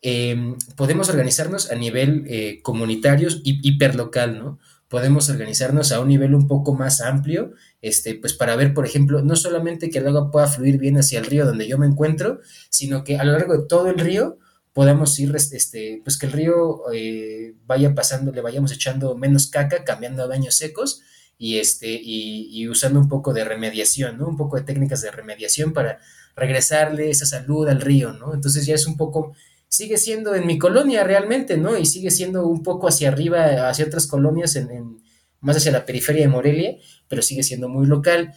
em, 0.00 0.56
podemos 0.76 1.10
organizarnos 1.10 1.70
a 1.70 1.74
nivel 1.74 2.24
eh, 2.26 2.60
comunitario 2.62 3.28
hiperlocal, 3.44 4.38
¿no? 4.38 4.58
Podemos 4.90 5.30
organizarnos 5.30 5.92
a 5.92 6.00
un 6.00 6.08
nivel 6.08 6.34
un 6.34 6.48
poco 6.48 6.74
más 6.74 7.00
amplio, 7.00 7.52
este, 7.80 8.16
pues 8.16 8.34
para 8.34 8.56
ver, 8.56 8.74
por 8.74 8.84
ejemplo, 8.84 9.22
no 9.22 9.36
solamente 9.36 9.88
que 9.88 9.98
el 9.98 10.08
agua 10.08 10.32
pueda 10.32 10.48
fluir 10.48 10.78
bien 10.78 10.98
hacia 10.98 11.20
el 11.20 11.26
río 11.26 11.46
donde 11.46 11.68
yo 11.68 11.78
me 11.78 11.86
encuentro, 11.86 12.40
sino 12.70 13.04
que 13.04 13.16
a 13.16 13.24
lo 13.24 13.30
largo 13.30 13.56
de 13.56 13.66
todo 13.68 13.88
el 13.88 14.00
río 14.00 14.38
podamos 14.72 15.16
ir, 15.20 15.32
este, 15.36 16.00
pues 16.02 16.18
que 16.18 16.26
el 16.26 16.32
río 16.32 16.82
eh, 16.92 17.54
vaya 17.66 17.94
pasando, 17.94 18.32
le 18.32 18.40
vayamos 18.40 18.72
echando 18.72 19.16
menos 19.16 19.46
caca, 19.46 19.84
cambiando 19.84 20.24
a 20.24 20.26
baños 20.26 20.56
secos 20.56 21.02
y, 21.38 21.58
este, 21.58 21.92
y, 21.92 22.48
y, 22.50 22.68
usando 22.68 22.98
un 22.98 23.08
poco 23.08 23.32
de 23.32 23.44
remediación, 23.44 24.18
¿no? 24.18 24.26
Un 24.26 24.36
poco 24.36 24.56
de 24.56 24.64
técnicas 24.64 25.02
de 25.02 25.12
remediación 25.12 25.72
para 25.72 26.00
regresarle 26.34 27.10
esa 27.10 27.26
salud 27.26 27.68
al 27.68 27.80
río, 27.80 28.12
¿no? 28.12 28.34
Entonces 28.34 28.66
ya 28.66 28.74
es 28.74 28.88
un 28.88 28.96
poco 28.96 29.34
sigue 29.70 29.98
siendo 29.98 30.34
en 30.34 30.46
mi 30.46 30.58
colonia 30.58 31.04
realmente, 31.04 31.56
¿no? 31.56 31.78
Y 31.78 31.86
sigue 31.86 32.10
siendo 32.10 32.46
un 32.46 32.62
poco 32.62 32.88
hacia 32.88 33.08
arriba, 33.08 33.70
hacia 33.70 33.86
otras 33.86 34.08
colonias, 34.08 34.56
en, 34.56 35.00
más 35.40 35.56
hacia 35.56 35.70
la 35.70 35.86
periferia 35.86 36.22
de 36.22 36.28
Morelia, 36.28 36.76
pero 37.08 37.22
sigue 37.22 37.44
siendo 37.44 37.68
muy 37.68 37.86
local. 37.86 38.34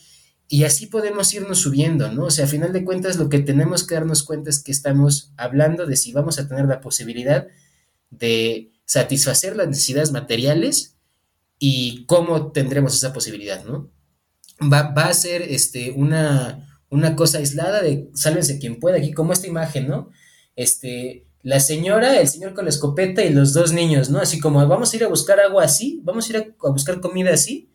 Y 0.47 0.63
así 0.63 0.86
podemos 0.86 1.34
irnos 1.34 1.57
subiendo, 1.57 2.11
¿no? 2.11 2.25
O 2.25 2.31
sea, 2.31 2.45
a 2.45 2.47
final 2.47 2.71
de 2.71 2.86
cuentas, 2.86 3.17
lo 3.17 3.29
que 3.29 3.39
tenemos 3.39 3.86
que 3.86 3.95
darnos 3.95 4.21
cuenta 4.23 4.51
es 4.51 4.63
que 4.63 4.71
estamos 4.71 5.34
hablando 5.36 5.88
de 5.88 5.95
si 5.95 6.13
vamos 6.13 6.38
a 6.38 6.47
tener 6.47 6.65
la 6.67 6.81
posibilidad 6.81 7.47
de 8.11 8.71
satisfacer 8.86 9.55
las 9.55 9.67
necesidades 9.67 10.11
materiales 10.11 10.97
y 11.57 12.05
cómo 12.05 12.51
tendremos 12.51 12.93
esa 12.93 13.11
posibilidad, 13.11 13.65
¿no? 13.65 13.89
Va, 14.61 14.93
va 14.93 15.05
a 15.05 15.13
ser 15.15 15.41
este, 15.41 15.91
una, 15.91 16.79
una 16.89 17.15
cosa 17.15 17.39
aislada 17.39 17.81
de 17.81 18.11
sálvense 18.13 18.59
quien 18.59 18.79
pueda, 18.79 18.97
aquí 18.97 19.13
como 19.13 19.34
esta 19.34 19.47
imagen, 19.47 19.88
¿no? 19.88 20.11
Este, 20.56 21.26
la 21.41 21.60
señora, 21.60 22.20
el 22.20 22.28
señor 22.28 22.54
con 22.54 22.66
la 22.66 22.70
escopeta 22.70 23.24
y 23.24 23.30
los 23.30 23.54
dos 23.54 23.74
niños, 23.74 24.10
¿no? 24.10 24.20
Así 24.20 24.39
como 24.39 24.66
vamos 24.68 24.93
a 24.93 24.95
ir 24.95 25.04
a 25.04 25.10
buscar 25.10 25.39
agua 25.39 25.64
así, 25.64 26.01
vamos 26.04 26.28
a 26.28 26.30
ir 26.30 26.38
a, 26.38 26.70
buscar 26.70 27.01
comida 27.01 27.34
así, 27.34 27.70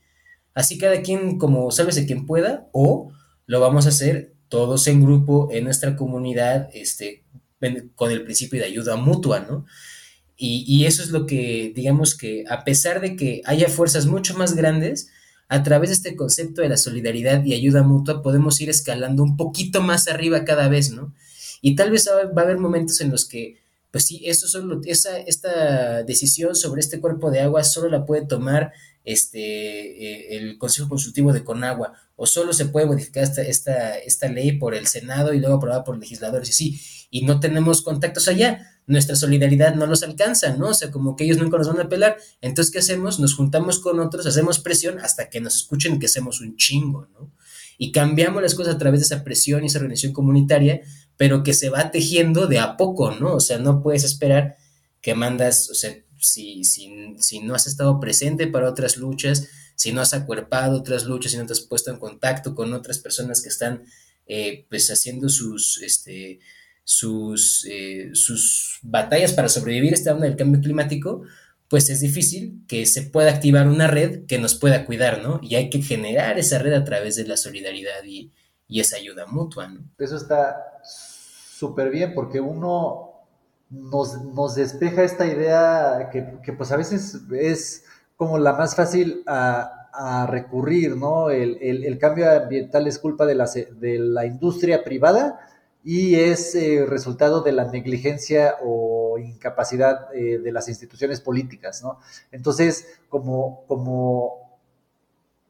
así 0.54 0.78
cada 0.78 1.02
quien 1.02 1.38
como 1.38 1.70
sálvese 1.70 2.06
quien 2.06 2.26
pueda, 2.26 2.68
o 2.72 3.12
lo 3.46 3.60
vamos 3.60 3.86
a 3.86 3.90
hacer 3.90 4.34
todos 4.48 4.86
en 4.86 5.02
grupo 5.02 5.48
en 5.52 5.64
nuestra 5.64 5.96
comunidad, 5.96 6.70
este, 6.72 7.24
con 7.94 8.10
el 8.10 8.24
principio 8.24 8.60
de 8.60 8.66
ayuda 8.66 8.96
mutua, 8.96 9.40
¿no? 9.40 9.66
Y, 10.36 10.64
y, 10.68 10.86
eso 10.86 11.02
es 11.02 11.10
lo 11.10 11.26
que, 11.26 11.72
digamos 11.74 12.16
que, 12.16 12.44
a 12.48 12.62
pesar 12.62 13.00
de 13.00 13.16
que 13.16 13.42
haya 13.44 13.68
fuerzas 13.68 14.06
mucho 14.06 14.38
más 14.38 14.54
grandes, 14.54 15.10
a 15.48 15.62
través 15.62 15.90
de 15.90 15.94
este 15.94 16.16
concepto 16.16 16.62
de 16.62 16.68
la 16.68 16.76
solidaridad 16.76 17.44
y 17.44 17.54
ayuda 17.54 17.82
mutua 17.82 18.22
podemos 18.22 18.60
ir 18.60 18.70
escalando 18.70 19.22
un 19.22 19.36
poquito 19.36 19.82
más 19.82 20.06
arriba 20.06 20.44
cada 20.44 20.68
vez, 20.68 20.90
¿no? 20.92 21.14
Y 21.60 21.76
tal 21.76 21.90
vez 21.90 22.08
va 22.08 22.42
a 22.42 22.44
haber 22.44 22.58
momentos 22.58 23.00
en 23.00 23.10
los 23.10 23.26
que, 23.26 23.56
pues 23.90 24.06
sí, 24.06 24.22
eso 24.24 24.46
solo, 24.46 24.80
esa, 24.84 25.18
esta 25.18 26.02
decisión 26.02 26.54
sobre 26.54 26.80
este 26.80 27.00
cuerpo 27.00 27.30
de 27.30 27.40
agua 27.40 27.64
solo 27.64 27.88
la 27.88 28.04
puede 28.04 28.26
tomar 28.26 28.72
este, 29.04 29.40
eh, 29.40 30.36
el 30.36 30.58
Consejo 30.58 30.88
Consultivo 30.88 31.32
de 31.32 31.42
Conagua, 31.42 31.94
o 32.14 32.26
solo 32.26 32.52
se 32.52 32.66
puede 32.66 32.84
modificar 32.84 33.24
esta, 33.24 33.42
esta, 33.42 33.96
esta 33.98 34.28
ley 34.28 34.58
por 34.58 34.74
el 34.74 34.86
Senado 34.86 35.32
y 35.32 35.40
luego 35.40 35.56
aprobada 35.56 35.84
por 35.84 35.98
legisladores, 35.98 36.50
y 36.50 36.52
sí, 36.52 36.80
y 37.10 37.22
no 37.22 37.40
tenemos 37.40 37.80
contactos 37.80 38.28
allá, 38.28 38.66
nuestra 38.86 39.16
solidaridad 39.16 39.74
no 39.74 39.86
los 39.86 40.02
alcanza, 40.02 40.54
¿no? 40.56 40.68
O 40.68 40.74
sea, 40.74 40.90
como 40.90 41.16
que 41.16 41.24
ellos 41.24 41.38
nunca 41.38 41.56
nos 41.56 41.68
van 41.68 41.78
a 41.78 41.84
apelar, 41.84 42.18
entonces, 42.42 42.70
¿qué 42.70 42.80
hacemos? 42.80 43.18
Nos 43.18 43.34
juntamos 43.34 43.78
con 43.78 43.98
otros, 44.00 44.26
hacemos 44.26 44.58
presión 44.58 44.98
hasta 44.98 45.30
que 45.30 45.40
nos 45.40 45.56
escuchen 45.56 45.98
que 45.98 46.06
hacemos 46.06 46.40
un 46.42 46.56
chingo, 46.56 47.06
¿no? 47.14 47.32
Y 47.78 47.92
cambiamos 47.92 48.42
las 48.42 48.54
cosas 48.54 48.74
a 48.74 48.78
través 48.78 49.00
de 49.00 49.06
esa 49.06 49.24
presión 49.24 49.62
y 49.62 49.68
esa 49.68 49.78
organización 49.78 50.12
comunitaria 50.12 50.82
pero 51.18 51.42
que 51.42 51.52
se 51.52 51.68
va 51.68 51.90
tejiendo 51.90 52.46
de 52.46 52.60
a 52.60 52.78
poco, 52.78 53.10
¿no? 53.10 53.34
O 53.34 53.40
sea, 53.40 53.58
no 53.58 53.82
puedes 53.82 54.04
esperar 54.04 54.56
que 55.02 55.14
mandas, 55.14 55.68
o 55.68 55.74
sea, 55.74 55.94
si, 56.16 56.64
si, 56.64 57.16
si 57.18 57.40
no 57.40 57.54
has 57.54 57.66
estado 57.66 58.00
presente 58.00 58.46
para 58.46 58.70
otras 58.70 58.96
luchas, 58.96 59.48
si 59.74 59.92
no 59.92 60.00
has 60.00 60.14
acuerpado 60.14 60.78
otras 60.78 61.04
luchas, 61.04 61.32
si 61.32 61.38
no 61.38 61.44
te 61.44 61.52
has 61.52 61.60
puesto 61.60 61.90
en 61.90 61.98
contacto 61.98 62.54
con 62.54 62.72
otras 62.72 63.00
personas 63.00 63.42
que 63.42 63.48
están, 63.48 63.82
eh, 64.26 64.64
pues, 64.70 64.90
haciendo 64.90 65.28
sus, 65.28 65.82
este, 65.82 66.38
sus, 66.84 67.66
eh, 67.68 68.10
sus 68.14 68.78
batallas 68.82 69.32
para 69.32 69.48
sobrevivir 69.48 69.94
esta 69.94 70.14
onda 70.14 70.26
del 70.26 70.36
cambio 70.36 70.60
climático, 70.60 71.22
pues 71.68 71.90
es 71.90 72.00
difícil 72.00 72.62
que 72.68 72.86
se 72.86 73.02
pueda 73.02 73.30
activar 73.30 73.66
una 73.66 73.88
red 73.88 74.24
que 74.26 74.38
nos 74.38 74.54
pueda 74.54 74.86
cuidar, 74.86 75.20
¿no? 75.20 75.40
Y 75.42 75.56
hay 75.56 75.68
que 75.68 75.82
generar 75.82 76.38
esa 76.38 76.58
red 76.58 76.72
a 76.74 76.84
través 76.84 77.16
de 77.16 77.26
la 77.26 77.36
solidaridad 77.36 78.04
y, 78.04 78.30
y 78.68 78.80
esa 78.80 78.96
ayuda 78.96 79.26
mutua, 79.26 79.66
¿no? 79.66 79.80
Eso 79.98 80.16
está 80.16 80.80
súper 80.84 81.90
bien 81.90 82.14
porque 82.14 82.38
uno 82.40 83.08
nos, 83.70 84.54
despeja 84.54 85.02
esta 85.02 85.26
idea 85.26 86.10
que, 86.10 86.52
pues 86.52 86.70
a 86.70 86.76
veces 86.76 87.18
es 87.32 87.84
como 88.16 88.38
la 88.38 88.52
más 88.52 88.76
fácil 88.76 89.22
a, 89.26 89.74
recurrir, 90.30 90.96
¿no? 90.96 91.28
El, 91.30 91.98
cambio 91.98 92.30
ambiental 92.30 92.86
es 92.86 93.00
culpa 93.00 93.26
de 93.26 93.34
la, 93.34 93.46
de 93.46 93.98
la 93.98 94.26
industria 94.26 94.84
privada 94.84 95.40
y 95.82 96.14
es 96.14 96.54
eh, 96.54 96.86
resultado 96.86 97.40
de 97.40 97.50
la 97.50 97.64
negligencia 97.64 98.56
o 98.62 99.18
incapacidad 99.18 100.14
eh, 100.14 100.38
de 100.38 100.52
las 100.52 100.68
instituciones 100.68 101.20
políticas, 101.20 101.82
¿no? 101.82 101.98
Entonces, 102.30 103.00
como, 103.08 103.64
como 103.66 104.60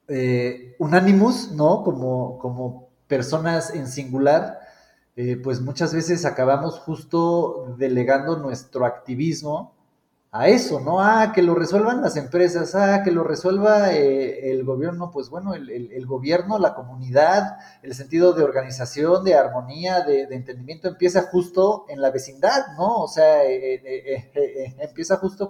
eh, 0.09 0.77
¿no? 0.79 1.83
Como, 1.85 2.39
como 2.39 2.88
personas 3.09 3.75
en 3.75 3.89
singular, 3.89 4.61
eh, 5.17 5.37
pues 5.43 5.61
muchas 5.61 5.93
veces 5.93 6.25
acabamos 6.25 6.79
justo 6.79 7.75
delegando 7.79 8.37
nuestro 8.37 8.85
activismo 8.85 9.75
a 10.31 10.49
eso, 10.49 10.81
¿no? 10.81 11.01
Ah, 11.01 11.33
que 11.35 11.43
lo 11.43 11.55
resuelvan 11.55 12.03
las 12.03 12.17
empresas, 12.17 12.75
ah, 12.75 13.03
que 13.03 13.11
lo 13.11 13.25
resuelva 13.25 13.95
eh, 13.95 14.53
el 14.53 14.63
gobierno, 14.63 15.11
pues 15.11 15.31
bueno, 15.31 15.55
el, 15.55 16.07
gobierno, 16.07 16.59
la 16.59 16.75
comunidad, 16.75 17.57
el 17.83 17.95
sentido 17.95 18.35
de 18.35 18.45
organización, 18.45 19.25
de 19.25 19.35
armonía, 19.35 20.03
de, 20.03 20.23
entendimiento 20.31 20.87
empieza 20.87 21.23
justo 21.23 21.87
en 21.89 22.01
la 22.03 22.11
vecindad, 22.11 22.77
¿no? 22.77 22.99
O 22.99 23.09
sea, 23.09 23.45
eh, 23.45 24.77
empieza 24.79 25.17
justo 25.17 25.49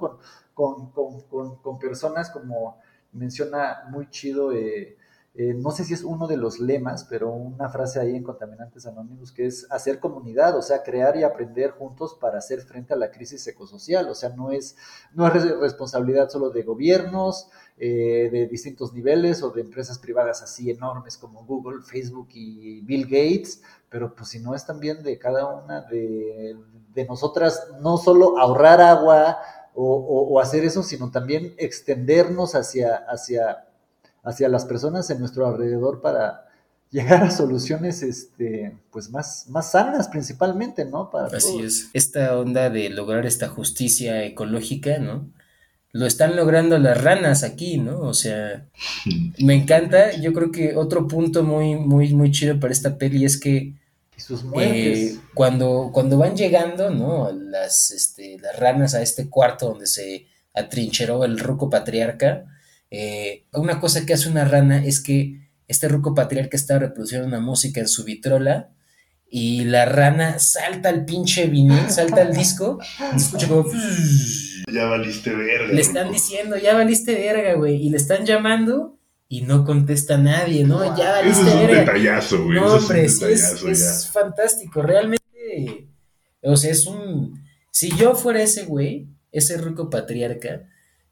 con, 0.55 0.91
con, 0.93 1.79
personas 1.79 2.31
como 2.31 2.79
menciona 3.13 3.85
muy 3.91 4.09
chido 4.11 4.53
no 5.39 5.71
sé 5.71 5.85
si 5.85 5.95
es 5.95 6.03
uno 6.03 6.27
de 6.27 6.37
los 6.37 6.59
lemas, 6.59 7.05
pero 7.05 7.31
una 7.31 7.69
frase 7.69 8.01
ahí 8.01 8.17
en 8.17 8.25
Contaminantes 8.25 8.87
Anónimos 8.87 9.31
que 9.31 9.47
es 9.47 9.71
hacer 9.71 10.01
comunidad, 10.01 10.57
o 10.57 10.63
sea, 10.63 10.83
crear 10.83 11.17
y 11.17 11.23
aprender 11.23 11.71
juntos 11.71 12.19
para 12.21 12.39
hacer 12.39 12.63
frente 12.63 12.93
a 12.93 12.97
la 12.97 13.13
crisis 13.13 13.47
ecosocial, 13.47 14.09
o 14.09 14.17
sea, 14.17 14.31
no 14.31 14.51
es, 14.51 14.77
no 15.13 15.29
es 15.29 15.49
responsabilidad 15.61 16.29
solo 16.29 16.51
de 16.51 16.65
gobiernos, 16.65 17.49
eh, 17.79 18.29
de 18.33 18.49
distintos 18.49 18.93
niveles 18.93 19.41
o 19.45 19.51
de 19.51 19.61
empresas 19.61 20.01
privadas 20.01 20.43
así 20.43 20.73
enormes 20.73 21.17
como 21.17 21.45
Google, 21.45 21.85
Facebook 21.85 22.31
y 22.33 22.81
Bill 22.81 23.05
Gates, 23.05 23.63
pero 23.89 24.17
pues 24.17 24.31
si 24.31 24.41
no 24.41 24.57
es 24.57 24.67
también 24.67 25.05
de 25.05 25.17
cada 25.21 25.47
una 25.47 25.83
de, 25.83 26.57
nosotras, 27.09 27.69
no 27.81 27.97
solo 27.97 28.41
ahorrar 28.41 28.81
agua 28.81 29.39
o, 29.73 30.41
hacer 30.41 30.65
eso, 30.65 30.83
sino 30.83 31.13
también 31.13 31.55
extendernos 31.59 32.57
hacia, 32.57 32.97
hacia 32.97 33.68
hacia 34.29 34.49
las 34.49 34.67
personas 34.67 35.09
en 35.11 35.21
nuestro 35.21 35.47
alrededor 35.47 36.03
para 36.03 36.45
llegar 36.91 37.23
a 37.23 37.31
soluciones 37.31 38.03
este 38.03 38.77
pues 38.91 39.11
más, 39.11 39.47
más 39.49 39.73
sanas 39.73 40.09
principalmente, 40.09 40.85
¿no? 40.85 41.11
Para 41.11 41.37
Así 41.37 41.61
es. 41.61 41.89
Esta 41.95 42.39
onda 42.39 42.69
de 42.69 42.91
lograr 42.91 43.25
esta 43.25 43.49
justicia 43.49 44.25
ecológica, 44.25 44.99
¿no? 44.99 45.31
Lo 45.93 46.05
están 46.05 46.37
logrando 46.37 46.79
las 46.79 47.03
ranas 47.03 47.43
aquí, 47.43 47.79
¿no? 47.79 48.01
O 48.01 48.13
sea, 48.13 48.67
me 49.39 49.55
encanta. 49.55 50.13
Yo 50.17 50.35
creo 50.35 50.53
que 50.53 50.77
otro 50.77 51.09
punto 51.09 51.43
muy, 51.43 51.77
muy, 51.77 52.13
muy 52.13 52.31
chido 52.31 52.61
para 52.61 52.73
esta 52.73 52.99
peli 52.99 53.25
es 53.25 53.41
que 53.41 53.75
eh, 54.61 55.17
cuando, 55.33 55.91
cuando 55.93 56.19
van 56.19 56.37
llegando, 56.37 56.91
¿no? 56.91 57.33
Las, 57.33 57.91
este, 57.93 58.39
las 58.41 58.59
ranas 58.59 58.95
a 58.95 59.01
este 59.01 59.31
cuarto 59.31 59.71
donde 59.71 59.87
se 59.87 60.27
atrincheró 60.53 61.25
el 61.25 61.39
ruco 61.39 61.71
patriarca, 61.71 62.45
eh, 62.91 63.45
una 63.53 63.81
cosa 63.81 64.07
que 64.07 64.15
hace 64.15 64.29
una 64.29 64.45
rana 64.45 64.85
es 64.85 65.01
que 65.01 65.49
este 65.67 65.89
ruco 65.89 66.15
patriarca 66.15 66.57
está 66.57 66.79
reproduciendo 66.79 67.27
una 67.27 67.41
música 67.41 67.81
en 67.81 67.89
su 67.89 68.05
vitrola 68.05 68.71
y 69.31 69.65
la 69.65 69.85
rana 69.85 70.39
salta 70.39 70.89
al 70.89 71.05
pinche 71.05 71.47
vinil, 71.47 71.79
salta 71.91 72.23
al 72.23 72.33
disco, 72.33 72.79
y 73.13 73.17
escucha 73.17 73.49
como... 73.49 73.67
Ya 74.71 74.85
valiste 74.85 75.35
verga. 75.35 75.73
Le 75.73 75.81
están 75.81 76.13
diciendo, 76.13 76.59
ya 76.59 76.75
valiste 76.75 77.15
verga, 77.15 77.55
güey, 77.55 77.77
y 77.77 77.89
le 77.89 77.97
están 77.97 78.27
llamando 78.27 78.99
y 79.27 79.41
no 79.41 79.65
contesta 79.65 80.19
nadie, 80.19 80.65
¿no? 80.65 80.95
Ya 80.95 81.13
valiste 81.13 81.41
Eso 81.41 81.59
es 81.59 81.71
un 81.71 81.71
detallazo, 81.71 82.45
güey. 82.45 82.61
No, 82.61 82.75
hombre, 82.75 83.07
es, 83.07 83.23
es 83.23 84.11
fantástico, 84.13 84.83
realmente, 84.83 85.89
o 86.43 86.55
sea, 86.59 86.71
es 86.71 86.87
un... 86.87 87.43
Si 87.71 87.97
yo 87.97 88.15
fuera 88.15 88.43
ese 88.43 88.65
güey, 88.65 89.09
ese 89.33 89.57
ruco 89.57 89.89
patriarca, 89.89 90.69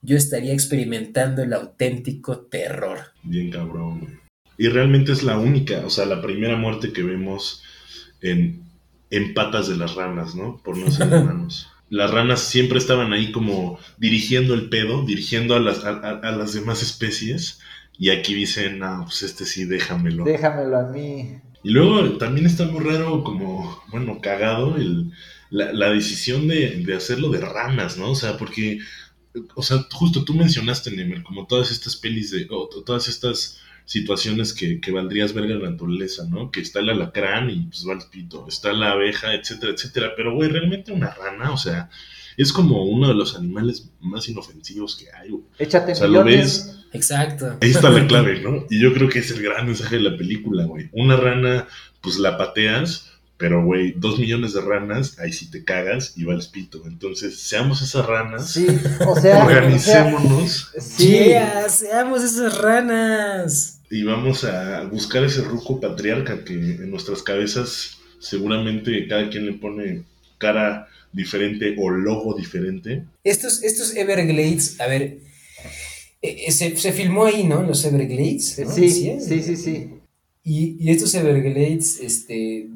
yo 0.06 0.16
estaría 0.16 0.52
experimentando 0.52 1.42
el 1.42 1.52
auténtico 1.52 2.38
terror. 2.38 2.98
Bien 3.24 3.50
cabrón, 3.50 4.00
güey. 4.00 4.12
Y 4.56 4.68
realmente 4.68 5.12
es 5.12 5.22
la 5.22 5.36
única, 5.36 5.84
o 5.84 5.90
sea, 5.90 6.06
la 6.06 6.22
primera 6.22 6.56
muerte 6.56 6.92
que 6.92 7.02
vemos 7.02 7.62
en, 8.22 8.62
en 9.10 9.34
patas 9.34 9.68
de 9.68 9.76
las 9.76 9.96
ranas, 9.96 10.34
¿no? 10.34 10.58
Por 10.64 10.78
no 10.78 10.90
ser 10.90 11.08
humanos. 11.12 11.68
las 11.90 12.10
ranas 12.10 12.40
siempre 12.40 12.78
estaban 12.78 13.12
ahí 13.12 13.32
como 13.32 13.78
dirigiendo 13.98 14.54
el 14.54 14.68
pedo, 14.68 15.04
dirigiendo 15.04 15.56
a 15.56 15.60
las, 15.60 15.84
a, 15.84 16.30
las 16.30 16.54
demás 16.54 16.82
especies. 16.82 17.58
Y 17.98 18.10
aquí 18.10 18.34
dicen, 18.34 18.82
ah, 18.84 19.02
pues 19.04 19.24
este 19.24 19.44
sí, 19.44 19.64
déjamelo. 19.64 20.24
Déjamelo 20.24 20.78
a 20.78 20.84
mí. 20.84 21.38
Y 21.62 21.70
luego 21.70 22.16
también 22.16 22.46
está 22.46 22.64
muy 22.66 22.84
raro, 22.84 23.24
como, 23.24 23.82
bueno, 23.90 24.20
cagado, 24.20 24.76
el, 24.76 25.10
la, 25.50 25.72
la 25.72 25.90
decisión 25.90 26.46
de, 26.46 26.82
de, 26.84 26.94
hacerlo 26.94 27.28
de 27.30 27.40
ranas, 27.40 27.98
¿no? 27.98 28.12
O 28.12 28.14
sea, 28.14 28.36
porque 28.36 28.78
o 29.54 29.62
sea, 29.62 29.86
justo 29.92 30.24
tú 30.24 30.34
mencionaste, 30.34 30.90
Nemer, 30.90 31.22
como 31.22 31.46
todas 31.46 31.70
estas 31.70 31.96
pelis 31.96 32.30
de, 32.30 32.46
o 32.50 32.68
todas 32.84 33.08
estas 33.08 33.60
situaciones 33.84 34.52
que, 34.52 34.80
que 34.80 34.90
valdrías 34.90 35.32
ver 35.32 35.44
en 35.44 35.60
la 35.60 35.70
naturaleza, 35.70 36.26
¿no? 36.28 36.50
Que 36.50 36.60
está 36.60 36.80
el 36.80 36.90
alacrán 36.90 37.48
y 37.50 37.66
pues 37.66 37.86
va 37.88 37.94
el 37.94 38.00
pito, 38.10 38.46
está 38.48 38.72
la 38.72 38.92
abeja, 38.92 39.34
etcétera, 39.34 39.72
etcétera. 39.72 40.12
Pero, 40.16 40.34
güey, 40.34 40.48
realmente 40.50 40.92
una 40.92 41.10
rana, 41.10 41.52
o 41.52 41.56
sea, 41.56 41.88
es 42.36 42.52
como 42.52 42.84
uno 42.84 43.08
de 43.08 43.14
los 43.14 43.36
animales 43.36 43.90
más 44.00 44.28
inofensivos 44.28 44.96
que 44.96 45.06
hay, 45.12 45.30
güey. 45.30 45.44
Échate 45.58 45.92
o 45.92 45.94
sea, 45.94 46.08
lo 46.08 46.24
ves. 46.24 46.84
Exacto. 46.92 47.58
Ahí 47.60 47.70
está 47.70 47.90
la 47.90 48.06
clave, 48.06 48.40
¿no? 48.40 48.66
Y 48.70 48.80
yo 48.80 48.92
creo 48.92 49.08
que 49.08 49.20
es 49.20 49.30
el 49.30 49.42
gran 49.42 49.66
mensaje 49.66 49.96
de 49.96 50.02
la 50.02 50.16
película, 50.16 50.64
güey. 50.64 50.88
Una 50.92 51.16
rana, 51.16 51.68
pues 52.00 52.18
la 52.18 52.36
pateas 52.36 53.12
pero, 53.38 53.64
güey, 53.64 53.92
dos 53.96 54.18
millones 54.18 54.54
de 54.54 54.62
ranas, 54.62 55.18
ahí 55.18 55.32
sí 55.32 55.50
te 55.50 55.62
cagas 55.62 56.14
y 56.16 56.24
va 56.24 56.34
el 56.34 56.42
pito. 56.50 56.82
Entonces, 56.86 57.38
seamos 57.38 57.82
esas 57.82 58.06
ranas. 58.06 58.50
Sí, 58.50 58.66
o 59.06 59.20
sea. 59.20 59.44
Organicémonos. 59.44 60.72
sí, 60.78 61.32
seamos 61.68 62.24
esas 62.24 62.58
ranas. 62.58 63.80
Y 63.90 64.02
vamos 64.02 64.44
a 64.44 64.84
buscar 64.84 65.22
ese 65.24 65.42
ruco 65.42 65.80
patriarca 65.80 66.44
que 66.44 66.54
en 66.54 66.90
nuestras 66.90 67.22
cabezas 67.22 67.98
seguramente 68.18 69.06
cada 69.06 69.28
quien 69.28 69.46
le 69.46 69.52
pone 69.52 70.02
cara 70.38 70.88
diferente 71.12 71.76
o 71.78 71.90
logo 71.90 72.34
diferente. 72.34 73.04
Estos, 73.22 73.62
estos 73.62 73.94
Everglades, 73.96 74.80
a 74.80 74.86
ver, 74.86 75.18
eh, 76.22 76.44
eh, 76.46 76.52
se, 76.52 76.76
se 76.76 76.92
filmó 76.92 77.26
ahí, 77.26 77.44
¿no? 77.44 77.62
Los 77.62 77.84
Everglades. 77.84 78.56
Sí, 78.74 78.90
sí, 78.90 79.42
sí, 79.42 79.56
sí. 79.56 79.90
Y, 80.42 80.76
y, 80.78 80.90
estos 80.90 81.14
Everglades, 81.14 82.00
este, 82.00 82.68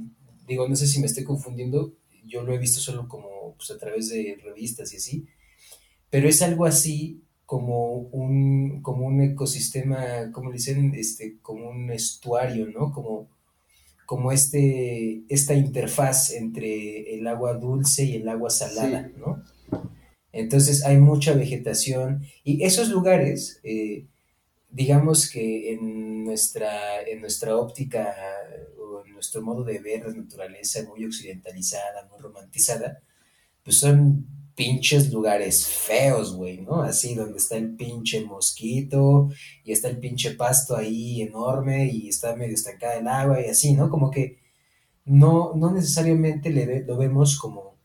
digo, 0.51 0.69
no 0.69 0.75
sé 0.75 0.89
si 0.89 0.99
me 0.99 1.07
estoy 1.07 1.23
confundiendo, 1.23 1.95
yo 2.27 2.43
lo 2.43 2.53
he 2.53 2.59
visto 2.59 2.81
solo 2.81 3.09
como 3.09 3.55
pues, 3.57 3.71
a 3.71 3.79
través 3.79 4.11
de 4.11 4.37
revistas 4.45 4.93
y 4.93 4.97
así, 4.97 5.27
pero 6.11 6.29
es 6.29 6.43
algo 6.43 6.67
así 6.67 7.23
como 7.47 7.93
un, 7.95 8.83
como 8.83 9.07
un 9.07 9.21
ecosistema, 9.23 10.33
como 10.33 10.51
dicen, 10.51 10.93
este, 10.97 11.39
como 11.41 11.71
un 11.71 11.91
estuario, 11.93 12.67
¿no? 12.67 12.93
Como, 12.93 13.29
como 14.07 14.33
este, 14.33 15.23
esta 15.29 15.55
interfaz 15.55 16.33
entre 16.33 17.15
el 17.15 17.27
agua 17.29 17.55
dulce 17.55 18.05
y 18.05 18.17
el 18.17 18.29
agua 18.29 18.51
salada, 18.51 19.11
¿no? 19.17 19.45
Entonces 20.33 20.85
hay 20.85 20.99
mucha 20.99 21.33
vegetación 21.33 22.23
y 22.43 22.65
esos 22.65 22.89
lugares, 22.89 23.61
eh, 23.63 24.07
digamos 24.69 25.31
que 25.31 25.73
en 25.73 26.25
nuestra, 26.25 27.03
en 27.03 27.21
nuestra 27.21 27.57
óptica 27.57 28.15
nuestro 29.21 29.43
modo 29.43 29.65
de 29.65 29.79
ver 29.81 30.07
la 30.07 30.15
naturaleza 30.15 30.83
muy 30.89 31.05
occidentalizada, 31.05 32.09
muy 32.11 32.19
romantizada, 32.21 33.03
pues 33.63 33.77
son 33.77 34.27
pinches 34.55 35.13
lugares 35.13 35.67
feos, 35.67 36.35
güey, 36.35 36.63
¿no? 36.63 36.83
Así 36.83 37.15
donde 37.15 37.37
está 37.37 37.57
el 37.57 37.77
pinche 37.77 38.25
mosquito 38.25 39.29
y 39.63 39.73
está 39.73 39.89
el 39.89 39.99
pinche 39.99 40.33
pasto 40.33 40.75
ahí 40.75 41.21
enorme 41.21 41.87
y 41.93 42.09
está 42.09 42.35
medio 42.35 42.55
estancada 42.55 42.97
el 42.97 43.09
agua 43.09 43.43
y 43.43 43.51
así, 43.51 43.75
¿no? 43.75 43.91
Como 43.91 44.11
que 44.11 44.39
no, 45.05 45.53
no 45.55 45.71
necesariamente 45.71 46.51
lo 46.87 46.97
vemos 46.97 47.39
como, 47.39 47.77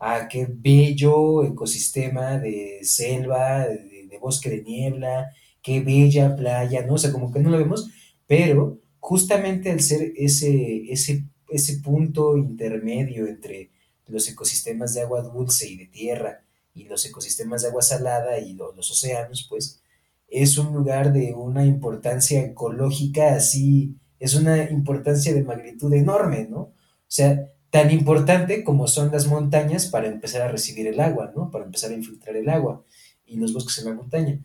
ah, 0.00 0.26
qué 0.28 0.48
bello 0.50 1.44
ecosistema 1.44 2.38
de 2.38 2.80
selva, 2.82 3.66
de 3.66 4.18
bosque 4.20 4.50
de 4.50 4.62
niebla, 4.62 5.30
qué 5.62 5.80
bella 5.80 6.34
playa, 6.36 6.84
¿no? 6.84 6.94
O 6.94 6.98
sea, 6.98 7.12
como 7.12 7.32
que 7.32 7.38
no 7.40 7.50
lo 7.50 7.58
vemos, 7.58 7.88
pero 8.26 8.80
justamente 9.00 9.70
al 9.70 9.80
ser 9.80 10.12
ese, 10.16 10.84
ese, 10.92 11.24
ese 11.48 11.76
punto 11.78 12.36
intermedio 12.36 13.26
entre 13.26 13.70
los 14.06 14.28
ecosistemas 14.28 14.94
de 14.94 15.02
agua 15.02 15.22
dulce 15.22 15.68
y 15.68 15.76
de 15.76 15.86
tierra 15.86 16.44
y 16.74 16.84
los 16.84 17.04
ecosistemas 17.06 17.62
de 17.62 17.68
agua 17.68 17.82
salada 17.82 18.38
y 18.38 18.54
los 18.54 18.90
océanos, 18.90 19.46
pues 19.48 19.82
es 20.28 20.58
un 20.58 20.72
lugar 20.72 21.12
de 21.12 21.34
una 21.34 21.64
importancia 21.64 22.42
ecológica 22.42 23.34
así, 23.34 23.96
es 24.18 24.34
una 24.34 24.70
importancia 24.70 25.34
de 25.34 25.42
magnitud 25.42 25.92
enorme, 25.92 26.46
¿no? 26.48 26.60
O 26.60 26.74
sea, 27.08 27.50
tan 27.70 27.90
importante 27.90 28.62
como 28.62 28.86
son 28.86 29.10
las 29.10 29.26
montañas 29.26 29.86
para 29.86 30.08
empezar 30.08 30.42
a 30.42 30.48
recibir 30.48 30.86
el 30.86 31.00
agua, 31.00 31.32
¿no? 31.34 31.50
Para 31.50 31.64
empezar 31.64 31.90
a 31.90 31.94
infiltrar 31.94 32.36
el 32.36 32.48
agua 32.48 32.84
y 33.26 33.36
los 33.36 33.52
bosques 33.52 33.78
en 33.78 33.86
la 33.86 33.94
montaña. 33.94 34.40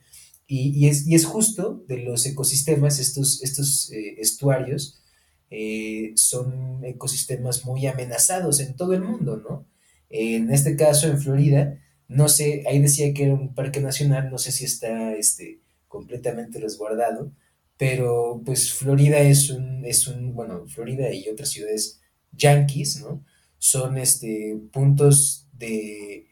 Y, 0.48 0.88
es, 0.88 1.08
es, 1.10 1.26
justo 1.26 1.84
de 1.88 1.98
los 1.98 2.26
ecosistemas, 2.26 3.00
estos, 3.00 3.42
estos 3.42 3.92
eh, 3.92 4.16
estuarios 4.20 5.02
eh, 5.50 6.12
son 6.16 6.84
ecosistemas 6.86 7.66
muy 7.66 7.88
amenazados 7.88 8.60
en 8.60 8.76
todo 8.76 8.94
el 8.94 9.02
mundo, 9.02 9.38
¿no? 9.38 9.68
En 10.10 10.52
este 10.52 10.76
caso, 10.76 11.08
en 11.08 11.20
Florida, 11.20 11.80
no 12.08 12.30
sé, 12.30 12.64
ahí 12.68 12.80
decía 12.80 13.14
que 13.14 13.24
era 13.24 13.34
un 13.34 13.56
parque 13.56 13.82
nacional, 13.82 14.30
no 14.30 14.38
sé 14.38 14.52
si 14.52 14.66
está 14.66 15.16
este, 15.16 15.62
completamente 15.88 16.60
resguardado, 16.60 17.32
pero 17.78 18.42
pues 18.46 18.72
Florida 18.72 19.20
es 19.20 19.50
un, 19.50 19.84
es 19.84 20.08
un, 20.08 20.34
bueno, 20.36 20.68
Florida 20.68 21.12
y 21.12 21.28
otras 21.28 21.50
ciudades 21.50 22.02
yanquis, 22.34 23.02
¿no? 23.02 23.26
Son 23.58 23.98
este, 23.98 24.60
puntos 24.72 25.48
de 25.58 26.28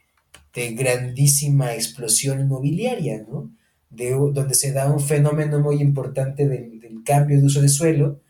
grandísima 0.53 1.74
explosión 1.74 2.39
inmobiliaria, 2.39 3.26
¿no? 3.28 3.51
De, 3.94 4.12
donde 4.12 4.56
se 4.56 4.72
da 4.72 4.91
un 4.91 5.00
fenómeno 5.00 5.60
muy 5.60 5.82
importante 5.82 6.48
del, 6.48 6.82
cambio 7.06 7.38
de 7.38 7.46
uso 7.46 7.62
de 7.62 7.68
suelo, 7.68 8.22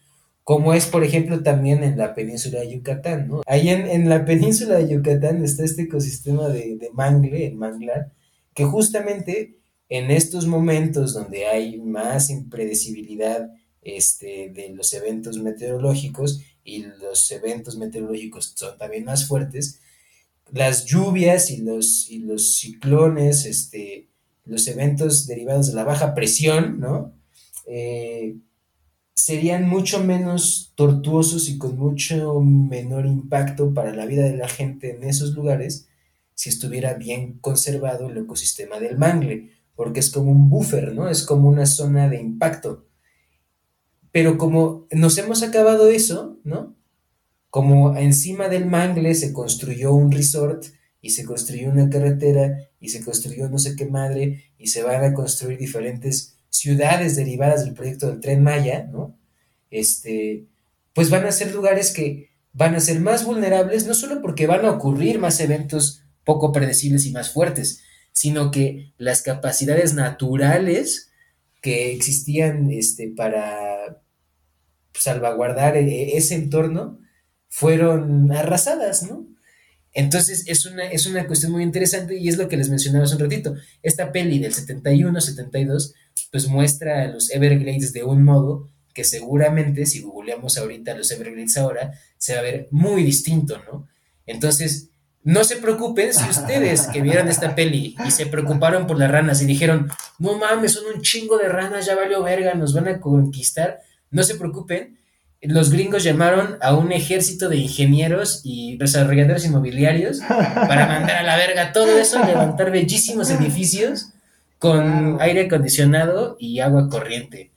como 0.44 0.74
es, 0.74 0.88
por 0.88 1.04
ejemplo, 1.04 1.44
también 1.44 1.84
en 1.84 1.96
la 1.96 2.16
península 2.16 2.62
de 2.62 2.74
Yucatán, 2.74 3.28
¿no? 3.28 3.44
Ahí 3.46 3.70
en, 3.70 4.10
la 4.10 4.26
península 4.26 4.78
de 4.78 4.90
Yucatán 4.90 5.44
está 5.44 5.64
este 5.64 5.84
ecosistema 5.84 6.50
de, 6.50 6.76
de 6.78 6.90
mangle, 6.92 7.46
el 7.46 7.56
manglar, 7.56 8.12
que 8.56 8.66
justamente 8.66 9.58
en 9.90 10.10
estos 10.10 10.48
momentos 10.48 11.14
donde 11.14 11.46
hay 11.46 11.80
más 11.80 12.32
impredecibilidad 12.32 13.52
este, 13.84 14.50
de 14.50 14.70
los 14.70 14.94
eventos 14.94 15.38
meteorológicos 15.38 16.42
y 16.64 16.84
los 16.84 17.30
eventos 17.32 17.78
meteorológicos 17.78 18.54
son 18.56 18.78
también 18.78 19.04
más 19.04 19.28
fuertes, 19.28 19.82
las 20.52 20.86
lluvias 20.86 21.50
y 21.52 21.58
los, 21.58 22.10
y 22.10 22.20
los 22.20 22.56
ciclones, 22.56 23.46
este, 23.46 24.10
los 24.46 24.68
eventos 24.68 25.28
derivados 25.28 25.68
de 25.68 25.74
la 25.74 25.84
baja 25.84 26.14
presión, 26.14 26.80
¿no? 26.80 27.14
Eh, 27.66 28.36
serían 29.14 29.70
mucho 29.70 30.04
menos 30.04 30.74
tortuosos 30.76 31.48
y 31.48 31.58
con 31.58 31.78
mucho 31.78 32.40
menor 32.42 33.06
impacto 33.06 33.74
para 33.74 33.94
la 33.94 34.06
vida 34.06 34.24
de 34.24 34.36
la 34.36 34.50
gente 34.50 34.96
en 34.96 35.04
esos 35.04 35.34
lugares 35.34 35.88
si 36.36 36.50
estuviera 36.50 36.96
bien 36.96 37.38
conservado 37.40 38.10
el 38.10 38.18
ecosistema 38.18 38.80
del 38.80 38.98
mangle, 38.98 39.52
porque 39.76 40.00
es 40.00 40.10
como 40.10 40.32
un 40.32 40.50
buffer, 40.50 40.94
¿no? 40.94 41.08
Es 41.10 41.24
como 41.24 41.48
una 41.48 41.66
zona 41.66 42.10
de 42.10 42.20
impacto. 42.20 42.88
Pero 44.12 44.38
como 44.38 44.88
nos 44.92 45.18
hemos 45.18 45.44
acabado 45.44 45.90
eso, 45.90 46.40
¿no? 46.44 46.76
Como 47.50 47.96
encima 47.96 48.50
del 48.50 48.66
mangle 48.66 49.14
se 49.14 49.32
construyó 49.32 49.94
un 49.94 50.12
resort 50.12 50.66
y 51.04 51.10
se 51.10 51.26
construyó 51.26 51.70
una 51.70 51.90
carretera 51.90 52.70
y 52.80 52.88
se 52.90 53.04
construyó 53.04 53.50
no 53.50 53.60
sé 53.60 53.76
qué 53.76 53.86
madre 53.86 54.46
y 54.58 54.68
se 54.68 54.84
van 54.84 55.04
a 55.04 55.14
construir 55.14 55.60
diferentes 55.60 56.38
ciudades 56.50 57.18
derivadas 57.18 57.66
del 57.66 57.74
proyecto 57.74 58.08
del 58.08 58.22
tren 58.22 58.42
Maya, 58.42 58.88
¿no? 58.90 59.20
Este, 59.70 60.46
pues 60.94 61.10
van 61.10 61.26
a 61.26 61.34
ser 61.34 61.54
lugares 61.54 61.92
que 61.92 62.30
van 62.54 62.74
a 62.74 62.80
ser 62.80 63.02
más 63.02 63.26
vulnerables, 63.26 63.86
no 63.86 63.94
solo 63.94 64.22
porque 64.22 64.48
van 64.48 64.64
a 64.64 64.72
ocurrir 64.72 65.20
más 65.20 65.42
eventos 65.42 66.04
poco 66.24 66.54
predecibles 66.54 67.06
y 67.06 67.12
más 67.12 67.34
fuertes, 67.34 67.82
sino 68.14 68.50
que 68.50 68.94
las 68.98 69.24
capacidades 69.24 69.94
naturales 69.96 71.12
que 71.62 71.92
existían 71.92 72.72
este, 72.72 73.10
para 73.10 74.02
salvaguardar 74.94 75.76
e, 75.76 76.16
ese 76.16 76.36
entorno 76.36 77.00
fueron 77.50 78.32
arrasadas, 78.32 79.04
¿no? 79.04 79.33
Entonces 79.94 80.46
es 80.48 80.66
una, 80.66 80.86
es 80.86 81.06
una 81.06 81.28
cuestión 81.28 81.52
muy 81.52 81.64
interesante 81.64 82.18
y 82.18 82.28
es 82.28 82.38
lo 82.38 82.50
que 82.50 82.58
les 82.58 82.70
mencionaba 82.70 83.06
hace 83.06 83.16
un 83.16 83.22
ratito. 83.22 83.56
Esta 83.82 84.12
peli 84.12 84.40
del 84.40 84.54
71-72 84.54 85.94
pues 86.32 86.48
muestra 86.48 87.04
a 87.04 87.08
los 87.08 87.32
Everglades 87.32 87.94
de 87.94 88.04
un 88.04 88.24
modo 88.24 88.70
que 88.94 89.04
seguramente 89.04 89.86
si 89.86 90.02
googleamos 90.02 90.58
ahorita 90.58 90.96
los 90.96 91.12
Everglades 91.12 91.58
ahora 91.58 91.94
se 92.18 92.34
va 92.34 92.40
a 92.40 92.44
ver 92.44 92.68
muy 92.72 93.04
distinto, 93.04 93.62
¿no? 93.72 93.88
Entonces, 94.26 94.90
no 95.24 95.44
se 95.44 95.58
preocupen 95.58 96.14
si 96.14 96.30
ustedes 96.30 96.88
que 96.88 97.02
vieron 97.02 97.28
esta 97.28 97.56
peli 97.56 97.96
y 98.06 98.12
se 98.12 98.26
preocuparon 98.26 98.88
por 98.88 99.00
las 99.00 99.10
ranas 99.10 99.42
y 99.42 99.46
dijeron, 99.46 99.90
no 100.20 100.38
mames, 100.38 100.74
son 100.74 100.84
un 100.94 101.02
chingo 101.02 101.38
de 101.38 101.50
ranas, 101.50 101.86
ya 101.86 101.96
valió 101.96 102.22
verga, 102.24 102.54
nos 102.54 102.74
van 102.74 102.88
a 102.88 103.00
conquistar 103.00 103.80
no 104.14 104.24
se 104.24 104.36
preocupen, 104.36 104.98
los 105.44 105.72
gringos 105.72 106.04
llamaron 106.04 106.58
a 106.62 106.74
un 106.74 106.92
ejército 106.92 107.50
de 107.50 107.58
ingenieros 107.58 108.42
y 108.44 108.78
desarrolladores 108.78 109.46
inmobiliarios 109.46 110.20
para 110.28 110.88
mandar 110.88 111.18
a 111.18 111.24
la 111.24 111.36
verga 111.36 111.74
todo 111.74 111.98
eso, 111.98 112.24
levantar 112.24 112.72
bellísimos 112.72 113.30
edificios 113.30 114.10
con 114.58 115.18
aire 115.20 115.48
acondicionado 115.48 116.38
y 116.40 116.60
agua 116.62 116.88
corriente. 116.90 117.52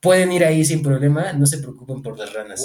Pueden 0.00 0.32
ir 0.32 0.44
ahí 0.44 0.64
sin 0.64 0.82
problema, 0.82 1.32
no 1.32 1.46
se 1.46 1.58
preocupen 1.58 2.02
por 2.02 2.18
las 2.18 2.32
ranas. 2.32 2.64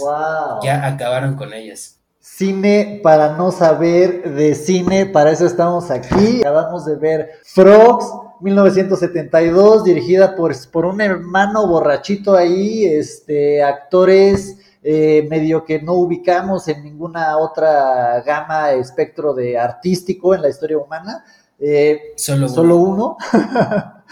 Ya 0.64 0.88
acabaron 0.88 1.36
con 1.36 1.54
ellas. 1.54 2.00
Cine 2.20 3.02
para 3.04 3.36
no 3.36 3.52
saber 3.52 4.34
de 4.34 4.56
cine, 4.56 5.06
para 5.06 5.32
eso 5.32 5.46
estamos 5.46 5.92
aquí. 5.92 6.40
Acabamos 6.40 6.86
de 6.86 6.96
ver 6.96 7.30
Frogs, 7.44 8.06
1972, 8.44 9.86
dirigida 9.86 10.36
por, 10.36 10.54
por 10.70 10.86
un 10.86 11.00
hermano 11.00 11.66
borrachito 11.66 12.36
ahí, 12.36 12.86
este, 12.86 13.64
actores 13.64 14.58
eh, 14.86 15.26
medio 15.30 15.64
que 15.64 15.82
no 15.82 15.94
ubicamos 15.94 16.68
en 16.68 16.84
ninguna 16.84 17.38
otra 17.38 18.22
gama, 18.22 18.72
espectro 18.74 19.34
de 19.34 19.58
artístico 19.58 20.36
en 20.36 20.42
la 20.42 20.50
historia 20.50 20.78
humana. 20.78 21.24
Eh, 21.58 22.14
solo, 22.18 22.50
solo, 22.50 22.78
uno. 22.78 23.18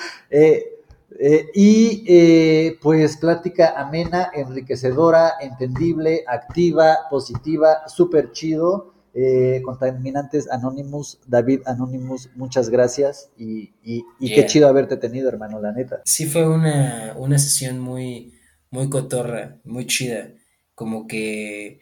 Eh, 1.23 1.51
y 1.53 2.71
pues 2.82 3.17
plática 3.17 3.75
amena, 3.77 4.32
enriquecedora, 4.34 5.34
entendible, 5.39 6.23
activa, 6.25 6.97
positiva, 7.11 7.88
súper 7.88 8.32
chido. 8.32 8.90
Eh, 9.14 9.62
contaminantes 9.66 10.49
Anonymous, 10.49 11.20
David 11.28 11.64
Anonymous, 11.66 12.30
muchas 12.36 12.70
gracias 12.70 13.30
y, 13.38 13.74
qué 14.20 14.45
chido 14.45 14.70
haberte 14.70 14.95
tenido, 14.95 15.28
hermano, 15.28 15.59
la 15.59 15.74
neta. 15.74 16.01
Sí, 16.05 16.28
fue 16.28 16.47
una, 16.47 17.38
sesión 17.38 17.80
muy, 17.80 18.34
muy 18.70 18.89
cotorra, 18.89 19.57
muy 19.66 19.86
chida, 19.86 20.30
como 20.76 21.07
que 21.07 21.82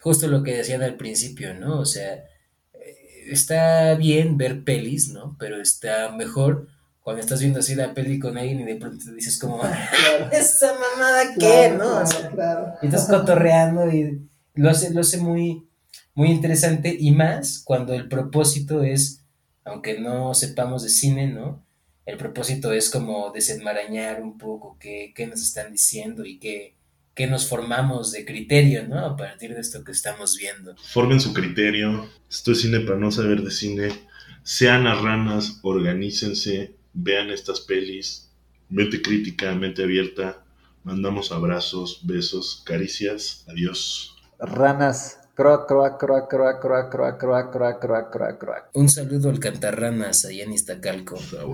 justo 0.00 0.28
lo 0.28 0.44
que 0.44 0.56
decían 0.56 0.82
al 0.82 0.96
principio, 0.96 1.52
¿no? 1.52 1.80
O 1.80 1.84
sea, 1.84 2.14
eh, 2.74 3.24
está 3.28 3.96
bien 3.96 4.36
ver 4.36 4.62
pelis, 4.62 5.08
¿no? 5.08 5.36
Pero 5.36 5.60
está 5.60 6.12
mejor 6.12 6.68
cuando 7.00 7.22
estás 7.22 7.40
viendo 7.40 7.58
así 7.58 7.74
la 7.74 7.92
peli 7.92 8.20
con 8.20 8.38
alguien 8.38 8.60
y 8.60 8.64
de 8.64 8.76
pronto 8.76 9.04
te 9.04 9.14
dices 9.14 9.36
como, 9.40 9.60
esa 10.32 10.74
mamada 10.74 11.34
qué, 11.36 11.74
¿no? 11.76 12.02
y 12.82 12.86
estás 12.86 13.08
cotorreando 13.08 13.90
y 13.90 14.28
lo 14.54 14.70
hace, 14.70 14.94
lo 14.94 15.00
hace 15.00 15.16
muy 15.16 15.67
muy 16.18 16.30
interesante 16.30 16.96
y 16.98 17.12
más 17.12 17.62
cuando 17.64 17.94
el 17.94 18.08
propósito 18.08 18.82
es, 18.82 19.24
aunque 19.64 20.00
no 20.00 20.34
sepamos 20.34 20.82
de 20.82 20.88
cine, 20.88 21.28
¿no? 21.28 21.64
El 22.06 22.16
propósito 22.16 22.72
es 22.72 22.90
como 22.90 23.30
desenmarañar 23.30 24.20
un 24.20 24.36
poco 24.36 24.76
qué, 24.80 25.14
nos 25.30 25.40
están 25.40 25.70
diciendo 25.70 26.24
y 26.24 26.40
qué, 26.40 26.74
qué 27.14 27.28
nos 27.28 27.48
formamos 27.48 28.10
de 28.10 28.24
criterio, 28.24 28.88
¿no? 28.88 28.98
A 28.98 29.16
partir 29.16 29.54
de 29.54 29.60
esto 29.60 29.84
que 29.84 29.92
estamos 29.92 30.36
viendo. 30.36 30.74
Formen 30.88 31.20
su 31.20 31.32
criterio. 31.32 32.10
Esto 32.28 32.50
es 32.50 32.62
cine 32.62 32.80
para 32.80 32.98
no 32.98 33.12
saber 33.12 33.42
de 33.42 33.52
cine. 33.52 33.92
Sean 34.42 34.82
las 34.82 35.00
ranas, 35.00 35.60
organícense, 35.62 36.74
vean 36.94 37.30
estas 37.30 37.60
pelis. 37.60 38.32
Mente 38.68 39.00
crítica, 39.02 39.54
mente 39.54 39.84
abierta. 39.84 40.42
Mandamos 40.82 41.30
abrazos, 41.30 42.00
besos, 42.02 42.64
caricias. 42.66 43.44
Adiós. 43.46 44.16
Ranas, 44.40 45.17
Croac, 45.38 45.68
croac, 45.68 45.98
croac, 46.00 46.26
croac, 46.28 46.58
croac, 46.58 46.90
croac, 46.90 47.16
croac, 47.16 47.50
croac, 47.52 47.78
croac, 47.78 48.10
croac, 48.10 48.38
croac. 48.38 48.70
Un 48.74 48.88
saludo 48.88 49.30
al 49.30 49.38
cantarranas 49.38 50.24
allá 50.24 50.42
en 50.42 50.52
Iztacalco. 50.52 51.16
Ah, 51.38 51.44